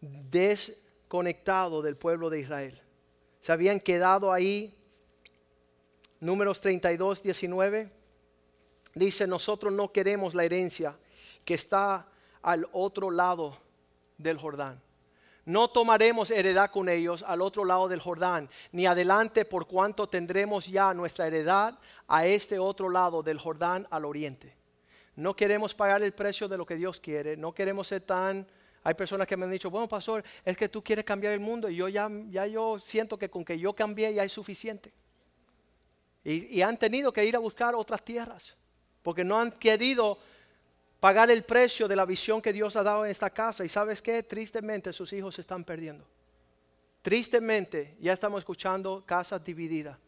desconectado 0.00 1.82
del 1.82 1.96
pueblo 1.96 2.30
de 2.30 2.40
Israel. 2.40 2.80
Se 3.40 3.52
habían 3.52 3.80
quedado 3.80 4.32
ahí. 4.32 4.74
Números 6.20 6.60
32, 6.62 7.22
19. 7.22 7.90
Dice, 8.94 9.26
nosotros 9.26 9.72
no 9.74 9.92
queremos 9.92 10.34
la 10.34 10.44
herencia 10.44 10.96
que 11.44 11.54
está 11.54 12.08
al 12.40 12.66
otro 12.72 13.10
lado 13.10 13.58
del 14.16 14.38
Jordán. 14.38 14.80
No 15.46 15.68
tomaremos 15.68 16.30
heredad 16.30 16.70
con 16.70 16.88
ellos 16.88 17.22
al 17.26 17.42
otro 17.42 17.64
lado 17.64 17.86
del 17.88 18.00
Jordán, 18.00 18.48
ni 18.72 18.86
adelante 18.86 19.44
por 19.44 19.66
cuanto 19.66 20.08
tendremos 20.08 20.66
ya 20.66 20.94
nuestra 20.94 21.26
heredad 21.26 21.78
a 22.08 22.26
este 22.26 22.58
otro 22.58 22.88
lado 22.88 23.22
del 23.22 23.38
Jordán 23.38 23.86
al 23.90 24.06
oriente. 24.06 24.56
No 25.16 25.36
queremos 25.36 25.74
pagar 25.74 26.02
el 26.02 26.12
precio 26.12 26.48
de 26.48 26.56
lo 26.56 26.64
que 26.64 26.76
Dios 26.76 26.98
quiere, 26.98 27.36
no 27.36 27.52
queremos 27.52 27.88
ser 27.88 28.00
tan... 28.00 28.46
Hay 28.86 28.94
personas 28.94 29.26
que 29.26 29.36
me 29.36 29.44
han 29.46 29.50
dicho, 29.50 29.70
bueno, 29.70 29.88
pastor, 29.88 30.22
es 30.44 30.56
que 30.58 30.68
tú 30.68 30.82
quieres 30.84 31.06
cambiar 31.06 31.32
el 31.32 31.40
mundo 31.40 31.70
y 31.70 31.76
yo 31.76 31.88
ya, 31.88 32.10
ya 32.28 32.46
yo 32.46 32.78
siento 32.78 33.18
que 33.18 33.30
con 33.30 33.42
que 33.42 33.58
yo 33.58 33.72
cambie 33.72 34.12
ya 34.12 34.24
es 34.24 34.32
suficiente. 34.32 34.92
Y, 36.22 36.58
y 36.58 36.62
han 36.62 36.76
tenido 36.78 37.10
que 37.10 37.24
ir 37.24 37.34
a 37.34 37.38
buscar 37.38 37.74
otras 37.74 38.04
tierras, 38.04 38.54
porque 39.02 39.24
no 39.24 39.40
han 39.40 39.52
querido 39.52 40.18
pagar 41.04 41.30
el 41.30 41.42
precio 41.42 41.86
de 41.86 41.96
la 41.96 42.06
visión 42.06 42.40
que 42.40 42.50
Dios 42.50 42.76
ha 42.76 42.82
dado 42.82 43.04
en 43.04 43.10
esta 43.10 43.28
casa. 43.28 43.62
Y 43.62 43.68
sabes 43.68 44.00
qué, 44.00 44.22
tristemente 44.22 44.90
sus 44.90 45.12
hijos 45.12 45.34
se 45.34 45.42
están 45.42 45.62
perdiendo. 45.62 46.02
Tristemente 47.02 47.94
ya 48.00 48.14
estamos 48.14 48.38
escuchando 48.38 49.04
casas 49.04 49.44
divididas, 49.44 49.98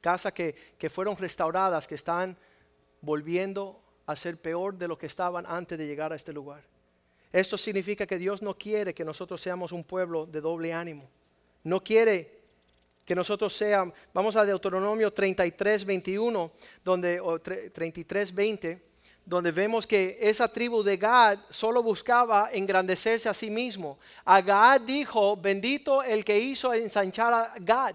casas 0.00 0.32
que, 0.32 0.54
que 0.78 0.88
fueron 0.88 1.16
restauradas, 1.16 1.88
que 1.88 1.96
están 1.96 2.36
volviendo 3.00 3.82
a 4.06 4.14
ser 4.14 4.36
peor 4.36 4.78
de 4.78 4.86
lo 4.86 4.96
que 4.96 5.06
estaban 5.06 5.44
antes 5.48 5.76
de 5.76 5.88
llegar 5.88 6.12
a 6.12 6.14
este 6.14 6.32
lugar. 6.32 6.62
Esto 7.32 7.58
significa 7.58 8.06
que 8.06 8.16
Dios 8.16 8.40
no 8.40 8.56
quiere 8.56 8.94
que 8.94 9.04
nosotros 9.04 9.40
seamos 9.40 9.72
un 9.72 9.82
pueblo 9.82 10.24
de 10.24 10.40
doble 10.40 10.72
ánimo. 10.72 11.10
No 11.64 11.82
quiere 11.82 12.42
que 13.04 13.16
nosotros 13.16 13.56
seamos, 13.56 13.92
vamos 14.12 14.36
a 14.36 14.44
Deuteronomio 14.44 15.12
33, 15.12 15.84
21, 15.84 16.52
donde, 16.84 17.18
o 17.18 17.40
33, 17.40 18.32
20 18.32 18.93
donde 19.26 19.50
vemos 19.50 19.86
que 19.86 20.18
esa 20.20 20.48
tribu 20.48 20.82
de 20.82 20.96
Gad 20.96 21.38
solo 21.48 21.82
buscaba 21.82 22.50
engrandecerse 22.52 23.28
a 23.28 23.34
sí 23.34 23.50
mismo. 23.50 23.98
A 24.24 24.40
Gad 24.42 24.82
dijo, 24.82 25.36
bendito 25.36 26.02
el 26.02 26.24
que 26.24 26.38
hizo 26.38 26.74
ensanchar 26.74 27.32
a 27.32 27.54
Gad. 27.58 27.94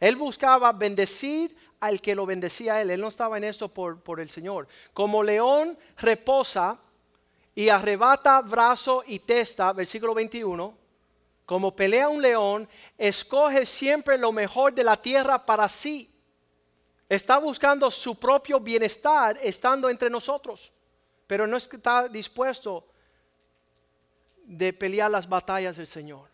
Él 0.00 0.16
buscaba 0.16 0.72
bendecir 0.72 1.56
al 1.80 2.00
que 2.00 2.14
lo 2.14 2.26
bendecía 2.26 2.74
a 2.74 2.82
él. 2.82 2.90
Él 2.90 3.00
no 3.00 3.08
estaba 3.08 3.36
en 3.36 3.44
esto 3.44 3.68
por, 3.68 4.00
por 4.00 4.20
el 4.20 4.30
Señor. 4.30 4.66
Como 4.92 5.22
león 5.22 5.78
reposa 5.96 6.78
y 7.54 7.68
arrebata 7.68 8.40
brazo 8.40 9.02
y 9.06 9.20
testa, 9.20 9.72
versículo 9.72 10.14
21, 10.14 10.76
como 11.46 11.74
pelea 11.74 12.08
un 12.08 12.20
león, 12.20 12.68
escoge 12.96 13.64
siempre 13.64 14.18
lo 14.18 14.32
mejor 14.32 14.74
de 14.74 14.84
la 14.84 14.96
tierra 15.00 15.46
para 15.46 15.68
sí. 15.68 16.07
Está 17.08 17.38
buscando 17.38 17.90
su 17.90 18.16
propio 18.16 18.60
bienestar 18.60 19.38
estando 19.42 19.88
entre 19.88 20.10
nosotros, 20.10 20.72
pero 21.26 21.46
no 21.46 21.56
está 21.56 22.08
dispuesto 22.08 22.86
de 24.44 24.72
pelear 24.72 25.10
las 25.10 25.28
batallas 25.28 25.76
del 25.76 25.86
Señor. 25.86 26.28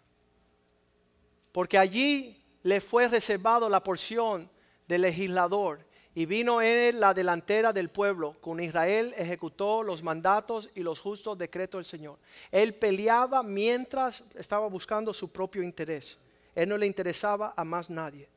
Porque 1.52 1.78
allí 1.78 2.42
le 2.64 2.80
fue 2.80 3.06
reservado 3.06 3.68
la 3.68 3.82
porción 3.82 4.50
del 4.88 5.02
legislador 5.02 5.78
y 6.14 6.26
vino 6.26 6.60
en 6.62 6.98
la 6.98 7.14
delantera 7.14 7.72
del 7.72 7.90
pueblo. 7.90 8.36
Con 8.40 8.58
Israel 8.58 9.14
ejecutó 9.16 9.82
los 9.82 10.02
mandatos 10.02 10.70
y 10.74 10.80
los 10.80 10.98
justos 10.98 11.38
decretos 11.38 11.78
del 11.78 11.86
Señor. 11.86 12.18
Él 12.50 12.74
peleaba 12.74 13.42
mientras 13.42 14.24
estaba 14.34 14.68
buscando 14.68 15.12
su 15.14 15.30
propio 15.30 15.62
interés. 15.62 16.18
Él 16.54 16.68
no 16.68 16.76
le 16.76 16.86
interesaba 16.86 17.54
a 17.56 17.64
más 17.64 17.90
nadie. 17.90 18.28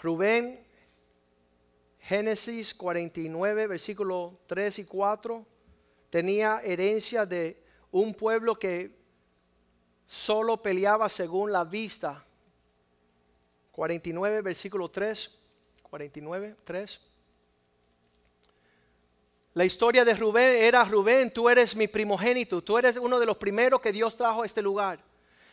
Rubén, 0.00 0.64
Génesis 2.00 2.74
49, 2.74 3.66
versículo 3.66 4.40
3 4.46 4.78
y 4.80 4.84
4, 4.84 5.46
tenía 6.10 6.60
herencia 6.62 7.26
de 7.26 7.62
un 7.90 8.14
pueblo 8.14 8.58
que 8.58 8.96
solo 10.06 10.62
peleaba 10.62 11.08
según 11.08 11.50
la 11.50 11.64
vista 11.64 12.24
49, 13.72 14.40
versículo 14.40 14.90
3. 14.90 15.38
49, 15.82 16.56
3. 16.64 17.00
La 19.52 19.64
historia 19.64 20.04
de 20.04 20.14
Rubén 20.14 20.62
era, 20.62 20.84
Rubén, 20.84 21.30
tú 21.30 21.48
eres 21.48 21.76
mi 21.76 21.86
primogénito, 21.86 22.62
tú 22.62 22.76
eres 22.78 22.96
uno 22.96 23.18
de 23.18 23.26
los 23.26 23.36
primeros 23.36 23.80
que 23.80 23.92
Dios 23.92 24.16
trajo 24.16 24.42
a 24.42 24.46
este 24.46 24.62
lugar. 24.62 24.98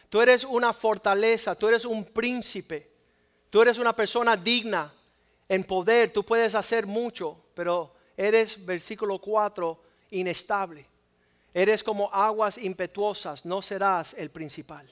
Tú 0.09 0.21
eres 0.21 0.43
una 0.43 0.73
fortaleza, 0.73 1.55
tú 1.55 1.67
eres 1.67 1.85
un 1.85 2.05
príncipe, 2.05 2.92
tú 3.53 3.61
eres 3.61 3.77
una 3.77 3.95
persona 3.95 4.35
digna 4.35 4.91
en 5.47 5.63
poder, 5.63 6.11
tú 6.11 6.25
puedes 6.25 6.55
hacer 6.55 6.87
mucho, 6.87 7.37
pero 7.53 7.93
eres, 8.17 8.65
versículo 8.65 9.19
4, 9.19 9.79
inestable. 10.09 10.87
Eres 11.53 11.83
como 11.83 12.11
aguas 12.11 12.57
impetuosas, 12.57 13.45
no 13.45 13.61
serás 13.61 14.15
el 14.15 14.31
principal. 14.31 14.91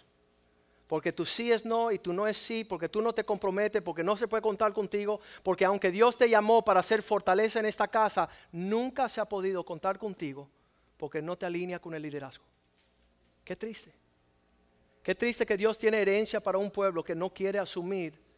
Porque 0.86 1.12
tú 1.12 1.26
sí 1.26 1.52
es 1.52 1.66
no 1.66 1.92
y 1.92 1.98
tú 1.98 2.14
no 2.14 2.28
es 2.28 2.38
sí, 2.38 2.64
porque 2.64 2.88
tú 2.88 3.02
no 3.02 3.14
te 3.14 3.24
comprometes, 3.24 3.82
porque 3.82 4.04
no 4.04 4.16
se 4.16 4.28
puede 4.28 4.44
contar 4.44 4.74
contigo, 4.74 5.20
porque 5.42 5.66
aunque 5.66 5.90
Dios 5.90 6.16
te 6.16 6.30
llamó 6.30 6.64
para 6.64 6.82
hacer 6.82 7.02
fortaleza 7.02 7.60
en 7.60 7.66
esta 7.66 7.88
casa, 7.88 8.30
nunca 8.52 9.10
se 9.10 9.22
ha 9.22 9.26
podido 9.26 9.66
contar 9.66 9.98
contigo 9.98 10.48
porque 10.98 11.20
no 11.20 11.36
te 11.36 11.48
alinea 11.48 11.80
con 11.80 11.96
el 11.96 12.04
liderazgo. 12.04 12.46
Qué 13.44 13.56
triste. 13.56 13.92
Qué 15.02 15.16
triste 15.16 15.48
que 15.48 15.58
Dios 15.58 15.80
tiene 15.80 16.00
herencia 16.00 16.40
para 16.40 16.60
un 16.60 16.70
pueblo 16.70 17.04
que 17.04 17.16
no 17.16 17.34
quiere 17.34 17.58
asumir. 17.58 18.30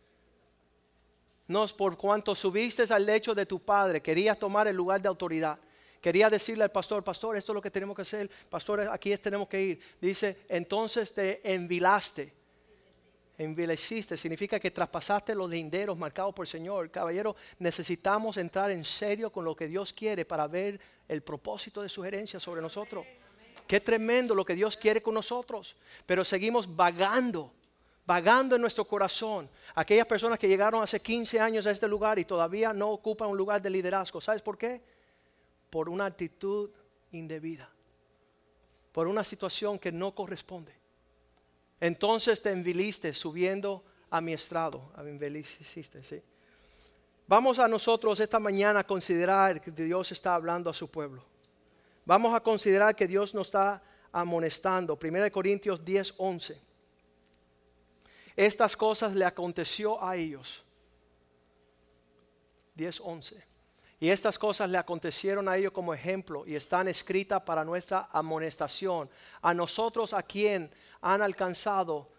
No 1.54 1.68
por 1.68 1.96
cuanto 1.98 2.34
subiste 2.34 2.92
al 2.92 3.06
lecho 3.06 3.36
de 3.36 3.46
tu 3.46 3.60
padre, 3.60 4.02
querías 4.02 4.40
tomar 4.40 4.68
el 4.68 4.76
lugar 4.76 5.00
de 5.00 5.08
autoridad. 5.08 5.60
Quería 6.02 6.28
decirle 6.28 6.64
al 6.64 6.72
pastor, 6.72 7.04
pastor, 7.04 7.38
esto 7.38 7.52
es 7.52 7.56
lo 7.56 7.62
que 7.62 7.70
tenemos 7.70 7.96
que 7.96 8.02
hacer, 8.02 8.28
pastor, 8.50 8.82
aquí 8.92 9.16
tenemos 9.18 9.48
que 9.48 9.62
ir. 9.62 9.80
Dice, 10.02 10.40
entonces 10.50 11.14
te 11.14 11.54
envilaste 11.54 12.34
envileciste, 13.38 14.16
significa 14.16 14.60
que 14.60 14.72
traspasaste 14.72 15.34
los 15.36 15.50
linderos 15.50 15.98
marcados 15.98 16.34
por 16.34 16.46
el 16.46 16.50
Señor. 16.50 16.90
Caballero, 16.92 17.36
necesitamos 17.60 18.38
entrar 18.38 18.72
en 18.72 18.86
serio 18.86 19.32
con 19.32 19.46
lo 19.46 19.56
que 19.56 19.68
Dios 19.68 19.94
quiere 19.94 20.26
para 20.26 20.48
ver 20.48 20.80
el 21.08 21.22
propósito 21.22 21.82
de 21.82 21.90
su 21.90 22.04
herencia 22.06 22.40
sobre 22.40 22.62
nosotros. 22.62 23.06
Qué 23.68 23.80
tremendo 23.80 24.36
lo 24.36 24.46
que 24.46 24.56
Dios 24.56 24.78
quiere 24.78 25.02
con 25.02 25.14
nosotros. 25.14 25.76
Pero 26.06 26.24
seguimos 26.24 26.74
vagando, 26.76 27.52
vagando 28.06 28.56
en 28.56 28.62
nuestro 28.62 28.86
corazón. 28.86 29.50
Aquellas 29.76 30.06
personas 30.06 30.38
que 30.38 30.48
llegaron 30.48 30.82
hace 30.82 31.00
15 31.00 31.40
años 31.40 31.66
a 31.66 31.72
este 31.72 31.88
lugar 31.88 32.20
y 32.20 32.26
todavía 32.26 32.74
no 32.74 32.90
ocupan 32.90 33.30
un 33.30 33.38
lugar 33.38 33.62
de 33.62 33.70
liderazgo. 33.70 34.20
¿Sabes 34.22 34.42
por 34.42 34.58
qué? 34.58 34.82
Por 35.70 35.90
una 35.90 36.06
actitud 36.06 36.70
indebida. 37.12 37.70
Por 38.92 39.08
una 39.08 39.24
situación 39.24 39.80
que 39.80 39.92
no 39.92 40.14
corresponde. 40.14 40.74
Entonces 41.80 42.42
te 42.42 42.52
enviliste 42.52 43.14
subiendo 43.14 43.84
a 44.10 44.22
mi 44.22 44.34
estrado. 44.34 44.92
A 44.96 45.04
mi. 45.04 45.20
Vamos 47.26 47.60
a 47.60 47.68
nosotros 47.68 48.20
esta 48.20 48.40
mañana 48.40 48.82
a 48.82 48.88
considerar 48.88 49.62
que 49.62 49.72
Dios 49.72 50.12
está 50.12 50.36
hablando 50.36 50.70
a 50.70 50.74
su 50.74 50.92
pueblo. 50.92 51.24
Vamos 52.06 52.36
a 52.36 52.42
considerar 52.42 52.96
que 52.96 53.08
Dios 53.08 53.34
nos 53.34 53.48
está 53.48 53.82
amonestando. 54.12 55.00
1 55.02 55.32
Corintios 55.32 55.84
10, 55.84 56.16
11. 56.18 56.73
Estas 58.36 58.76
cosas 58.76 59.14
le 59.14 59.26
aconteció 59.26 60.04
a 60.04 60.16
ellos. 60.16 60.64
10, 62.76 63.02
11. 63.02 63.44
Y 64.00 64.10
estas 64.10 64.38
cosas 64.38 64.70
le 64.70 64.78
acontecieron 64.78 65.48
a 65.48 65.56
ellos 65.56 65.72
como 65.72 65.94
ejemplo 65.94 66.44
y 66.46 66.56
están 66.56 66.88
escritas 66.88 67.42
para 67.44 67.64
nuestra 67.64 68.10
amonestación. 68.12 69.10
A 69.42 69.54
nosotros 69.54 70.14
a 70.14 70.24
quien 70.24 70.72
han 71.00 71.22
alcanzado 71.22 72.10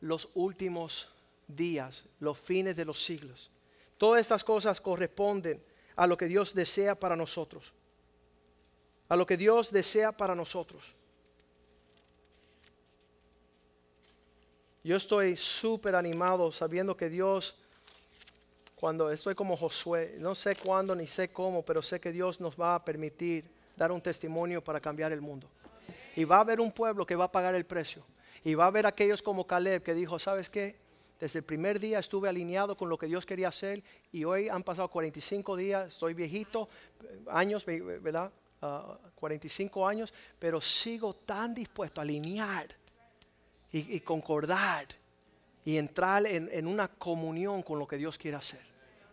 los 0.00 0.28
últimos 0.34 1.08
días, 1.46 2.04
los 2.18 2.38
fines 2.38 2.76
de 2.76 2.84
los 2.84 3.02
siglos. 3.02 3.50
Todas 3.96 4.20
estas 4.20 4.44
cosas 4.44 4.80
corresponden 4.80 5.64
a 5.96 6.06
lo 6.06 6.16
que 6.16 6.26
Dios 6.26 6.54
desea 6.54 6.98
para 6.98 7.16
nosotros. 7.16 7.72
A 9.08 9.16
lo 9.16 9.24
que 9.24 9.36
Dios 9.36 9.70
desea 9.70 10.12
para 10.12 10.34
nosotros. 10.34 10.94
Yo 14.84 14.96
estoy 14.96 15.36
súper 15.36 15.94
animado 15.94 16.50
sabiendo 16.50 16.96
que 16.96 17.08
Dios, 17.08 17.54
cuando 18.74 19.12
estoy 19.12 19.36
como 19.36 19.56
Josué, 19.56 20.16
no 20.18 20.34
sé 20.34 20.56
cuándo 20.56 20.96
ni 20.96 21.06
sé 21.06 21.28
cómo, 21.32 21.62
pero 21.62 21.82
sé 21.82 22.00
que 22.00 22.10
Dios 22.10 22.40
nos 22.40 22.56
va 22.56 22.74
a 22.74 22.84
permitir 22.84 23.44
dar 23.76 23.92
un 23.92 24.00
testimonio 24.00 24.62
para 24.62 24.80
cambiar 24.80 25.12
el 25.12 25.20
mundo. 25.20 25.48
Y 26.16 26.24
va 26.24 26.38
a 26.38 26.40
haber 26.40 26.60
un 26.60 26.72
pueblo 26.72 27.06
que 27.06 27.14
va 27.14 27.26
a 27.26 27.32
pagar 27.32 27.54
el 27.54 27.64
precio. 27.64 28.02
Y 28.42 28.54
va 28.54 28.64
a 28.64 28.66
haber 28.66 28.84
aquellos 28.86 29.22
como 29.22 29.46
Caleb 29.46 29.84
que 29.84 29.94
dijo, 29.94 30.18
¿sabes 30.18 30.50
qué? 30.50 30.74
Desde 31.20 31.38
el 31.38 31.44
primer 31.44 31.78
día 31.78 32.00
estuve 32.00 32.28
alineado 32.28 32.76
con 32.76 32.88
lo 32.88 32.98
que 32.98 33.06
Dios 33.06 33.24
quería 33.24 33.46
hacer 33.46 33.84
y 34.10 34.24
hoy 34.24 34.48
han 34.48 34.64
pasado 34.64 34.88
45 34.88 35.56
días, 35.56 35.94
soy 35.94 36.14
viejito, 36.14 36.68
años, 37.28 37.64
¿verdad? 37.64 38.32
45 39.14 39.86
ah, 39.86 39.90
años, 39.90 40.12
pero 40.40 40.60
sigo 40.60 41.14
tan 41.14 41.54
dispuesto 41.54 42.00
a 42.00 42.02
alinear 42.02 42.81
y, 43.72 44.00
concordar 44.00 44.86
y 45.64 45.78
entrar 45.78 46.26
en, 46.26 46.48
en 46.52 46.66
una 46.66 46.88
comunión 46.88 47.62
con 47.62 47.78
lo 47.78 47.86
que 47.86 47.96
Dios 47.96 48.18
quiere 48.18 48.36
hacer. 48.36 48.60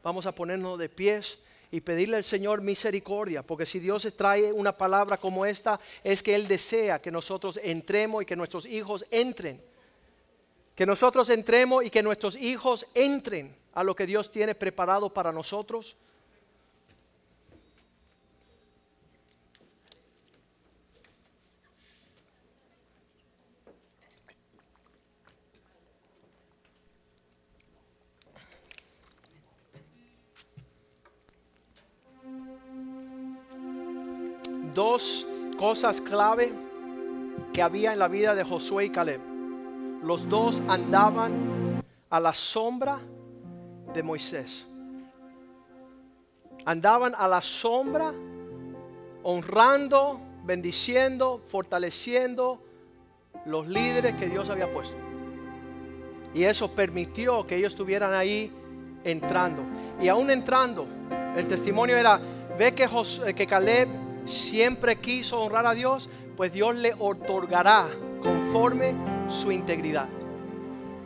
Vamos 0.04 0.26
a 0.26 0.36
ponernos 0.36 0.78
de 0.78 0.90
pies 0.90 1.40
y 1.72 1.82
pedirle 1.82 2.18
al 2.18 2.24
Señor 2.24 2.62
misericordia, 2.62 3.44
porque 3.44 3.66
si 3.66 3.80
Dios 3.80 4.08
trae 4.18 4.52
una 4.52 4.76
palabra 4.76 5.18
como 5.18 5.46
esta, 5.46 5.80
es 6.04 6.24
que 6.24 6.36
Él 6.36 6.48
desea 6.48 7.00
que 7.00 7.12
nosotros 7.12 7.60
entremos 7.62 8.24
y 8.24 8.26
que 8.26 8.36
nuestros 8.36 8.66
hijos 8.66 9.06
entren. 9.12 9.62
Que 10.76 10.86
nosotros 10.86 11.30
entremos 11.30 11.84
y 11.86 11.90
que 11.90 12.02
nuestros 12.02 12.36
hijos 12.38 12.88
entren 12.94 13.56
a 13.74 13.84
lo 13.84 13.96
que 13.96 14.06
Dios 14.06 14.32
tiene 14.32 14.56
preparado 14.56 15.14
para 15.14 15.32
nosotros. 15.32 15.96
Dos 34.80 35.28
cosas 35.58 36.00
clave 36.00 36.54
que 37.52 37.62
había 37.62 37.92
en 37.92 38.00
la 38.00 38.08
vida 38.08 38.34
de 38.34 38.46
Josué 38.46 38.86
y 38.86 38.90
Caleb. 38.90 39.20
Los 40.02 40.30
dos 40.30 40.64
andaban 40.70 41.84
a 42.10 42.18
la 42.22 42.34
sombra 42.34 42.98
de 43.94 44.04
Moisés. 44.04 44.66
Andaban 46.64 47.14
a 47.18 47.28
la 47.28 47.42
sombra, 47.42 48.14
honrando, 49.24 50.22
bendiciendo, 50.46 51.42
fortaleciendo 51.46 52.64
los 53.46 53.68
líderes 53.68 54.16
que 54.16 54.28
Dios 54.28 54.50
había 54.50 54.72
puesto. 54.72 54.96
Y 56.34 56.44
eso 56.44 56.72
permitió 56.72 57.46
que 57.46 57.58
ellos 57.58 57.74
estuvieran 57.74 58.14
ahí 58.14 58.50
entrando. 59.04 59.62
Y 60.02 60.08
aún 60.08 60.32
entrando, 60.32 60.88
el 61.36 61.50
testimonio 61.50 61.98
era, 61.98 62.22
ve 62.58 62.74
que, 62.74 62.88
que 63.36 63.46
Caleb 63.46 64.08
siempre 64.30 64.98
quiso 64.98 65.40
honrar 65.42 65.66
a 65.66 65.74
Dios, 65.74 66.10
pues 66.38 66.54
Dios 66.54 66.76
le 66.76 66.94
otorgará 66.98 67.88
conforme 68.24 68.94
su 69.28 69.52
integridad, 69.52 70.08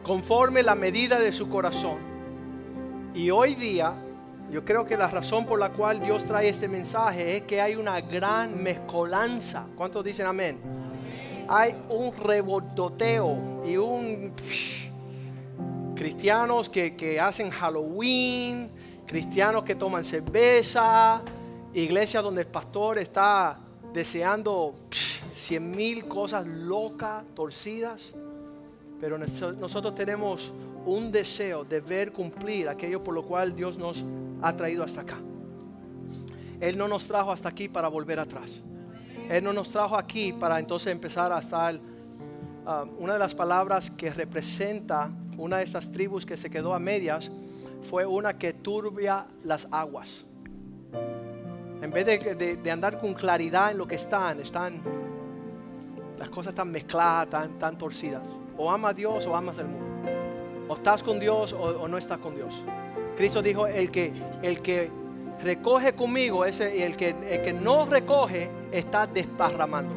conforme 0.04 0.62
la 0.62 0.76
medida 0.76 1.20
de 1.20 1.32
su 1.32 1.50
corazón. 1.50 1.98
Y 3.16 3.30
hoy 3.32 3.56
día 3.56 3.96
Yo 4.54 4.64
creo 4.64 4.86
que 4.86 4.96
la 4.96 5.08
razón 5.08 5.48
por 5.48 5.58
la 5.58 5.70
cual 5.70 6.00
Dios 6.00 6.26
trae 6.26 6.48
este 6.48 6.68
mensaje 6.68 7.38
es 7.38 7.44
que 7.44 7.60
hay 7.60 7.76
una 7.76 8.00
gran 8.02 8.62
mezcolanza. 8.62 9.66
¿Cuántos 9.76 10.06
dicen 10.06 10.28
amén? 10.28 10.60
Hay 11.48 11.76
un 11.90 12.16
rebototeo 12.16 13.64
y 13.66 13.78
un 13.78 14.32
cristianos 15.96 16.70
que, 16.70 16.96
que 16.96 17.20
hacen 17.20 17.50
Halloween, 17.50 18.70
cristianos 19.08 19.64
que 19.64 19.74
toman 19.74 20.06
cerveza, 20.06 21.24
iglesias 21.74 22.24
donde 22.24 22.42
el 22.42 22.48
pastor 22.48 22.98
está 22.98 23.60
deseando 23.94 24.76
cien 25.36 25.72
mil 25.72 26.08
cosas 26.08 26.48
locas, 26.48 27.24
torcidas. 27.36 28.14
Pero 29.00 29.18
nosotros 29.18 29.96
tenemos 29.96 30.54
un 30.86 31.12
deseo 31.12 31.64
de 31.64 31.82
ver 31.82 32.12
cumplir 32.12 32.70
aquello 32.70 33.04
por 33.04 33.14
lo 33.14 33.24
cual 33.24 33.56
Dios 33.56 33.78
nos 33.78 34.04
ha 34.42 34.56
traído 34.56 34.84
hasta 34.84 35.02
acá. 35.02 35.18
Él 36.60 36.78
no 36.78 36.88
nos 36.88 37.08
trajo 37.08 37.32
hasta 37.32 37.50
aquí 37.50 37.68
para 37.68 37.88
volver 37.88 38.20
atrás. 38.20 38.62
Él 39.30 39.44
no 39.44 39.52
nos 39.52 39.70
trajo 39.70 39.98
aquí 39.98 40.32
para 40.34 40.60
entonces 40.60 40.92
empezar 40.92 41.32
a 41.32 41.40
estar... 41.40 41.80
Ah, 42.66 42.86
una 42.98 43.14
de 43.14 43.20
las 43.20 43.36
palabras 43.36 43.92
que 43.92 44.10
representa 44.10 45.12
una 45.38 45.58
de 45.58 45.64
esas 45.64 45.92
tribus 45.92 46.26
que 46.26 46.38
se 46.38 46.50
quedó 46.50 46.74
a 46.74 46.80
medias 46.80 47.30
fue 47.90 48.06
una 48.06 48.38
que 48.38 48.54
turbia 48.54 49.26
las 49.44 49.68
aguas. 49.72 50.24
En 51.84 51.92
vez 51.92 52.06
de, 52.06 52.58
de 52.58 52.72
andar 52.72 53.00
con 53.00 53.14
claridad 53.14 53.72
en 53.72 53.78
lo 53.78 53.86
que 53.86 53.96
están, 53.96 54.40
están 54.40 54.82
las 56.24 56.30
cosas 56.30 56.52
están 56.54 56.72
mezcladas, 56.72 57.30
tan, 57.30 57.60
tan 57.60 57.78
torcidas. 57.78 58.22
O 58.58 58.72
amas 58.72 58.92
a 58.92 58.94
Dios 58.94 59.26
o 59.26 59.36
amas 59.36 59.58
el 59.58 59.68
mundo. 59.68 59.86
O 60.70 60.76
estás 60.76 61.04
con 61.04 61.20
Dios 61.20 61.52
o, 61.52 61.86
no 61.88 61.98
estás 61.98 62.18
con 62.20 62.34
Dios. 62.34 62.54
Cristo 63.18 63.42
dijo, 63.42 63.68
el 63.68 63.92
que, 63.92 64.14
el 64.42 64.62
que 64.62 64.90
recoge 65.44 65.94
conmigo, 65.94 66.46
ese, 66.46 66.86
el, 66.86 66.96
que, 66.96 67.10
el 67.10 67.42
que 67.42 67.52
no 67.52 67.86
recoge, 67.86 68.50
está 68.72 69.06
desparramando. 69.06 69.94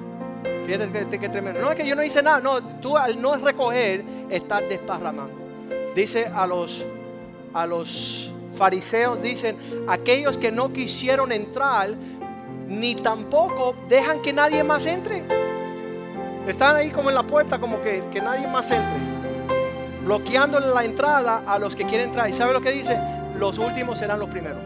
Fíjate 0.67 1.19
que, 1.21 1.29
tremendo. 1.29 1.61
No 1.61 1.71
es 1.71 1.77
que 1.77 1.87
yo 1.87 1.95
no 1.95 2.03
hice 2.03 2.23
nada, 2.23 2.41
no, 2.41 2.61
tú 2.81 2.97
al 2.97 3.23
no 3.23 3.37
recoger, 3.37 4.05
estás 4.29 4.63
desparramando. 4.69 5.35
Dice 5.95 6.27
a 6.27 6.45
los, 6.47 6.85
a 7.55 7.67
los 7.67 8.33
fariseos, 8.57 9.23
dicen, 9.23 9.57
aquellos 9.89 10.39
que 10.39 10.51
no 10.51 10.73
quisieron 10.73 11.31
entrar, 11.33 11.91
ni 12.67 12.95
tampoco 12.95 13.75
dejan 13.89 14.21
que 14.23 14.33
nadie 14.33 14.65
más 14.65 14.87
entre. 14.87 15.25
Están 16.47 16.77
ahí 16.77 16.91
como 16.91 17.09
en 17.11 17.15
la 17.15 17.25
puerta, 17.25 17.59
como 17.59 17.81
que, 17.83 18.05
que 18.13 18.21
nadie 18.21 18.47
más 18.47 18.71
entre. 18.71 18.99
Bloqueándole 20.05 20.69
la 20.69 20.85
entrada 20.85 21.43
a 21.47 21.59
los 21.59 21.75
que 21.75 21.85
quieren 21.85 22.09
entrar. 22.09 22.29
¿Y 22.29 22.33
sabe 22.33 22.53
lo 22.53 22.61
que 22.61 22.71
dice? 22.71 22.97
Los 23.39 23.59
últimos 23.59 23.99
serán 23.99 24.19
los 24.19 24.29
primeros. 24.29 24.63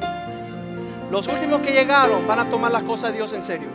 Los 1.10 1.26
últimos 1.26 1.60
que 1.62 1.72
llegaron 1.72 2.26
van 2.26 2.38
a 2.38 2.48
tomar 2.48 2.70
las 2.70 2.82
cosas 2.84 3.10
de 3.10 3.16
Dios 3.18 3.32
en 3.32 3.42
serio. 3.42 3.68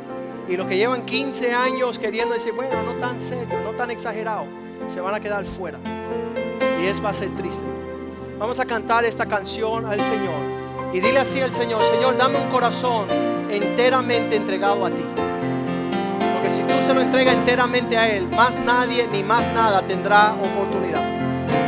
Y 0.48 0.56
los 0.56 0.68
que 0.68 0.78
llevan 0.78 1.06
15 1.06 1.52
años 1.54 1.98
queriendo 1.98 2.34
decir, 2.34 2.54
bueno, 2.54 2.82
no 2.84 2.94
tan 2.94 3.20
serio, 3.20 3.60
no 3.64 3.72
tan 3.72 3.90
exagerado, 3.90 4.46
se 4.88 5.02
van 5.02 5.16
a 5.16 5.20
quedar 5.20 5.44
fuera. 5.46 5.80
Y 6.82 6.86
es 6.86 7.04
va 7.04 7.10
a 7.10 7.14
ser 7.14 7.30
triste. 7.36 7.64
Vamos 8.38 8.60
a 8.60 8.66
cantar 8.66 9.06
esta 9.06 9.26
canción 9.26 9.86
al 9.86 10.00
Señor. 10.00 10.94
Y 10.94 11.00
dile 11.00 11.20
así 11.20 11.42
al 11.42 11.52
Señor, 11.52 11.82
Señor, 11.82 12.18
dame 12.18 12.38
un 12.38 12.50
corazón 12.50 13.08
enteramente 13.50 14.36
entregado 14.36 14.86
a 14.86 14.90
ti 14.90 15.04
si 16.50 16.62
tú 16.62 16.74
se 16.86 16.94
lo 16.94 17.02
entregas 17.02 17.36
enteramente 17.36 17.98
a 17.98 18.08
Él, 18.08 18.28
más 18.30 18.56
nadie 18.66 19.08
ni 19.12 19.24
más 19.24 19.42
nada 19.54 19.82
tendrá 19.82 20.34
oportunidad. 20.34 21.04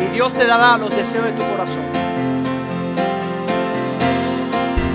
Y 0.02 0.14
Dios 0.14 0.34
te 0.34 0.46
dará 0.46 0.78
los 0.78 0.90
deseos 0.90 1.26
de 1.26 1.32
tu 1.32 1.44
corazón. 1.44 1.84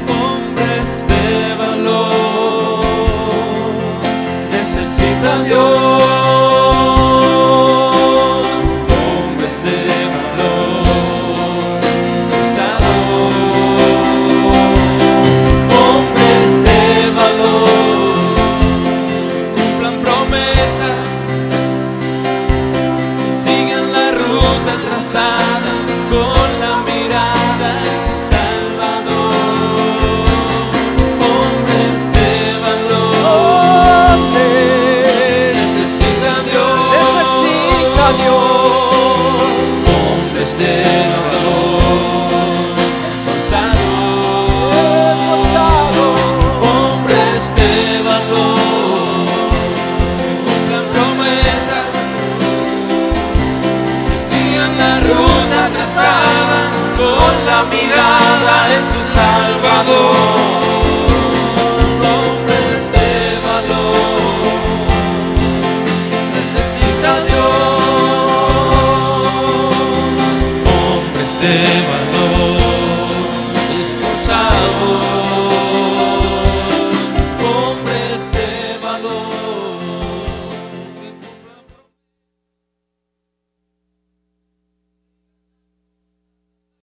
Hombres 0.08 1.06
de 1.08 1.54
valor 1.56 2.84
necesitan 4.50 5.44
Dios. 5.44 6.21